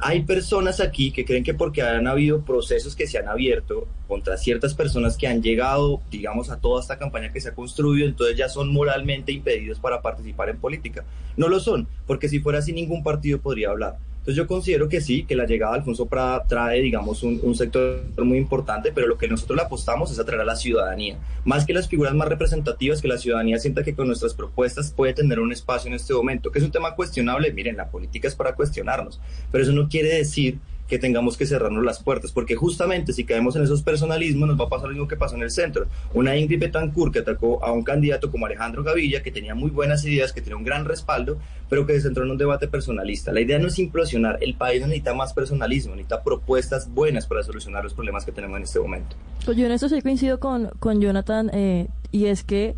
Hay 0.00 0.24
personas 0.24 0.80
aquí 0.80 1.12
que 1.12 1.24
creen 1.24 1.42
que 1.42 1.54
porque 1.54 1.80
han 1.80 2.06
habido 2.06 2.44
procesos 2.44 2.94
que 2.94 3.06
se 3.06 3.16
han 3.16 3.28
abierto 3.28 3.88
contra 4.06 4.36
ciertas 4.36 4.74
personas 4.74 5.16
que 5.16 5.28
han 5.28 5.42
llegado, 5.42 6.02
digamos, 6.10 6.50
a 6.50 6.60
toda 6.60 6.82
esta 6.82 6.98
campaña 6.98 7.32
que 7.32 7.40
se 7.40 7.48
ha 7.48 7.54
construido, 7.54 8.06
entonces 8.06 8.36
ya 8.36 8.50
son 8.50 8.70
moralmente 8.70 9.32
impedidos 9.32 9.80
para 9.80 10.02
participar 10.02 10.50
en 10.50 10.58
política. 10.58 11.06
No 11.38 11.48
lo 11.48 11.58
son, 11.58 11.88
porque 12.06 12.28
si 12.28 12.38
fuera 12.40 12.58
así 12.58 12.74
ningún 12.74 13.02
partido 13.02 13.40
podría 13.40 13.70
hablar. 13.70 13.96
Entonces 14.22 14.36
yo 14.36 14.46
considero 14.46 14.88
que 14.88 15.00
sí, 15.00 15.24
que 15.24 15.34
la 15.34 15.46
llegada 15.46 15.72
de 15.72 15.78
Alfonso 15.80 16.06
Prada 16.06 16.44
trae, 16.46 16.80
digamos, 16.80 17.24
un, 17.24 17.54
sector 17.56 18.04
muy 18.18 18.38
importante, 18.38 18.92
pero 18.92 19.08
lo 19.08 19.18
que 19.18 19.26
nosotros 19.26 19.56
le 19.56 19.64
apostamos 19.64 20.12
es 20.12 20.18
atraer 20.20 20.42
a 20.42 20.44
la 20.44 20.54
ciudadanía. 20.54 21.18
Más 21.44 21.66
que 21.66 21.72
las 21.72 21.88
figuras 21.88 22.14
más 22.14 22.28
representativas, 22.28 23.02
que 23.02 23.08
la 23.08 23.18
ciudadanía 23.18 23.58
sienta 23.58 23.82
que 23.82 23.96
con 23.96 24.06
nuestras 24.06 24.34
propuestas 24.34 24.92
puede 24.92 25.12
tener 25.12 25.40
un 25.40 25.50
espacio 25.50 25.88
en 25.88 25.94
este 25.94 26.14
momento, 26.14 26.52
que 26.52 26.60
es 26.60 26.64
un 26.64 26.70
tema 26.70 26.94
cuestionable. 26.94 27.52
Miren, 27.52 27.76
la 27.76 27.90
política 27.90 28.28
es 28.28 28.36
para 28.36 28.54
cuestionarnos, 28.54 29.20
pero 29.50 29.64
eso 29.64 29.72
no 29.72 29.88
quiere 29.88 30.14
decir 30.14 30.60
que 30.92 30.98
tengamos 30.98 31.38
que 31.38 31.46
cerrarnos 31.46 31.82
las 31.82 32.02
puertas, 32.02 32.32
porque 32.32 32.54
justamente 32.54 33.14
si 33.14 33.24
caemos 33.24 33.56
en 33.56 33.62
esos 33.62 33.82
personalismos 33.82 34.46
nos 34.46 34.60
va 34.60 34.66
a 34.66 34.68
pasar 34.68 34.88
lo 34.88 34.92
mismo 34.92 35.08
que 35.08 35.16
pasó 35.16 35.36
en 35.36 35.42
el 35.42 35.50
centro. 35.50 35.86
Una 36.12 36.36
Ingrid 36.36 36.60
Betancourt 36.60 37.14
que 37.14 37.20
atacó 37.20 37.64
a 37.64 37.72
un 37.72 37.82
candidato 37.82 38.30
como 38.30 38.44
Alejandro 38.44 38.82
Gavilla, 38.82 39.22
que 39.22 39.30
tenía 39.30 39.54
muy 39.54 39.70
buenas 39.70 40.04
ideas, 40.04 40.34
que 40.34 40.42
tenía 40.42 40.58
un 40.58 40.64
gran 40.64 40.84
respaldo, 40.84 41.38
pero 41.70 41.86
que 41.86 41.94
se 41.94 42.02
centró 42.02 42.24
en 42.24 42.32
un 42.32 42.36
debate 42.36 42.68
personalista. 42.68 43.32
La 43.32 43.40
idea 43.40 43.58
no 43.58 43.68
es 43.68 43.78
implosionar, 43.78 44.36
el 44.42 44.54
país 44.54 44.82
necesita 44.82 45.14
más 45.14 45.32
personalismo, 45.32 45.94
necesita 45.94 46.22
propuestas 46.22 46.92
buenas 46.92 47.26
para 47.26 47.42
solucionar 47.42 47.82
los 47.82 47.94
problemas 47.94 48.26
que 48.26 48.32
tenemos 48.32 48.58
en 48.58 48.64
este 48.64 48.78
momento. 48.78 49.16
Pues 49.46 49.56
yo 49.56 49.64
en 49.64 49.72
eso 49.72 49.88
sí 49.88 50.02
coincido 50.02 50.40
con, 50.40 50.72
con 50.78 51.00
Jonathan, 51.00 51.50
eh, 51.54 51.88
y 52.10 52.26
es 52.26 52.44
que 52.44 52.74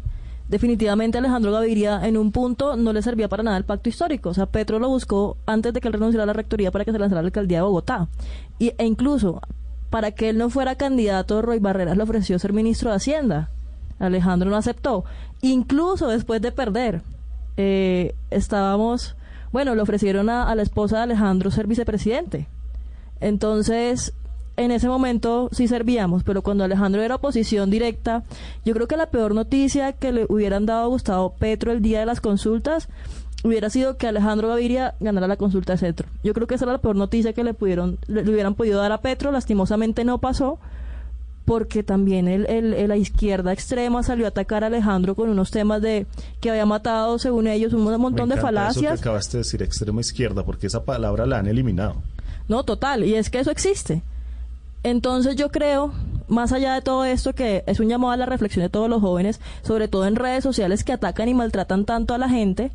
definitivamente 0.55 1.19
Alejandro 1.19 1.51
Gaviria 1.51 2.07
en 2.07 2.17
un 2.17 2.31
punto 2.31 2.77
no 2.77 2.93
le 2.93 3.03
servía 3.03 3.29
para 3.29 3.43
nada 3.43 3.57
el 3.57 3.65
pacto 3.65 3.89
histórico. 3.89 4.29
O 4.29 4.35
sea, 4.35 4.47
Petro 4.47 4.79
lo 4.79 4.89
buscó 4.89 5.37
antes 5.47 5.75
de 5.75 5.81
que 5.81 5.89
él 5.89 5.95
renunciara 5.95 6.23
a 6.23 6.27
la 6.27 6.33
rectoría 6.33 6.71
para 6.71 6.85
que 6.85 6.93
se 6.93 6.99
lanzara 7.01 7.23
la 7.23 7.27
alcaldía 7.27 7.59
de 7.59 7.63
Bogotá. 7.63 8.07
Y, 8.61 8.73
e 8.79 8.87
incluso, 8.87 9.41
para 9.91 10.13
que 10.13 10.29
él 10.29 10.39
no 10.39 10.51
fuera 10.51 10.77
candidato, 10.77 11.43
Roy 11.43 11.59
Barreras 11.59 11.97
le 11.97 12.05
ofreció 12.05 12.39
ser 12.39 12.53
ministro 12.53 12.91
de 12.91 12.97
Hacienda. 12.97 13.51
Alejandro 13.99 14.49
no 14.49 14.57
aceptó. 14.57 15.05
Incluso 15.43 16.07
después 16.07 16.41
de 16.41 16.53
perder, 16.53 17.03
eh, 17.57 18.15
estábamos, 18.31 19.17
bueno, 19.51 19.75
le 19.75 19.83
ofrecieron 19.83 20.31
a 20.31 20.55
la 20.55 20.63
esposa 20.63 20.99
de 20.99 21.03
Alejandro 21.03 21.51
ser 21.51 21.67
vicepresidente. 21.67 22.47
Entonces, 23.19 24.15
en 24.57 24.71
ese 24.71 24.89
momento 24.89 25.49
sí 25.53 25.67
servíamos, 25.67 26.23
pero 26.23 26.43
cuando 26.43 26.65
Alejandro 26.65 27.03
era 27.03 27.17
oposición 27.17 27.71
directa, 27.71 28.23
yo 28.65 28.75
creo 28.75 28.87
que 28.87 28.97
la 28.97 29.11
peor 29.11 29.35
noticia 29.35 29.93
que 29.93 30.13
le 30.13 30.27
hubieran 30.29 30.67
dado 30.67 30.85
a 30.85 30.89
Gustavo 30.89 31.35
Petro 31.39 31.73
el 31.73 31.83
día 31.83 32.01
de 32.01 32.07
las 32.07 32.21
consultas 32.21 32.89
hubiera 33.43 33.69
sido 33.69 33.97
que 33.97 34.07
Alejandro 34.07 34.49
Gaviria 34.49 34.95
ganara 35.01 35.27
la 35.27 35.37
consulta 35.37 35.73
de 35.73 35.79
centro. 35.79 36.09
Yo 36.23 36.33
creo 36.35 36.47
que 36.47 36.55
esa 36.55 36.65
era 36.65 36.73
la 36.73 36.79
peor 36.79 36.97
noticia 36.97 37.33
que 37.33 37.45
le 37.45 37.53
pudieron, 37.53 37.99
le, 38.07 38.23
hubieran 38.23 38.55
podido 38.55 38.81
dar 38.81 38.93
a 38.93 39.01
Petro, 39.01 39.33
lastimosamente 39.33 40.05
no 40.05 40.19
pasó, 40.19 40.59
porque 41.45 41.83
también 41.83 42.27
el, 42.27 42.47
el, 42.47 42.89
la 42.89 42.97
izquierda 42.97 43.53
extrema 43.53 44.03
salió 44.03 44.25
a 44.25 44.29
atacar 44.29 44.65
a 44.65 44.69
Alejandro 44.69 45.15
con 45.15 45.29
unos 45.29 45.51
temas 45.51 45.83
de 45.83 46.07
que 46.41 46.51
había 46.51 46.65
matado, 46.65 47.19
según 47.19 47.49
ellos, 47.49 47.75
un 47.75 47.83
montón 48.01 48.31
de 48.31 48.37
falacias. 48.37 48.95
Eso 48.95 49.03
que 49.03 49.09
acabaste 49.09 49.37
de 49.37 49.43
decir, 49.43 49.63
extrema 49.63 50.01
izquierda, 50.01 50.45
porque 50.45 50.69
esa 50.69 50.85
palabra 50.85 51.27
la 51.27 51.39
han 51.39 51.47
eliminado. 51.47 51.97
No, 52.49 52.63
total, 52.63 53.05
y 53.05 53.15
es 53.15 53.29
que 53.29 53.41
eso 53.41 53.51
existe. 53.51 54.03
Entonces 54.85 55.35
yo 55.35 55.51
creo, 55.51 55.93
más 56.29 56.53
allá 56.53 56.75
de 56.75 56.83
todo 56.83 57.05
esto, 57.07 57.35
que 57.35 57.65
es 57.67 57.81
un 57.81 57.89
llamado 57.89 58.13
a 58.13 58.17
la 58.19 58.27
reflexión 58.27 58.63
de 58.63 58.69
todos 58.69 58.89
los 58.89 59.01
jóvenes, 59.01 59.41
sobre 59.63 59.89
todo 59.89 60.07
en 60.07 60.15
redes 60.15 60.45
sociales 60.45 60.85
que 60.85 60.93
atacan 60.93 61.29
y 61.29 61.35
maltratan 61.35 61.87
tanto 61.87 62.15
a 62.15 62.19
la 62.19 62.29
gente, 62.29 62.71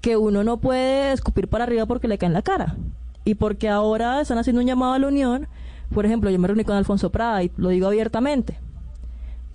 que 0.00 0.16
uno 0.16 0.44
no 0.44 0.58
puede 0.58 1.12
escupir 1.12 1.48
para 1.48 1.64
arriba 1.64 1.86
porque 1.86 2.08
le 2.08 2.18
cae 2.18 2.26
en 2.26 2.32
la 2.32 2.42
cara. 2.42 2.76
Y 3.24 3.36
porque 3.36 3.68
ahora 3.68 4.20
están 4.20 4.38
haciendo 4.38 4.60
un 4.60 4.66
llamado 4.66 4.92
a 4.92 4.98
la 4.98 5.08
unión, 5.08 5.48
Por 5.94 6.04
ejemplo, 6.04 6.30
yo 6.30 6.38
me 6.40 6.48
reuní 6.48 6.64
con 6.64 6.74
Alfonso 6.74 7.10
Prada 7.10 7.44
y 7.44 7.52
lo 7.56 7.68
digo 7.68 7.86
abiertamente. 7.86 8.58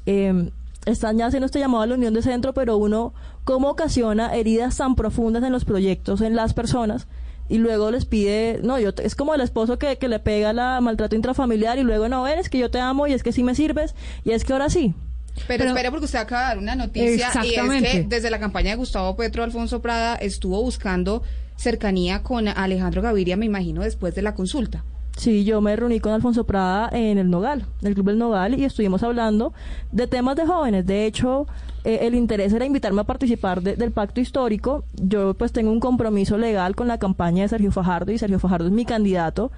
Eh, 0.05 0.49
están 0.85 1.17
ya 1.17 1.25
haciendo 1.25 1.45
este 1.45 1.59
llamado 1.59 1.83
a 1.83 1.87
la 1.87 1.95
unión 1.95 2.13
de 2.13 2.21
centro, 2.21 2.53
pero 2.53 2.77
uno, 2.77 3.13
¿cómo 3.43 3.69
ocasiona 3.69 4.33
heridas 4.33 4.77
tan 4.77 4.95
profundas 4.95 5.43
en 5.43 5.51
los 5.51 5.65
proyectos, 5.65 6.21
en 6.21 6.37
las 6.37 6.53
personas? 6.53 7.07
Y 7.51 7.57
luego 7.57 7.91
les 7.91 8.05
pide, 8.05 8.59
no, 8.63 8.79
yo 8.79 8.93
te- 8.93 9.05
es 9.05 9.13
como 9.15 9.35
el 9.35 9.41
esposo 9.41 9.77
que, 9.77 9.97
que 9.97 10.07
le 10.07 10.19
pega 10.19 10.53
la 10.53 10.79
maltrato 10.79 11.15
intrafamiliar 11.17 11.77
y 11.79 11.83
luego, 11.83 12.07
no, 12.07 12.25
eres 12.25 12.49
que 12.49 12.57
yo 12.57 12.71
te 12.71 12.79
amo 12.79 13.07
y 13.07 13.13
es 13.13 13.23
que 13.23 13.33
sí 13.33 13.43
me 13.43 13.55
sirves 13.55 13.93
y 14.23 14.31
es 14.31 14.45
que 14.45 14.53
ahora 14.53 14.69
sí. 14.69 14.93
Pero, 15.35 15.47
Pero- 15.47 15.65
espere 15.71 15.89
porque 15.91 16.05
usted 16.05 16.19
acaba 16.19 16.41
de 16.41 16.47
dar 16.47 16.57
una 16.59 16.75
noticia 16.75 17.29
y 17.43 17.49
es 17.49 17.83
que 17.83 18.05
desde 18.07 18.29
la 18.29 18.39
campaña 18.39 18.69
de 18.71 18.75
Gustavo 18.77 19.15
Petro 19.17 19.43
Alfonso 19.43 19.81
Prada 19.81 20.15
estuvo 20.15 20.61
buscando 20.61 21.23
cercanía 21.57 22.23
con 22.23 22.47
Alejandro 22.47 23.01
Gaviria, 23.01 23.35
me 23.37 23.45
imagino, 23.45 23.81
después 23.81 24.15
de 24.15 24.21
la 24.21 24.33
consulta. 24.33 24.83
Sí, 25.21 25.43
yo 25.43 25.61
me 25.61 25.75
reuní 25.75 25.99
con 25.99 26.13
Alfonso 26.13 26.45
Prada 26.45 26.89
en 26.91 27.19
el 27.19 27.29
Nogal, 27.29 27.67
en 27.81 27.87
el 27.89 27.93
Club 27.93 28.07
del 28.07 28.17
Nogal, 28.17 28.59
y 28.59 28.63
estuvimos 28.65 29.03
hablando 29.03 29.53
de 29.91 30.07
temas 30.07 30.35
de 30.35 30.47
jóvenes. 30.47 30.83
De 30.87 31.05
hecho, 31.05 31.45
eh, 31.83 31.99
el 32.01 32.15
interés 32.15 32.51
era 32.53 32.65
invitarme 32.65 33.01
a 33.01 33.03
participar 33.03 33.61
de- 33.61 33.75
del 33.75 33.91
pacto 33.91 34.19
histórico. 34.19 34.83
Yo 34.95 35.35
pues 35.35 35.51
tengo 35.51 35.71
un 35.71 35.79
compromiso 35.79 36.39
legal 36.39 36.75
con 36.75 36.87
la 36.87 36.97
campaña 36.97 37.43
de 37.43 37.49
Sergio 37.49 37.71
Fajardo 37.71 38.11
y 38.11 38.17
Sergio 38.17 38.39
Fajardo 38.39 38.65
es 38.65 38.71
mi 38.73 38.83
candidato, 38.83 39.51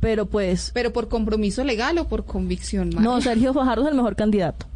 pero 0.00 0.26
pues 0.26 0.72
¿Pero 0.74 0.92
por 0.92 1.06
compromiso 1.08 1.62
legal 1.62 1.96
o 1.98 2.08
por 2.08 2.24
convicción? 2.24 2.88
María? 2.88 3.00
no, 3.08 3.20
Sergio 3.20 3.54
Fajardo 3.54 3.84
es 3.84 3.90
el 3.90 3.96
mejor 3.96 4.16
candidato. 4.16 4.66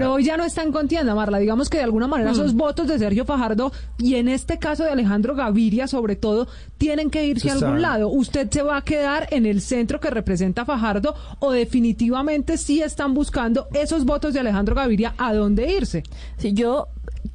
Pero 0.00 0.12
hoy 0.12 0.24
ya 0.24 0.36
no 0.36 0.44
está 0.44 0.62
en 0.62 0.72
contienda, 0.72 1.14
Marla. 1.14 1.38
Digamos 1.38 1.68
que 1.70 1.78
de 1.78 1.84
alguna 1.84 2.06
manera 2.08 2.30
Mm. 2.30 2.34
esos 2.34 2.54
votos 2.54 2.86
de 2.88 2.98
Sergio 2.98 3.24
Fajardo 3.24 3.72
y 3.98 4.16
en 4.16 4.28
este 4.28 4.58
caso 4.58 4.84
de 4.84 4.90
Alejandro 4.90 5.34
Gaviria, 5.34 5.86
sobre 5.86 6.16
todo, 6.16 6.46
tienen 6.78 7.10
que 7.10 7.26
irse 7.26 7.50
a 7.50 7.54
algún 7.54 7.80
lado. 7.82 8.08
¿Usted 8.08 8.50
se 8.50 8.62
va 8.62 8.76
a 8.78 8.82
quedar 8.82 9.28
en 9.30 9.46
el 9.46 9.60
centro 9.60 10.00
que 10.00 10.10
representa 10.10 10.62
a 10.62 10.64
Fajardo 10.64 11.14
o 11.38 11.52
definitivamente 11.52 12.56
sí 12.58 12.80
están 12.82 13.14
buscando 13.14 13.66
esos 13.74 14.04
votos 14.04 14.34
de 14.34 14.40
Alejandro 14.40 14.74
Gaviria 14.74 15.14
a 15.18 15.32
dónde 15.34 15.70
irse? 15.72 16.02
Si 16.38 16.52
yo 16.54 16.88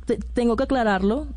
te- 0.05 0.17
tengo 0.17 0.55
que 0.55 0.63
aclararlo, 0.63 1.27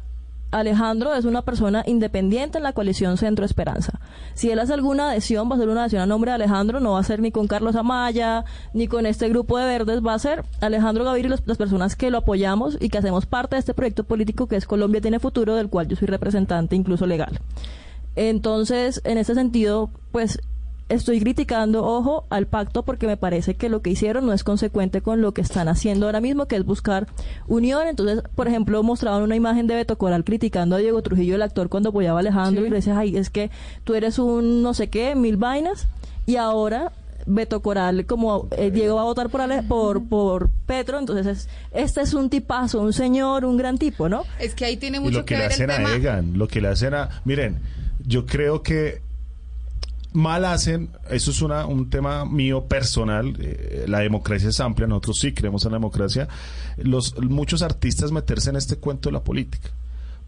Alejandro 0.52 1.14
es 1.14 1.24
una 1.24 1.42
persona 1.42 1.82
independiente 1.86 2.58
en 2.58 2.64
la 2.64 2.72
coalición 2.72 3.16
Centro 3.16 3.44
Esperanza. 3.44 3.98
Si 4.34 4.50
él 4.50 4.58
hace 4.58 4.74
alguna 4.74 5.10
adhesión, 5.10 5.50
va 5.50 5.56
a 5.56 5.58
ser 5.58 5.68
una 5.68 5.80
adhesión 5.80 6.02
a 6.02 6.06
nombre 6.06 6.30
de 6.30 6.36
Alejandro, 6.36 6.78
no 6.78 6.92
va 6.92 7.00
a 7.00 7.04
ser 7.04 7.20
ni 7.20 7.32
con 7.32 7.48
Carlos 7.48 7.74
Amaya, 7.74 8.44
ni 8.74 8.86
con 8.86 9.06
este 9.06 9.28
grupo 9.28 9.58
de 9.58 9.64
verdes, 9.64 10.00
va 10.06 10.14
a 10.14 10.18
ser 10.18 10.44
Alejandro 10.60 11.04
Gaviria 11.04 11.34
y 11.34 11.46
las 11.46 11.58
personas 11.58 11.96
que 11.96 12.10
lo 12.10 12.18
apoyamos 12.18 12.76
y 12.80 12.90
que 12.90 12.98
hacemos 12.98 13.26
parte 13.26 13.56
de 13.56 13.60
este 13.60 13.74
proyecto 13.74 14.04
político 14.04 14.46
que 14.46 14.56
es 14.56 14.66
Colombia 14.66 15.00
tiene 15.00 15.18
futuro, 15.18 15.56
del 15.56 15.70
cual 15.70 15.88
yo 15.88 15.96
soy 15.96 16.06
representante 16.06 16.76
incluso 16.76 17.06
legal. 17.06 17.40
Entonces, 18.14 19.00
en 19.04 19.16
ese 19.18 19.34
sentido, 19.34 19.90
pues 20.12 20.38
estoy 20.92 21.20
criticando, 21.20 21.84
ojo, 21.84 22.24
al 22.30 22.46
pacto 22.46 22.82
porque 22.84 23.06
me 23.06 23.16
parece 23.16 23.54
que 23.54 23.68
lo 23.68 23.82
que 23.82 23.90
hicieron 23.90 24.26
no 24.26 24.32
es 24.32 24.44
consecuente 24.44 25.00
con 25.00 25.20
lo 25.20 25.32
que 25.32 25.40
están 25.40 25.68
haciendo 25.68 26.06
ahora 26.06 26.20
mismo, 26.20 26.46
que 26.46 26.56
es 26.56 26.64
buscar 26.64 27.06
unión. 27.48 27.88
Entonces, 27.88 28.22
por 28.34 28.48
ejemplo, 28.48 28.82
mostraban 28.82 29.22
una 29.22 29.36
imagen 29.36 29.66
de 29.66 29.74
Beto 29.74 29.96
Coral 29.98 30.24
criticando 30.24 30.76
a 30.76 30.78
Diego 30.78 31.02
Trujillo, 31.02 31.34
el 31.34 31.42
actor, 31.42 31.68
cuando 31.68 31.88
apoyaba 31.88 32.18
a 32.18 32.20
Alejandro, 32.20 32.66
y 32.66 32.70
le 32.70 32.76
decía, 32.76 32.98
ay, 32.98 33.16
es 33.16 33.30
que 33.30 33.50
tú 33.84 33.94
eres 33.94 34.18
un 34.18 34.62
no 34.62 34.74
sé 34.74 34.88
qué, 34.88 35.14
mil 35.14 35.36
vainas, 35.36 35.88
y 36.26 36.36
ahora 36.36 36.92
Beto 37.24 37.62
Coral, 37.62 38.04
como 38.04 38.48
eh, 38.50 38.70
Diego 38.72 38.96
va 38.96 39.02
a 39.02 39.04
votar 39.04 39.30
por, 39.30 39.40
Ale- 39.40 39.62
por, 39.62 40.04
por 40.08 40.50
Petro, 40.66 40.98
entonces 40.98 41.26
es, 41.26 41.48
este 41.72 42.00
es 42.00 42.14
un 42.14 42.28
tipazo, 42.28 42.80
un 42.80 42.92
señor, 42.92 43.44
un 43.44 43.56
gran 43.56 43.78
tipo, 43.78 44.08
¿no? 44.08 44.24
Es 44.40 44.54
que 44.54 44.64
ahí 44.64 44.76
tiene 44.76 44.98
y 44.98 45.00
mucho 45.00 45.18
lo 45.20 45.24
que, 45.24 45.34
que, 45.34 45.40
le 45.40 45.48
ver 45.48 45.52
el 45.52 45.54
hacen 45.70 45.76
tema. 45.76 45.88
a 45.90 45.96
Egan, 45.96 46.36
lo 46.36 46.48
que 46.48 46.60
le 46.60 46.68
hacen 46.68 46.94
a... 46.94 47.08
Miren, 47.24 47.60
yo 48.04 48.26
creo 48.26 48.62
que 48.64 49.00
mal 50.12 50.44
hacen, 50.44 50.90
eso 51.10 51.30
es 51.30 51.42
una, 51.42 51.66
un 51.66 51.90
tema 51.90 52.24
mío 52.24 52.64
personal, 52.64 53.36
eh, 53.40 53.84
la 53.88 54.00
democracia 54.00 54.48
es 54.48 54.60
amplia, 54.60 54.86
nosotros 54.86 55.18
sí 55.20 55.32
creemos 55.32 55.64
en 55.64 55.72
la 55.72 55.76
democracia, 55.76 56.28
los 56.76 57.18
muchos 57.20 57.62
artistas 57.62 58.12
meterse 58.12 58.50
en 58.50 58.56
este 58.56 58.76
cuento 58.76 59.08
de 59.08 59.14
la 59.14 59.24
política, 59.24 59.70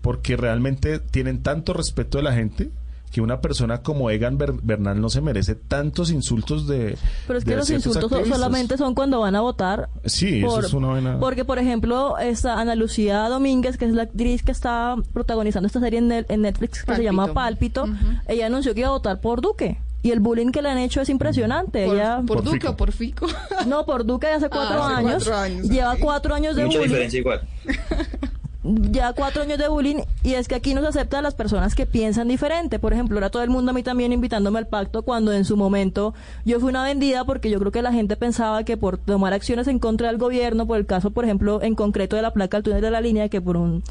porque 0.00 0.36
realmente 0.36 0.98
tienen 0.98 1.42
tanto 1.42 1.72
respeto 1.72 2.18
de 2.18 2.24
la 2.24 2.32
gente 2.32 2.70
que 3.14 3.20
una 3.20 3.40
persona 3.40 3.80
como 3.80 4.10
Egan 4.10 4.38
Ber- 4.38 4.54
Bernal 4.60 5.00
no 5.00 5.08
se 5.08 5.20
merece 5.20 5.54
tantos 5.54 6.10
insultos 6.10 6.66
de 6.66 6.98
Pero 7.28 7.38
es 7.38 7.44
que 7.44 7.54
los 7.54 7.70
insultos 7.70 8.02
activistas. 8.10 8.38
solamente 8.38 8.76
son 8.76 8.96
cuando 8.96 9.20
van 9.20 9.36
a 9.36 9.40
votar. 9.40 9.88
Sí, 10.04 10.40
eso 10.44 10.58
es 10.58 10.72
una 10.72 10.88
vaina- 10.88 11.20
Porque, 11.20 11.44
por 11.44 11.60
ejemplo, 11.60 12.18
esta 12.18 12.58
Ana 12.58 12.74
Lucía 12.74 13.28
Domínguez, 13.28 13.78
que 13.78 13.84
es 13.84 13.92
la 13.92 14.02
actriz 14.02 14.42
que 14.42 14.50
está 14.50 14.96
protagonizando 15.12 15.68
esta 15.68 15.78
serie 15.78 16.00
en, 16.00 16.08
Net- 16.08 16.26
en 16.28 16.42
Netflix 16.42 16.82
que 16.82 16.96
se 16.96 17.04
llama 17.04 17.32
Pálpito, 17.32 17.84
ella 18.26 18.46
anunció 18.46 18.74
que 18.74 18.80
iba 18.80 18.88
a 18.88 18.92
votar 18.92 19.20
por 19.20 19.40
Duque. 19.40 19.78
Y 20.02 20.10
el 20.10 20.18
bullying 20.18 20.50
que 20.50 20.60
le 20.60 20.68
han 20.68 20.78
hecho 20.78 21.00
es 21.00 21.08
impresionante. 21.08 21.86
¿Por, 21.86 21.94
ella 21.94 22.16
por 22.26 22.38
Por 22.38 22.44
Duque 22.44 22.58
Fico. 22.58 22.72
o 22.72 22.76
por 22.76 22.92
Fico? 22.92 23.26
No, 23.68 23.86
por 23.86 24.04
Duque 24.04 24.26
de 24.26 24.32
hace 24.34 24.50
cuatro 24.50 24.82
hace 24.82 24.94
años. 24.96 25.12
cuatro 25.24 25.36
años, 25.36 25.68
Lleva 25.68 25.96
cuatro 26.00 26.34
años 26.34 26.56
de 26.56 26.64
Mucha 26.64 26.78
bullying. 26.78 26.90
diferencia 26.90 27.20
igual. 27.20 27.40
ya 28.64 29.12
cuatro 29.12 29.42
años 29.42 29.58
de 29.58 29.68
bullying 29.68 30.02
y 30.22 30.34
es 30.34 30.48
que 30.48 30.54
aquí 30.54 30.74
no 30.74 30.80
se 30.80 30.88
acepta 30.88 31.18
a 31.18 31.22
las 31.22 31.34
personas 31.34 31.74
que 31.74 31.86
piensan 31.86 32.28
diferente. 32.28 32.78
Por 32.78 32.92
ejemplo, 32.92 33.18
era 33.18 33.30
todo 33.30 33.42
el 33.42 33.50
mundo 33.50 33.70
a 33.70 33.74
mí 33.74 33.82
también 33.82 34.12
invitándome 34.12 34.58
al 34.58 34.66
pacto 34.66 35.02
cuando 35.02 35.32
en 35.32 35.44
su 35.44 35.56
momento 35.56 36.14
yo 36.44 36.60
fui 36.60 36.70
una 36.70 36.82
vendida 36.82 37.24
porque 37.24 37.50
yo 37.50 37.58
creo 37.58 37.72
que 37.72 37.82
la 37.82 37.92
gente 37.92 38.16
pensaba 38.16 38.64
que 38.64 38.76
por 38.76 38.96
tomar 38.96 39.34
acciones 39.34 39.68
en 39.68 39.78
contra 39.78 40.08
del 40.08 40.18
gobierno, 40.18 40.66
por 40.66 40.78
el 40.78 40.86
caso, 40.86 41.10
por 41.10 41.24
ejemplo, 41.24 41.62
en 41.62 41.74
concreto 41.74 42.16
de 42.16 42.22
la 42.22 42.32
placa 42.32 42.56
del 42.56 42.64
túnel 42.64 42.80
de 42.80 42.90
la 42.90 43.00
línea, 43.00 43.28
que 43.28 43.40
por 43.40 43.56
un 43.56 43.82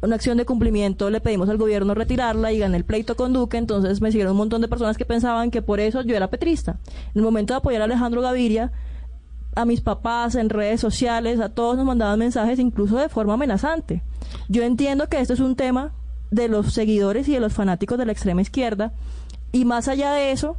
una 0.00 0.14
acción 0.14 0.36
de 0.36 0.44
cumplimiento 0.44 1.10
le 1.10 1.20
pedimos 1.20 1.48
al 1.48 1.56
gobierno 1.56 1.92
retirarla 1.92 2.52
y 2.52 2.58
gané 2.60 2.76
el 2.76 2.84
pleito 2.84 3.16
con 3.16 3.32
Duque, 3.32 3.56
entonces 3.56 4.00
me 4.00 4.12
siguieron 4.12 4.32
un 4.32 4.38
montón 4.38 4.60
de 4.60 4.68
personas 4.68 4.96
que 4.96 5.04
pensaban 5.04 5.50
que 5.50 5.60
por 5.60 5.80
eso 5.80 6.02
yo 6.02 6.14
era 6.14 6.28
petrista. 6.28 6.78
En 6.86 7.16
el 7.16 7.22
momento 7.22 7.52
de 7.52 7.58
apoyar 7.58 7.82
a 7.82 7.86
Alejandro 7.86 8.20
Gaviria, 8.20 8.70
a 9.54 9.64
mis 9.64 9.80
papás 9.80 10.34
en 10.34 10.50
redes 10.50 10.80
sociales, 10.80 11.40
a 11.40 11.48
todos 11.48 11.76
nos 11.76 11.86
mandaban 11.86 12.18
mensajes 12.18 12.58
incluso 12.58 12.96
de 12.96 13.08
forma 13.08 13.34
amenazante. 13.34 14.02
Yo 14.48 14.62
entiendo 14.62 15.08
que 15.08 15.20
esto 15.20 15.34
es 15.34 15.40
un 15.40 15.56
tema 15.56 15.92
de 16.30 16.48
los 16.48 16.72
seguidores 16.72 17.28
y 17.28 17.32
de 17.32 17.40
los 17.40 17.52
fanáticos 17.52 17.98
de 17.98 18.06
la 18.06 18.12
extrema 18.12 18.42
izquierda 18.42 18.92
y 19.52 19.64
más 19.64 19.88
allá 19.88 20.12
de 20.12 20.30
eso, 20.30 20.56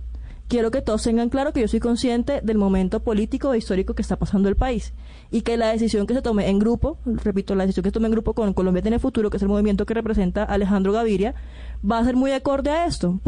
quiero 0.48 0.72
que 0.72 0.82
todos 0.82 1.04
tengan 1.04 1.30
claro 1.30 1.54
que 1.54 1.62
yo 1.62 1.68
soy 1.68 1.80
consciente 1.80 2.42
del 2.42 2.58
momento 2.58 3.02
político 3.02 3.54
e 3.54 3.60
histórico 3.60 3.94
que 3.94 4.02
está 4.02 4.18
pasando 4.18 4.50
el 4.50 4.56
país 4.56 4.94
y 5.32 5.42
que 5.42 5.58
la 5.58 5.68
decisión 5.68 6.08
que 6.08 6.16
se 6.16 6.22
tome 6.22 6.50
en 6.50 6.60
grupo, 6.60 6.98
repito, 7.06 7.54
la 7.56 7.64
decisión 7.64 7.84
que 7.84 7.90
se 7.90 7.94
tome 7.94 8.08
en 8.08 8.14
grupo 8.14 8.34
con 8.34 8.54
Colombia 8.54 8.82
tiene 8.82 9.00
futuro, 9.00 9.30
que 9.30 9.38
es 9.38 9.44
el 9.44 9.50
movimiento 9.50 9.86
que 9.86 9.94
representa 9.94 10.44
Alejandro 10.44 10.92
Gaviria, 10.92 11.36
va 11.90 12.00
a 12.00 12.04
ser 12.04 12.16
muy 12.16 12.32
acorde 12.32 12.72
a 12.72 12.86
esto. 12.86 13.20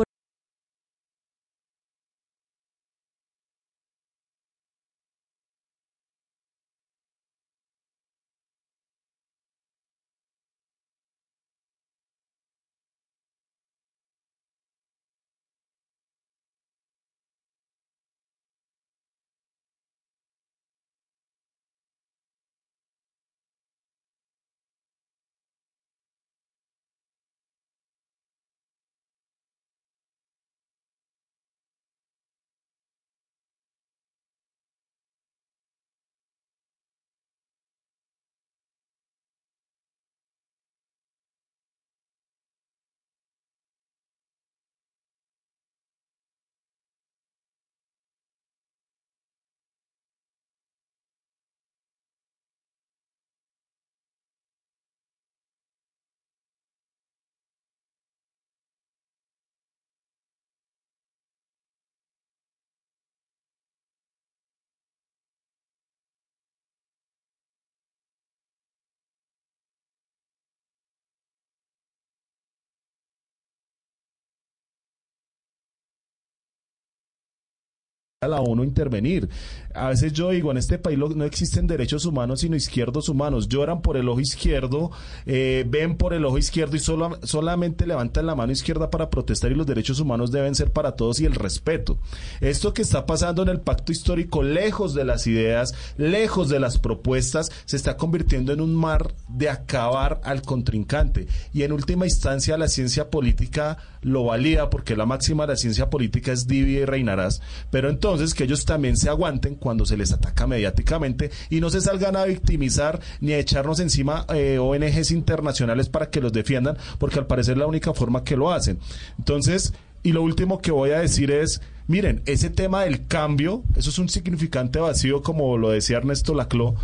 A 78.23 78.27
la 78.27 78.39
ONU 78.39 78.63
intervenir. 78.63 79.27
A 79.73 79.89
veces 79.89 80.13
yo 80.13 80.29
digo, 80.29 80.51
en 80.51 80.57
este 80.57 80.77
país 80.77 80.99
no 80.99 81.25
existen 81.25 81.65
derechos 81.65 82.05
humanos 82.05 82.41
sino 82.41 82.55
izquierdos 82.55 83.09
humanos. 83.09 83.47
Lloran 83.47 83.81
por 83.81 83.97
el 83.97 84.07
ojo 84.07 84.19
izquierdo, 84.19 84.91
eh, 85.25 85.65
ven 85.67 85.97
por 85.97 86.13
el 86.13 86.23
ojo 86.25 86.37
izquierdo 86.37 86.75
y 86.75 86.79
solo, 86.79 87.17
solamente 87.23 87.87
levantan 87.87 88.27
la 88.27 88.35
mano 88.35 88.51
izquierda 88.51 88.91
para 88.91 89.09
protestar 89.09 89.51
y 89.51 89.55
los 89.55 89.65
derechos 89.65 89.99
humanos 89.99 90.31
deben 90.31 90.53
ser 90.53 90.71
para 90.71 90.91
todos 90.91 91.19
y 91.19 91.25
el 91.25 91.33
respeto. 91.33 91.97
Esto 92.41 92.75
que 92.75 92.83
está 92.83 93.07
pasando 93.07 93.41
en 93.41 93.49
el 93.49 93.59
pacto 93.59 93.91
histórico, 93.91 94.43
lejos 94.43 94.93
de 94.93 95.03
las 95.03 95.25
ideas, 95.25 95.73
lejos 95.97 96.47
de 96.49 96.59
las 96.59 96.77
propuestas, 96.77 97.51
se 97.65 97.75
está 97.75 97.97
convirtiendo 97.97 98.53
en 98.53 98.61
un 98.61 98.75
mar 98.75 99.15
de 99.29 99.49
acabar 99.49 100.21
al 100.23 100.43
contrincante. 100.43 101.25
Y 101.53 101.63
en 101.63 101.71
última 101.71 102.05
instancia 102.05 102.55
la 102.59 102.67
ciencia 102.67 103.09
política 103.09 103.79
lo 104.03 104.25
valida 104.25 104.69
porque 104.69 104.95
la 104.95 105.07
máxima 105.07 105.47
de 105.47 105.53
la 105.53 105.57
ciencia 105.57 105.89
política 105.89 106.31
es 106.31 106.45
divide 106.45 106.81
y 106.81 106.85
reinarás. 106.85 107.41
Pero 107.71 107.89
entonces 107.89 108.10
que 108.33 108.43
ellos 108.43 108.65
también 108.65 108.97
se 108.97 109.09
aguanten 109.09 109.55
cuando 109.55 109.85
se 109.85 109.97
les 109.97 110.11
ataca 110.11 110.47
mediáticamente 110.47 111.31
y 111.49 111.59
no 111.61 111.69
se 111.69 111.81
salgan 111.81 112.15
a 112.15 112.25
victimizar 112.25 112.99
ni 113.19 113.33
a 113.33 113.39
echarnos 113.39 113.79
encima 113.79 114.25
eh, 114.33 114.59
ONGs 114.59 115.11
internacionales 115.11 115.89
para 115.89 116.09
que 116.09 116.21
los 116.21 116.33
defiendan, 116.33 116.77
porque 116.99 117.19
al 117.19 117.27
parecer 117.27 117.53
es 117.53 117.59
la 117.59 117.67
única 117.67 117.93
forma 117.93 118.23
que 118.23 118.35
lo 118.35 118.51
hacen. 118.51 118.79
Entonces, 119.17 119.73
y 120.03 120.11
lo 120.11 120.23
último 120.23 120.59
que 120.59 120.71
voy 120.71 120.91
a 120.91 120.99
decir 120.99 121.31
es, 121.31 121.61
miren, 121.87 122.21
ese 122.25 122.49
tema 122.49 122.83
del 122.83 123.07
cambio, 123.07 123.63
eso 123.75 123.89
es 123.89 123.99
un 123.99 124.09
significante 124.09 124.79
vacío, 124.79 125.21
como 125.21 125.57
lo 125.57 125.69
decía 125.69 125.97
Ernesto 125.97 126.33
Laclau, 126.33 126.75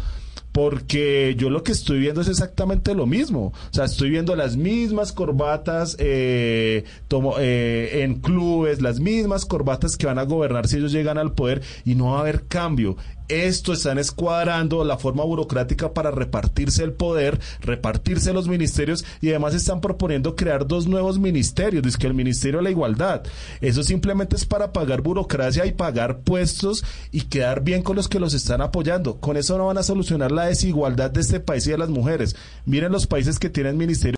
porque 0.58 1.36
yo 1.38 1.51
lo 1.51 1.62
que 1.62 1.72
estoy 1.72 1.99
viendo 1.99 2.20
es 2.22 2.28
exactamente 2.30 2.95
lo 2.95 3.05
mismo. 3.05 3.53
O 3.53 3.74
sea, 3.74 3.86
estoy 3.86 4.10
viendo 4.10 4.36
las 4.36 4.58
mismas 4.58 5.12
corbatas 5.14 5.95
eh, 5.99 6.84
tomo- 7.08 7.36
eh, 7.38 8.01
en 8.01 8.16
clubes, 8.22 8.82
las 8.82 8.99
mismas 8.99 9.45
corbatas 9.45 9.97
que 9.97 10.08
van 10.08 10.18
a 10.18 10.24
gobernar 10.24 10.68
si 10.68 10.78
ellos 10.78 10.91
llegan 10.91 11.20
al 11.20 11.34
poder 11.34 11.62
y 11.86 11.93
no 11.93 12.05
va 12.14 12.18
a 12.18 12.22
haber 12.22 12.47
cambio. 12.47 12.97
Esto 13.28 13.73
están 13.73 13.97
escuadrando 13.97 14.86
la 14.86 14.97
forma 14.97 15.25
burocrática 15.25 15.93
para 15.93 16.11
repartirse 16.11 16.84
el 16.84 16.93
poder, 16.93 17.39
repartirse 17.59 18.32
los 18.32 18.47
ministerios 18.47 19.03
y 19.19 19.30
además 19.30 19.53
están 19.53 19.82
proponiendo 19.82 20.36
crear 20.36 20.65
dos 20.65 20.88
nuevos 20.88 21.19
ministerios, 21.19 21.84
dice 21.84 21.97
que 21.97 22.07
el 22.07 22.13
Ministerio 22.13 22.59
de 22.59 22.63
la 22.63 22.71
Igualdad. 22.71 23.23
Eso 23.59 23.84
simplemente 23.84 24.38
es 24.38 24.45
para 24.45 24.71
pagar 24.71 25.01
burocracia 25.01 25.65
y 25.65 25.73
pagar 25.73 26.19
puestos 26.19 26.86
y 27.11 27.21
quedar 27.21 27.63
bien 27.63 27.84
con 27.84 27.97
los 27.97 28.07
que 28.07 28.19
los 28.19 28.34
están 28.34 28.61
apoyando. 28.61 29.19
Con 29.19 29.36
eso 29.36 29.57
no 29.57 29.67
van 29.67 29.78
a 29.78 29.84
solucionar 29.84 30.32
la 30.32 30.45
desigualdad 30.45 31.11
de 31.11 31.21
este 31.21 31.39
país 31.39 31.67
y 31.67 31.71
de 31.71 31.78
las 31.78 31.89
mujeres. 31.89 32.36
Miren 32.65 32.91
los 32.91 33.07
países 33.07 33.39
que 33.39 33.49
tienen 33.49 33.78
ministerios 33.78 34.16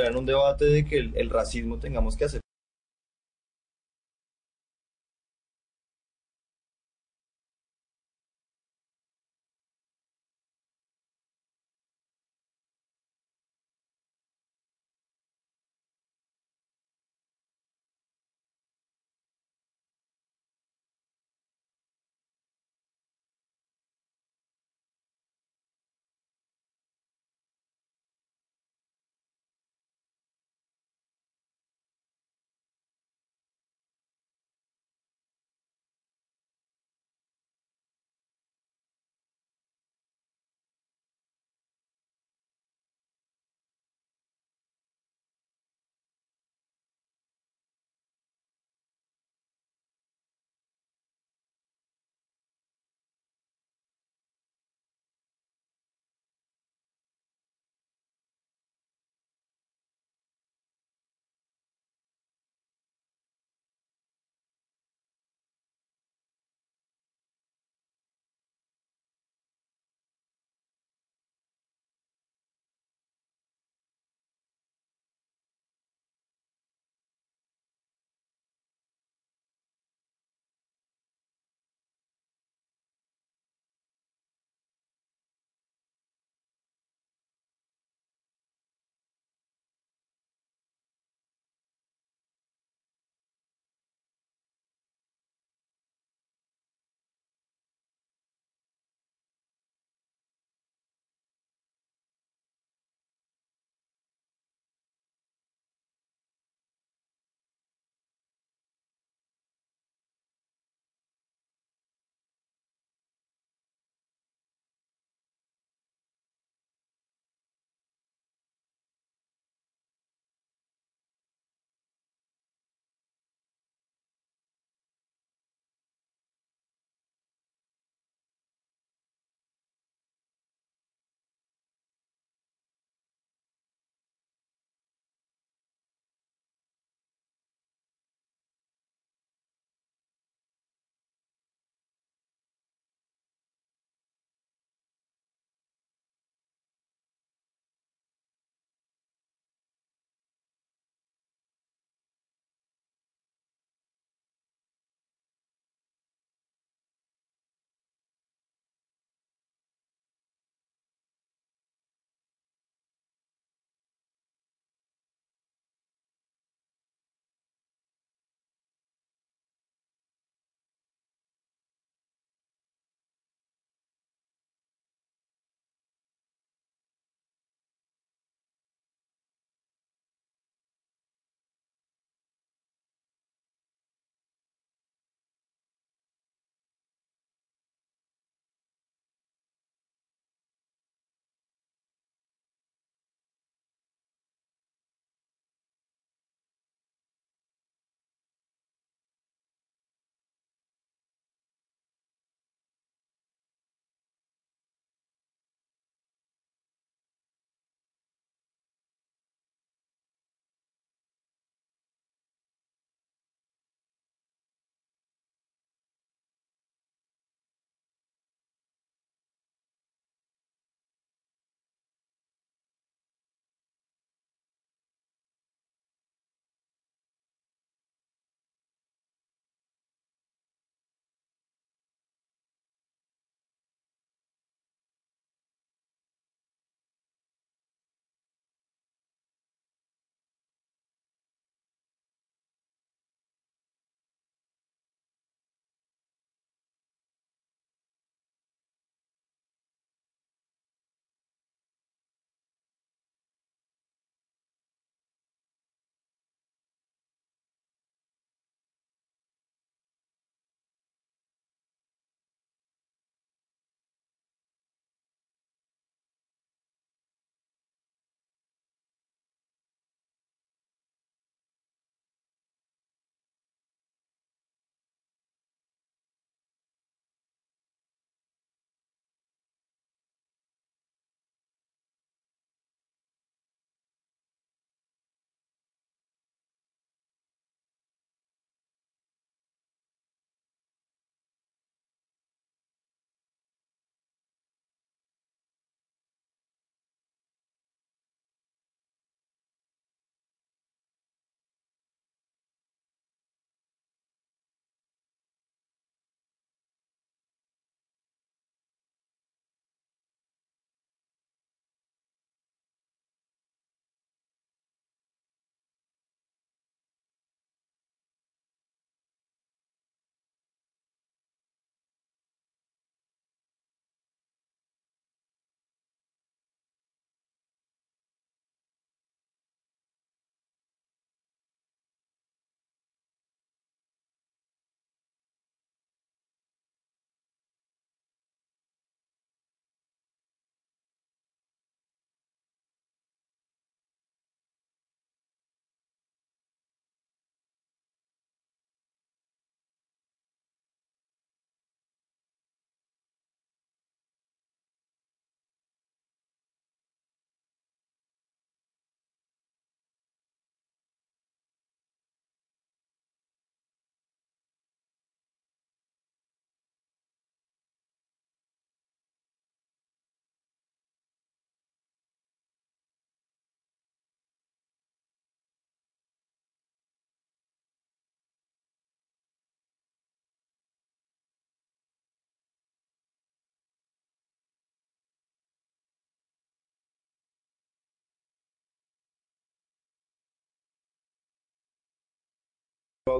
en 0.00 0.16
un 0.16 0.26
debate 0.26 0.64
de 0.64 0.84
que 0.84 0.98
el, 0.98 1.16
el 1.16 1.30
racismo 1.30 1.78
tengamos 1.78 2.16
que 2.16 2.24
aceptar 2.24 2.51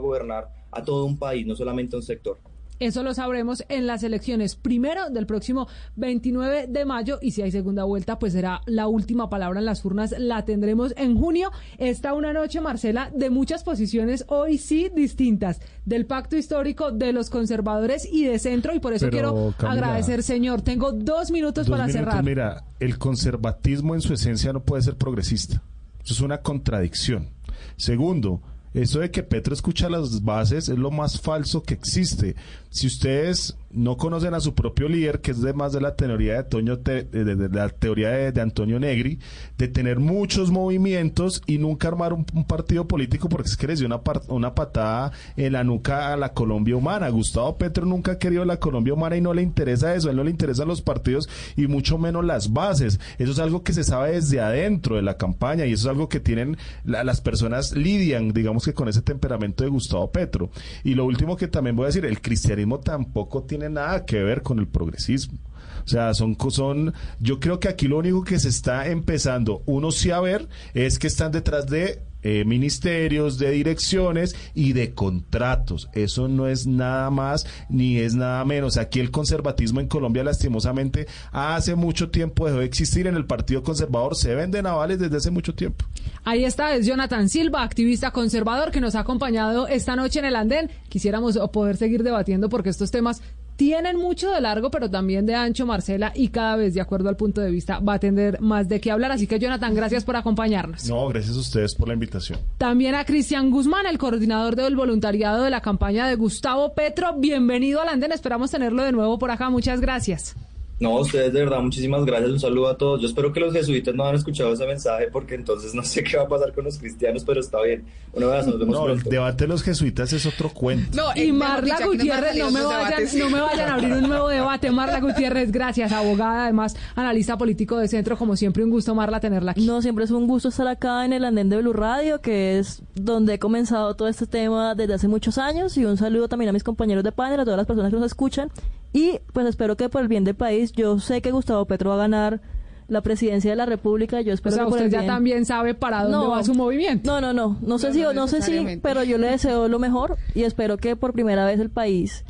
gobernar 0.02 0.48
a 0.70 0.82
todo 0.82 1.04
un 1.04 1.18
país, 1.18 1.46
no 1.46 1.54
solamente 1.56 1.96
a 1.96 2.00
un 2.00 2.02
sector. 2.02 2.38
Eso 2.82 3.04
lo 3.04 3.14
sabremos 3.14 3.62
en 3.68 3.86
las 3.86 4.02
elecciones 4.02 4.56
primero 4.56 5.08
del 5.08 5.24
próximo 5.24 5.68
29 5.94 6.66
de 6.68 6.84
mayo 6.84 7.20
y 7.22 7.30
si 7.30 7.40
hay 7.40 7.52
segunda 7.52 7.84
vuelta 7.84 8.18
pues 8.18 8.32
será 8.32 8.60
la 8.66 8.88
última 8.88 9.30
palabra 9.30 9.60
en 9.60 9.66
las 9.66 9.84
urnas, 9.84 10.12
la 10.18 10.44
tendremos 10.44 10.92
en 10.96 11.16
junio. 11.16 11.52
Está 11.78 12.12
una 12.12 12.32
noche, 12.32 12.60
Marcela, 12.60 13.12
de 13.14 13.30
muchas 13.30 13.62
posiciones 13.62 14.24
hoy 14.26 14.58
sí 14.58 14.90
distintas, 14.92 15.60
del 15.84 16.06
pacto 16.06 16.36
histórico 16.36 16.90
de 16.90 17.12
los 17.12 17.30
conservadores 17.30 18.04
y 18.10 18.24
de 18.24 18.40
centro 18.40 18.74
y 18.74 18.80
por 18.80 18.94
eso 18.94 19.06
Pero, 19.10 19.32
quiero 19.32 19.54
Camila, 19.56 19.86
agradecer, 19.86 20.24
señor. 20.24 20.62
Tengo 20.62 20.90
dos 20.90 21.30
minutos 21.30 21.66
Dos 21.66 21.70
para 21.70 21.86
minutos, 21.86 22.10
cerrar. 22.10 22.24
Mira, 22.24 22.64
el 22.80 22.98
conservatismo 22.98 23.94
en 23.94 24.00
su 24.00 24.12
esencia 24.12 24.52
no 24.52 24.64
puede 24.64 24.82
ser 24.82 24.96
progresista. 24.96 25.62
Eso 26.02 26.14
es 26.14 26.20
una 26.20 26.38
contradicción. 26.38 27.30
Segundo, 27.76 28.42
eso 28.74 29.00
de 29.00 29.10
que 29.10 29.22
Petro 29.22 29.54
escucha 29.54 29.88
las 29.88 30.22
bases 30.22 30.68
es 30.68 30.78
lo 30.78 30.90
más 30.90 31.20
falso 31.20 31.62
que 31.62 31.74
existe. 31.74 32.36
Si 32.70 32.86
ustedes 32.86 33.56
no 33.72 33.96
conocen 33.96 34.34
a 34.34 34.40
su 34.40 34.54
propio 34.54 34.88
líder, 34.88 35.20
que 35.20 35.30
es 35.30 35.40
de 35.42 35.52
más 35.52 35.72
de 35.72 35.80
la 35.80 35.96
teoría 35.96 36.42
de, 36.42 36.76
Te- 36.82 37.04
de, 37.04 37.48
la 37.48 37.68
teoría 37.68 38.10
de, 38.10 38.32
de 38.32 38.40
Antonio 38.40 38.78
Negri, 38.78 39.18
de 39.58 39.68
tener 39.68 39.98
muchos 40.00 40.50
movimientos 40.50 41.42
y 41.46 41.58
nunca 41.58 41.88
armar 41.88 42.12
un, 42.12 42.24
partido 42.46 42.86
político 42.88 43.28
porque 43.28 43.48
es 43.48 43.56
que 43.56 43.66
les 43.66 43.78
dio 43.78 43.86
una, 43.86 44.00
una 44.28 44.54
patada 44.54 45.12
en 45.36 45.52
la 45.52 45.64
nuca 45.64 46.12
a 46.12 46.16
la 46.16 46.32
Colombia 46.32 46.76
humana. 46.76 47.08
Gustavo 47.08 47.56
Petro 47.56 47.86
nunca 47.86 48.12
ha 48.12 48.18
querido 48.18 48.44
la 48.44 48.58
Colombia 48.58 48.94
humana 48.94 49.16
y 49.16 49.20
no 49.20 49.32
le 49.34 49.42
interesa 49.42 49.94
eso, 49.94 50.08
a 50.08 50.10
él 50.10 50.16
no 50.16 50.24
le 50.24 50.30
interesan 50.30 50.68
los 50.68 50.82
partidos 50.82 51.28
y 51.56 51.66
mucho 51.66 51.98
menos 51.98 52.24
las 52.24 52.52
bases. 52.52 52.98
Eso 53.18 53.32
es 53.32 53.38
algo 53.38 53.62
que 53.62 53.72
se 53.72 53.84
sabe 53.84 54.12
desde 54.12 54.40
adentro 54.40 54.96
de 54.96 55.02
la 55.02 55.16
campaña 55.16 55.66
y 55.66 55.72
eso 55.72 55.88
es 55.88 55.90
algo 55.90 56.08
que 56.08 56.20
tienen 56.20 56.56
la- 56.84 57.04
las 57.04 57.20
personas 57.20 57.72
lidian, 57.76 58.32
digamos 58.32 58.64
que 58.64 58.74
con 58.74 58.88
ese 58.88 59.02
temperamento 59.02 59.64
de 59.64 59.70
Gustavo 59.70 60.10
Petro. 60.10 60.50
Y 60.84 60.94
lo 60.94 61.04
último 61.04 61.36
que 61.36 61.48
también 61.48 61.76
voy 61.76 61.84
a 61.84 61.86
decir, 61.86 62.04
el 62.04 62.20
cristianismo 62.20 62.80
tampoco 62.80 63.42
tiene 63.44 63.61
nada 63.70 64.04
que 64.04 64.22
ver 64.22 64.42
con 64.42 64.58
el 64.58 64.68
progresismo. 64.68 65.38
O 65.84 65.88
sea, 65.88 66.14
son, 66.14 66.36
son, 66.50 66.94
yo 67.18 67.40
creo 67.40 67.58
que 67.58 67.68
aquí 67.68 67.88
lo 67.88 67.98
único 67.98 68.22
que 68.22 68.38
se 68.38 68.48
está 68.48 68.86
empezando, 68.88 69.62
uno 69.66 69.90
sí 69.90 70.10
a 70.10 70.20
ver, 70.20 70.48
es 70.74 70.98
que 70.98 71.08
están 71.08 71.32
detrás 71.32 71.66
de 71.66 72.02
eh, 72.24 72.44
ministerios, 72.44 73.36
de 73.38 73.50
direcciones 73.50 74.36
y 74.54 74.74
de 74.74 74.94
contratos. 74.94 75.88
Eso 75.92 76.28
no 76.28 76.46
es 76.46 76.68
nada 76.68 77.10
más 77.10 77.46
ni 77.68 77.98
es 77.98 78.14
nada 78.14 78.44
menos. 78.44 78.76
Aquí 78.76 79.00
el 79.00 79.10
conservatismo 79.10 79.80
en 79.80 79.88
Colombia, 79.88 80.22
lastimosamente, 80.22 81.08
hace 81.32 81.74
mucho 81.74 82.10
tiempo 82.10 82.46
dejó 82.46 82.58
de 82.58 82.64
existir. 82.64 83.08
En 83.08 83.16
el 83.16 83.26
Partido 83.26 83.64
Conservador 83.64 84.14
se 84.14 84.36
venden 84.36 84.66
avales 84.66 85.00
desde 85.00 85.16
hace 85.16 85.32
mucho 85.32 85.52
tiempo. 85.52 85.84
Ahí 86.22 86.44
está, 86.44 86.76
es 86.76 86.86
Jonathan 86.86 87.28
Silva, 87.28 87.64
activista 87.64 88.12
conservador 88.12 88.70
que 88.70 88.80
nos 88.80 88.94
ha 88.94 89.00
acompañado 89.00 89.66
esta 89.66 89.96
noche 89.96 90.20
en 90.20 90.26
el 90.26 90.36
andén. 90.36 90.70
Quisiéramos 90.88 91.36
poder 91.52 91.76
seguir 91.76 92.04
debatiendo 92.04 92.48
porque 92.48 92.68
estos 92.68 92.92
temas 92.92 93.20
tienen 93.56 93.96
mucho 93.96 94.30
de 94.30 94.40
largo, 94.40 94.70
pero 94.70 94.90
también 94.90 95.26
de 95.26 95.34
ancho, 95.34 95.66
Marcela, 95.66 96.12
y 96.14 96.28
cada 96.28 96.56
vez, 96.56 96.74
de 96.74 96.80
acuerdo 96.80 97.08
al 97.08 97.16
punto 97.16 97.40
de 97.40 97.50
vista, 97.50 97.78
va 97.78 97.94
a 97.94 97.98
tener 97.98 98.40
más 98.40 98.68
de 98.68 98.80
qué 98.80 98.90
hablar. 98.90 99.12
Así 99.12 99.26
que, 99.26 99.38
Jonathan, 99.38 99.74
gracias 99.74 100.04
por 100.04 100.16
acompañarnos. 100.16 100.88
No, 100.88 101.06
gracias 101.08 101.36
a 101.36 101.40
ustedes 101.40 101.74
por 101.74 101.88
la 101.88 101.94
invitación. 101.94 102.38
También 102.58 102.94
a 102.94 103.04
Cristian 103.04 103.50
Guzmán, 103.50 103.86
el 103.86 103.98
coordinador 103.98 104.56
del 104.56 104.76
voluntariado 104.76 105.42
de 105.42 105.50
la 105.50 105.60
campaña 105.60 106.06
de 106.06 106.16
Gustavo 106.16 106.74
Petro. 106.74 107.14
Bienvenido 107.18 107.80
al 107.80 107.88
andén, 107.88 108.12
esperamos 108.12 108.50
tenerlo 108.50 108.82
de 108.82 108.92
nuevo 108.92 109.18
por 109.18 109.30
acá. 109.30 109.50
Muchas 109.50 109.80
gracias. 109.80 110.34
No, 110.82 110.98
ustedes 110.98 111.32
de 111.32 111.44
verdad, 111.44 111.60
muchísimas 111.60 112.04
gracias, 112.04 112.28
un 112.28 112.40
saludo 112.40 112.68
a 112.68 112.76
todos. 112.76 113.00
Yo 113.00 113.06
espero 113.06 113.32
que 113.32 113.38
los 113.38 113.52
jesuitas 113.52 113.94
no 113.94 114.04
han 114.04 114.16
escuchado 114.16 114.52
ese 114.52 114.66
mensaje 114.66 115.06
porque 115.12 115.36
entonces 115.36 115.74
no 115.74 115.84
sé 115.84 116.02
qué 116.02 116.16
va 116.16 116.24
a 116.24 116.28
pasar 116.28 116.52
con 116.52 116.64
los 116.64 116.76
cristianos, 116.76 117.22
pero 117.24 117.38
está 117.38 117.62
bien. 117.62 117.84
Un 118.12 118.24
abrazo, 118.24 118.50
nos 118.50 118.58
vemos 118.58 118.74
No, 118.74 118.88
el 118.88 119.00
debate 119.00 119.44
de 119.44 119.48
los 119.48 119.62
jesuitas 119.62 120.12
es 120.12 120.26
otro 120.26 120.50
cuento. 120.50 120.96
No, 120.96 121.04
Y 121.14 121.28
eh, 121.28 121.32
Marla 121.32 121.76
dicho, 121.76 121.88
Gutiérrez, 121.88 122.36
no 122.36 122.50
me, 122.50 122.64
vayan, 122.64 123.04
no 123.16 123.30
me 123.30 123.40
vayan 123.40 123.70
a 123.70 123.74
abrir 123.74 123.92
un 123.92 124.08
nuevo 124.08 124.26
debate. 124.26 124.72
Marla 124.72 124.98
Gutiérrez, 124.98 125.52
gracias, 125.52 125.92
abogada, 125.92 126.42
además, 126.46 126.74
analista 126.96 127.38
político 127.38 127.78
de 127.78 127.86
centro. 127.86 128.18
Como 128.18 128.34
siempre, 128.34 128.64
un 128.64 128.70
gusto, 128.70 128.92
Marla, 128.92 129.20
tenerla 129.20 129.52
aquí. 129.52 129.64
No, 129.64 129.82
siempre 129.82 130.04
es 130.04 130.10
un 130.10 130.26
gusto 130.26 130.48
estar 130.48 130.66
acá 130.66 131.04
en 131.04 131.12
el 131.12 131.24
andén 131.24 131.48
de 131.48 131.58
Blue 131.58 131.74
Radio, 131.74 132.20
que 132.20 132.58
es 132.58 132.82
donde 132.96 133.34
he 133.34 133.38
comenzado 133.38 133.94
todo 133.94 134.08
este 134.08 134.26
tema 134.26 134.74
desde 134.74 134.94
hace 134.94 135.06
muchos 135.06 135.38
años. 135.38 135.76
Y 135.76 135.84
un 135.84 135.96
saludo 135.96 136.26
también 136.26 136.48
a 136.48 136.52
mis 136.52 136.64
compañeros 136.64 137.04
de 137.04 137.12
panel, 137.12 137.38
a 137.38 137.44
todas 137.44 137.58
las 137.58 137.68
personas 137.68 137.92
que 137.92 137.96
nos 137.98 138.06
escuchan. 138.06 138.50
Y 138.92 139.20
pues 139.32 139.46
espero 139.46 139.76
que 139.76 139.88
por 139.88 140.02
el 140.02 140.08
bien 140.08 140.24
del 140.24 140.34
país, 140.34 140.72
yo 140.72 140.98
sé 141.00 141.22
que 141.22 141.30
Gustavo 141.30 141.64
Petro 141.64 141.90
va 141.90 141.96
a 141.96 141.98
ganar 141.98 142.40
la 142.88 143.00
presidencia 143.00 143.50
de 143.50 143.56
la 143.56 143.64
República. 143.64 144.20
Yo 144.20 144.32
O 144.32 144.34
espero 144.34 144.54
sea, 144.54 144.64
que 144.64 144.70
por 144.70 144.78
usted 144.78 144.86
el 144.86 144.92
ya 144.92 144.98
bien- 145.00 145.10
también 145.12 145.44
sabe 145.46 145.72
para 145.74 146.04
dónde 146.04 146.28
va 146.28 146.44
su 146.44 146.54
movimiento. 146.54 147.10
No, 147.10 147.20
no, 147.20 147.32
no. 147.32 147.56
No 147.62 147.78
sé 147.78 147.88
No, 147.88 147.92
si, 147.94 148.00
no 148.02 148.12
no 148.12 148.28
sé 148.28 148.42
si, 148.42 148.78
pero 148.82 149.02
yo 149.02 149.16
le 149.18 149.28
deseo 149.30 149.68
lo 149.68 149.78
mejor 149.78 150.16
y 150.34 150.42
espero 150.42 150.76
que 150.76 150.94
por 150.96 151.12
primera 151.14 151.46
vez 151.46 151.58
el 151.58 151.70
país, 151.70 152.24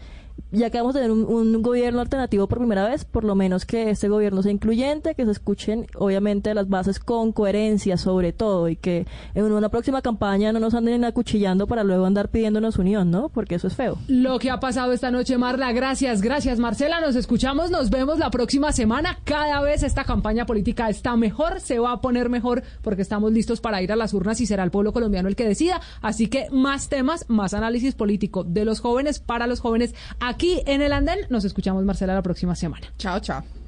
ya 0.52 0.70
que 0.70 0.78
vamos 0.78 0.94
a 0.94 1.00
tener 1.00 1.10
un, 1.10 1.24
un 1.24 1.62
gobierno 1.62 2.00
alternativo 2.00 2.46
por 2.46 2.58
primera 2.58 2.88
vez, 2.88 3.04
por 3.04 3.24
lo 3.24 3.34
menos 3.34 3.66
que 3.66 3.90
este 3.90 4.08
gobierno 4.08 4.42
sea 4.42 4.52
incluyente, 4.52 5.14
que 5.14 5.24
se 5.24 5.30
escuchen 5.30 5.86
obviamente 5.96 6.54
las 6.54 6.68
bases 6.68 6.98
con 6.98 7.32
coherencia 7.32 7.96
sobre 7.96 8.32
todo 8.32 8.68
y 8.68 8.76
que 8.76 9.06
en 9.34 9.44
una 9.44 9.68
próxima 9.68 10.02
campaña 10.02 10.52
no 10.52 10.60
nos 10.60 10.74
anden 10.74 11.04
acuchillando 11.04 11.66
para 11.66 11.84
luego 11.84 12.04
andar 12.04 12.28
pidiéndonos 12.28 12.78
unión, 12.78 13.10
¿no? 13.10 13.28
Porque 13.28 13.56
eso 13.56 13.66
es 13.66 13.74
feo. 13.74 13.98
Lo 14.08 14.38
que 14.38 14.50
ha 14.50 14.60
pasado 14.60 14.92
esta 14.92 15.10
noche, 15.10 15.38
Marla, 15.38 15.72
gracias, 15.72 16.20
gracias, 16.20 16.58
Marcela. 16.58 17.00
Nos 17.00 17.16
escuchamos, 17.16 17.70
nos 17.70 17.90
vemos 17.90 18.18
la 18.18 18.30
próxima 18.30 18.72
semana. 18.72 19.18
Cada 19.24 19.60
vez 19.62 19.82
esta 19.82 20.04
campaña 20.04 20.46
política 20.46 20.88
está 20.88 21.16
mejor, 21.16 21.60
se 21.60 21.78
va 21.78 21.92
a 21.92 22.00
poner 22.00 22.28
mejor 22.28 22.62
porque 22.82 23.02
estamos 23.02 23.32
listos 23.32 23.60
para 23.60 23.82
ir 23.82 23.92
a 23.92 23.96
las 23.96 24.14
urnas 24.14 24.40
y 24.40 24.46
será 24.46 24.64
el 24.64 24.70
pueblo 24.70 24.92
colombiano 24.92 25.28
el 25.28 25.36
que 25.36 25.46
decida. 25.46 25.80
Así 26.00 26.26
que 26.26 26.48
más 26.50 26.88
temas, 26.88 27.24
más 27.28 27.54
análisis 27.54 27.94
político 27.94 28.44
de 28.44 28.64
los 28.64 28.80
jóvenes 28.80 29.18
para 29.18 29.46
los 29.46 29.60
jóvenes 29.60 29.94
aquí 30.42 30.60
en 30.66 30.82
el 30.82 30.92
andén. 30.92 31.20
Nos 31.30 31.44
escuchamos, 31.44 31.84
Marcela, 31.84 32.14
la 32.14 32.22
próxima 32.22 32.54
semana. 32.56 32.86
Chao, 32.98 33.20
chao. 33.20 33.61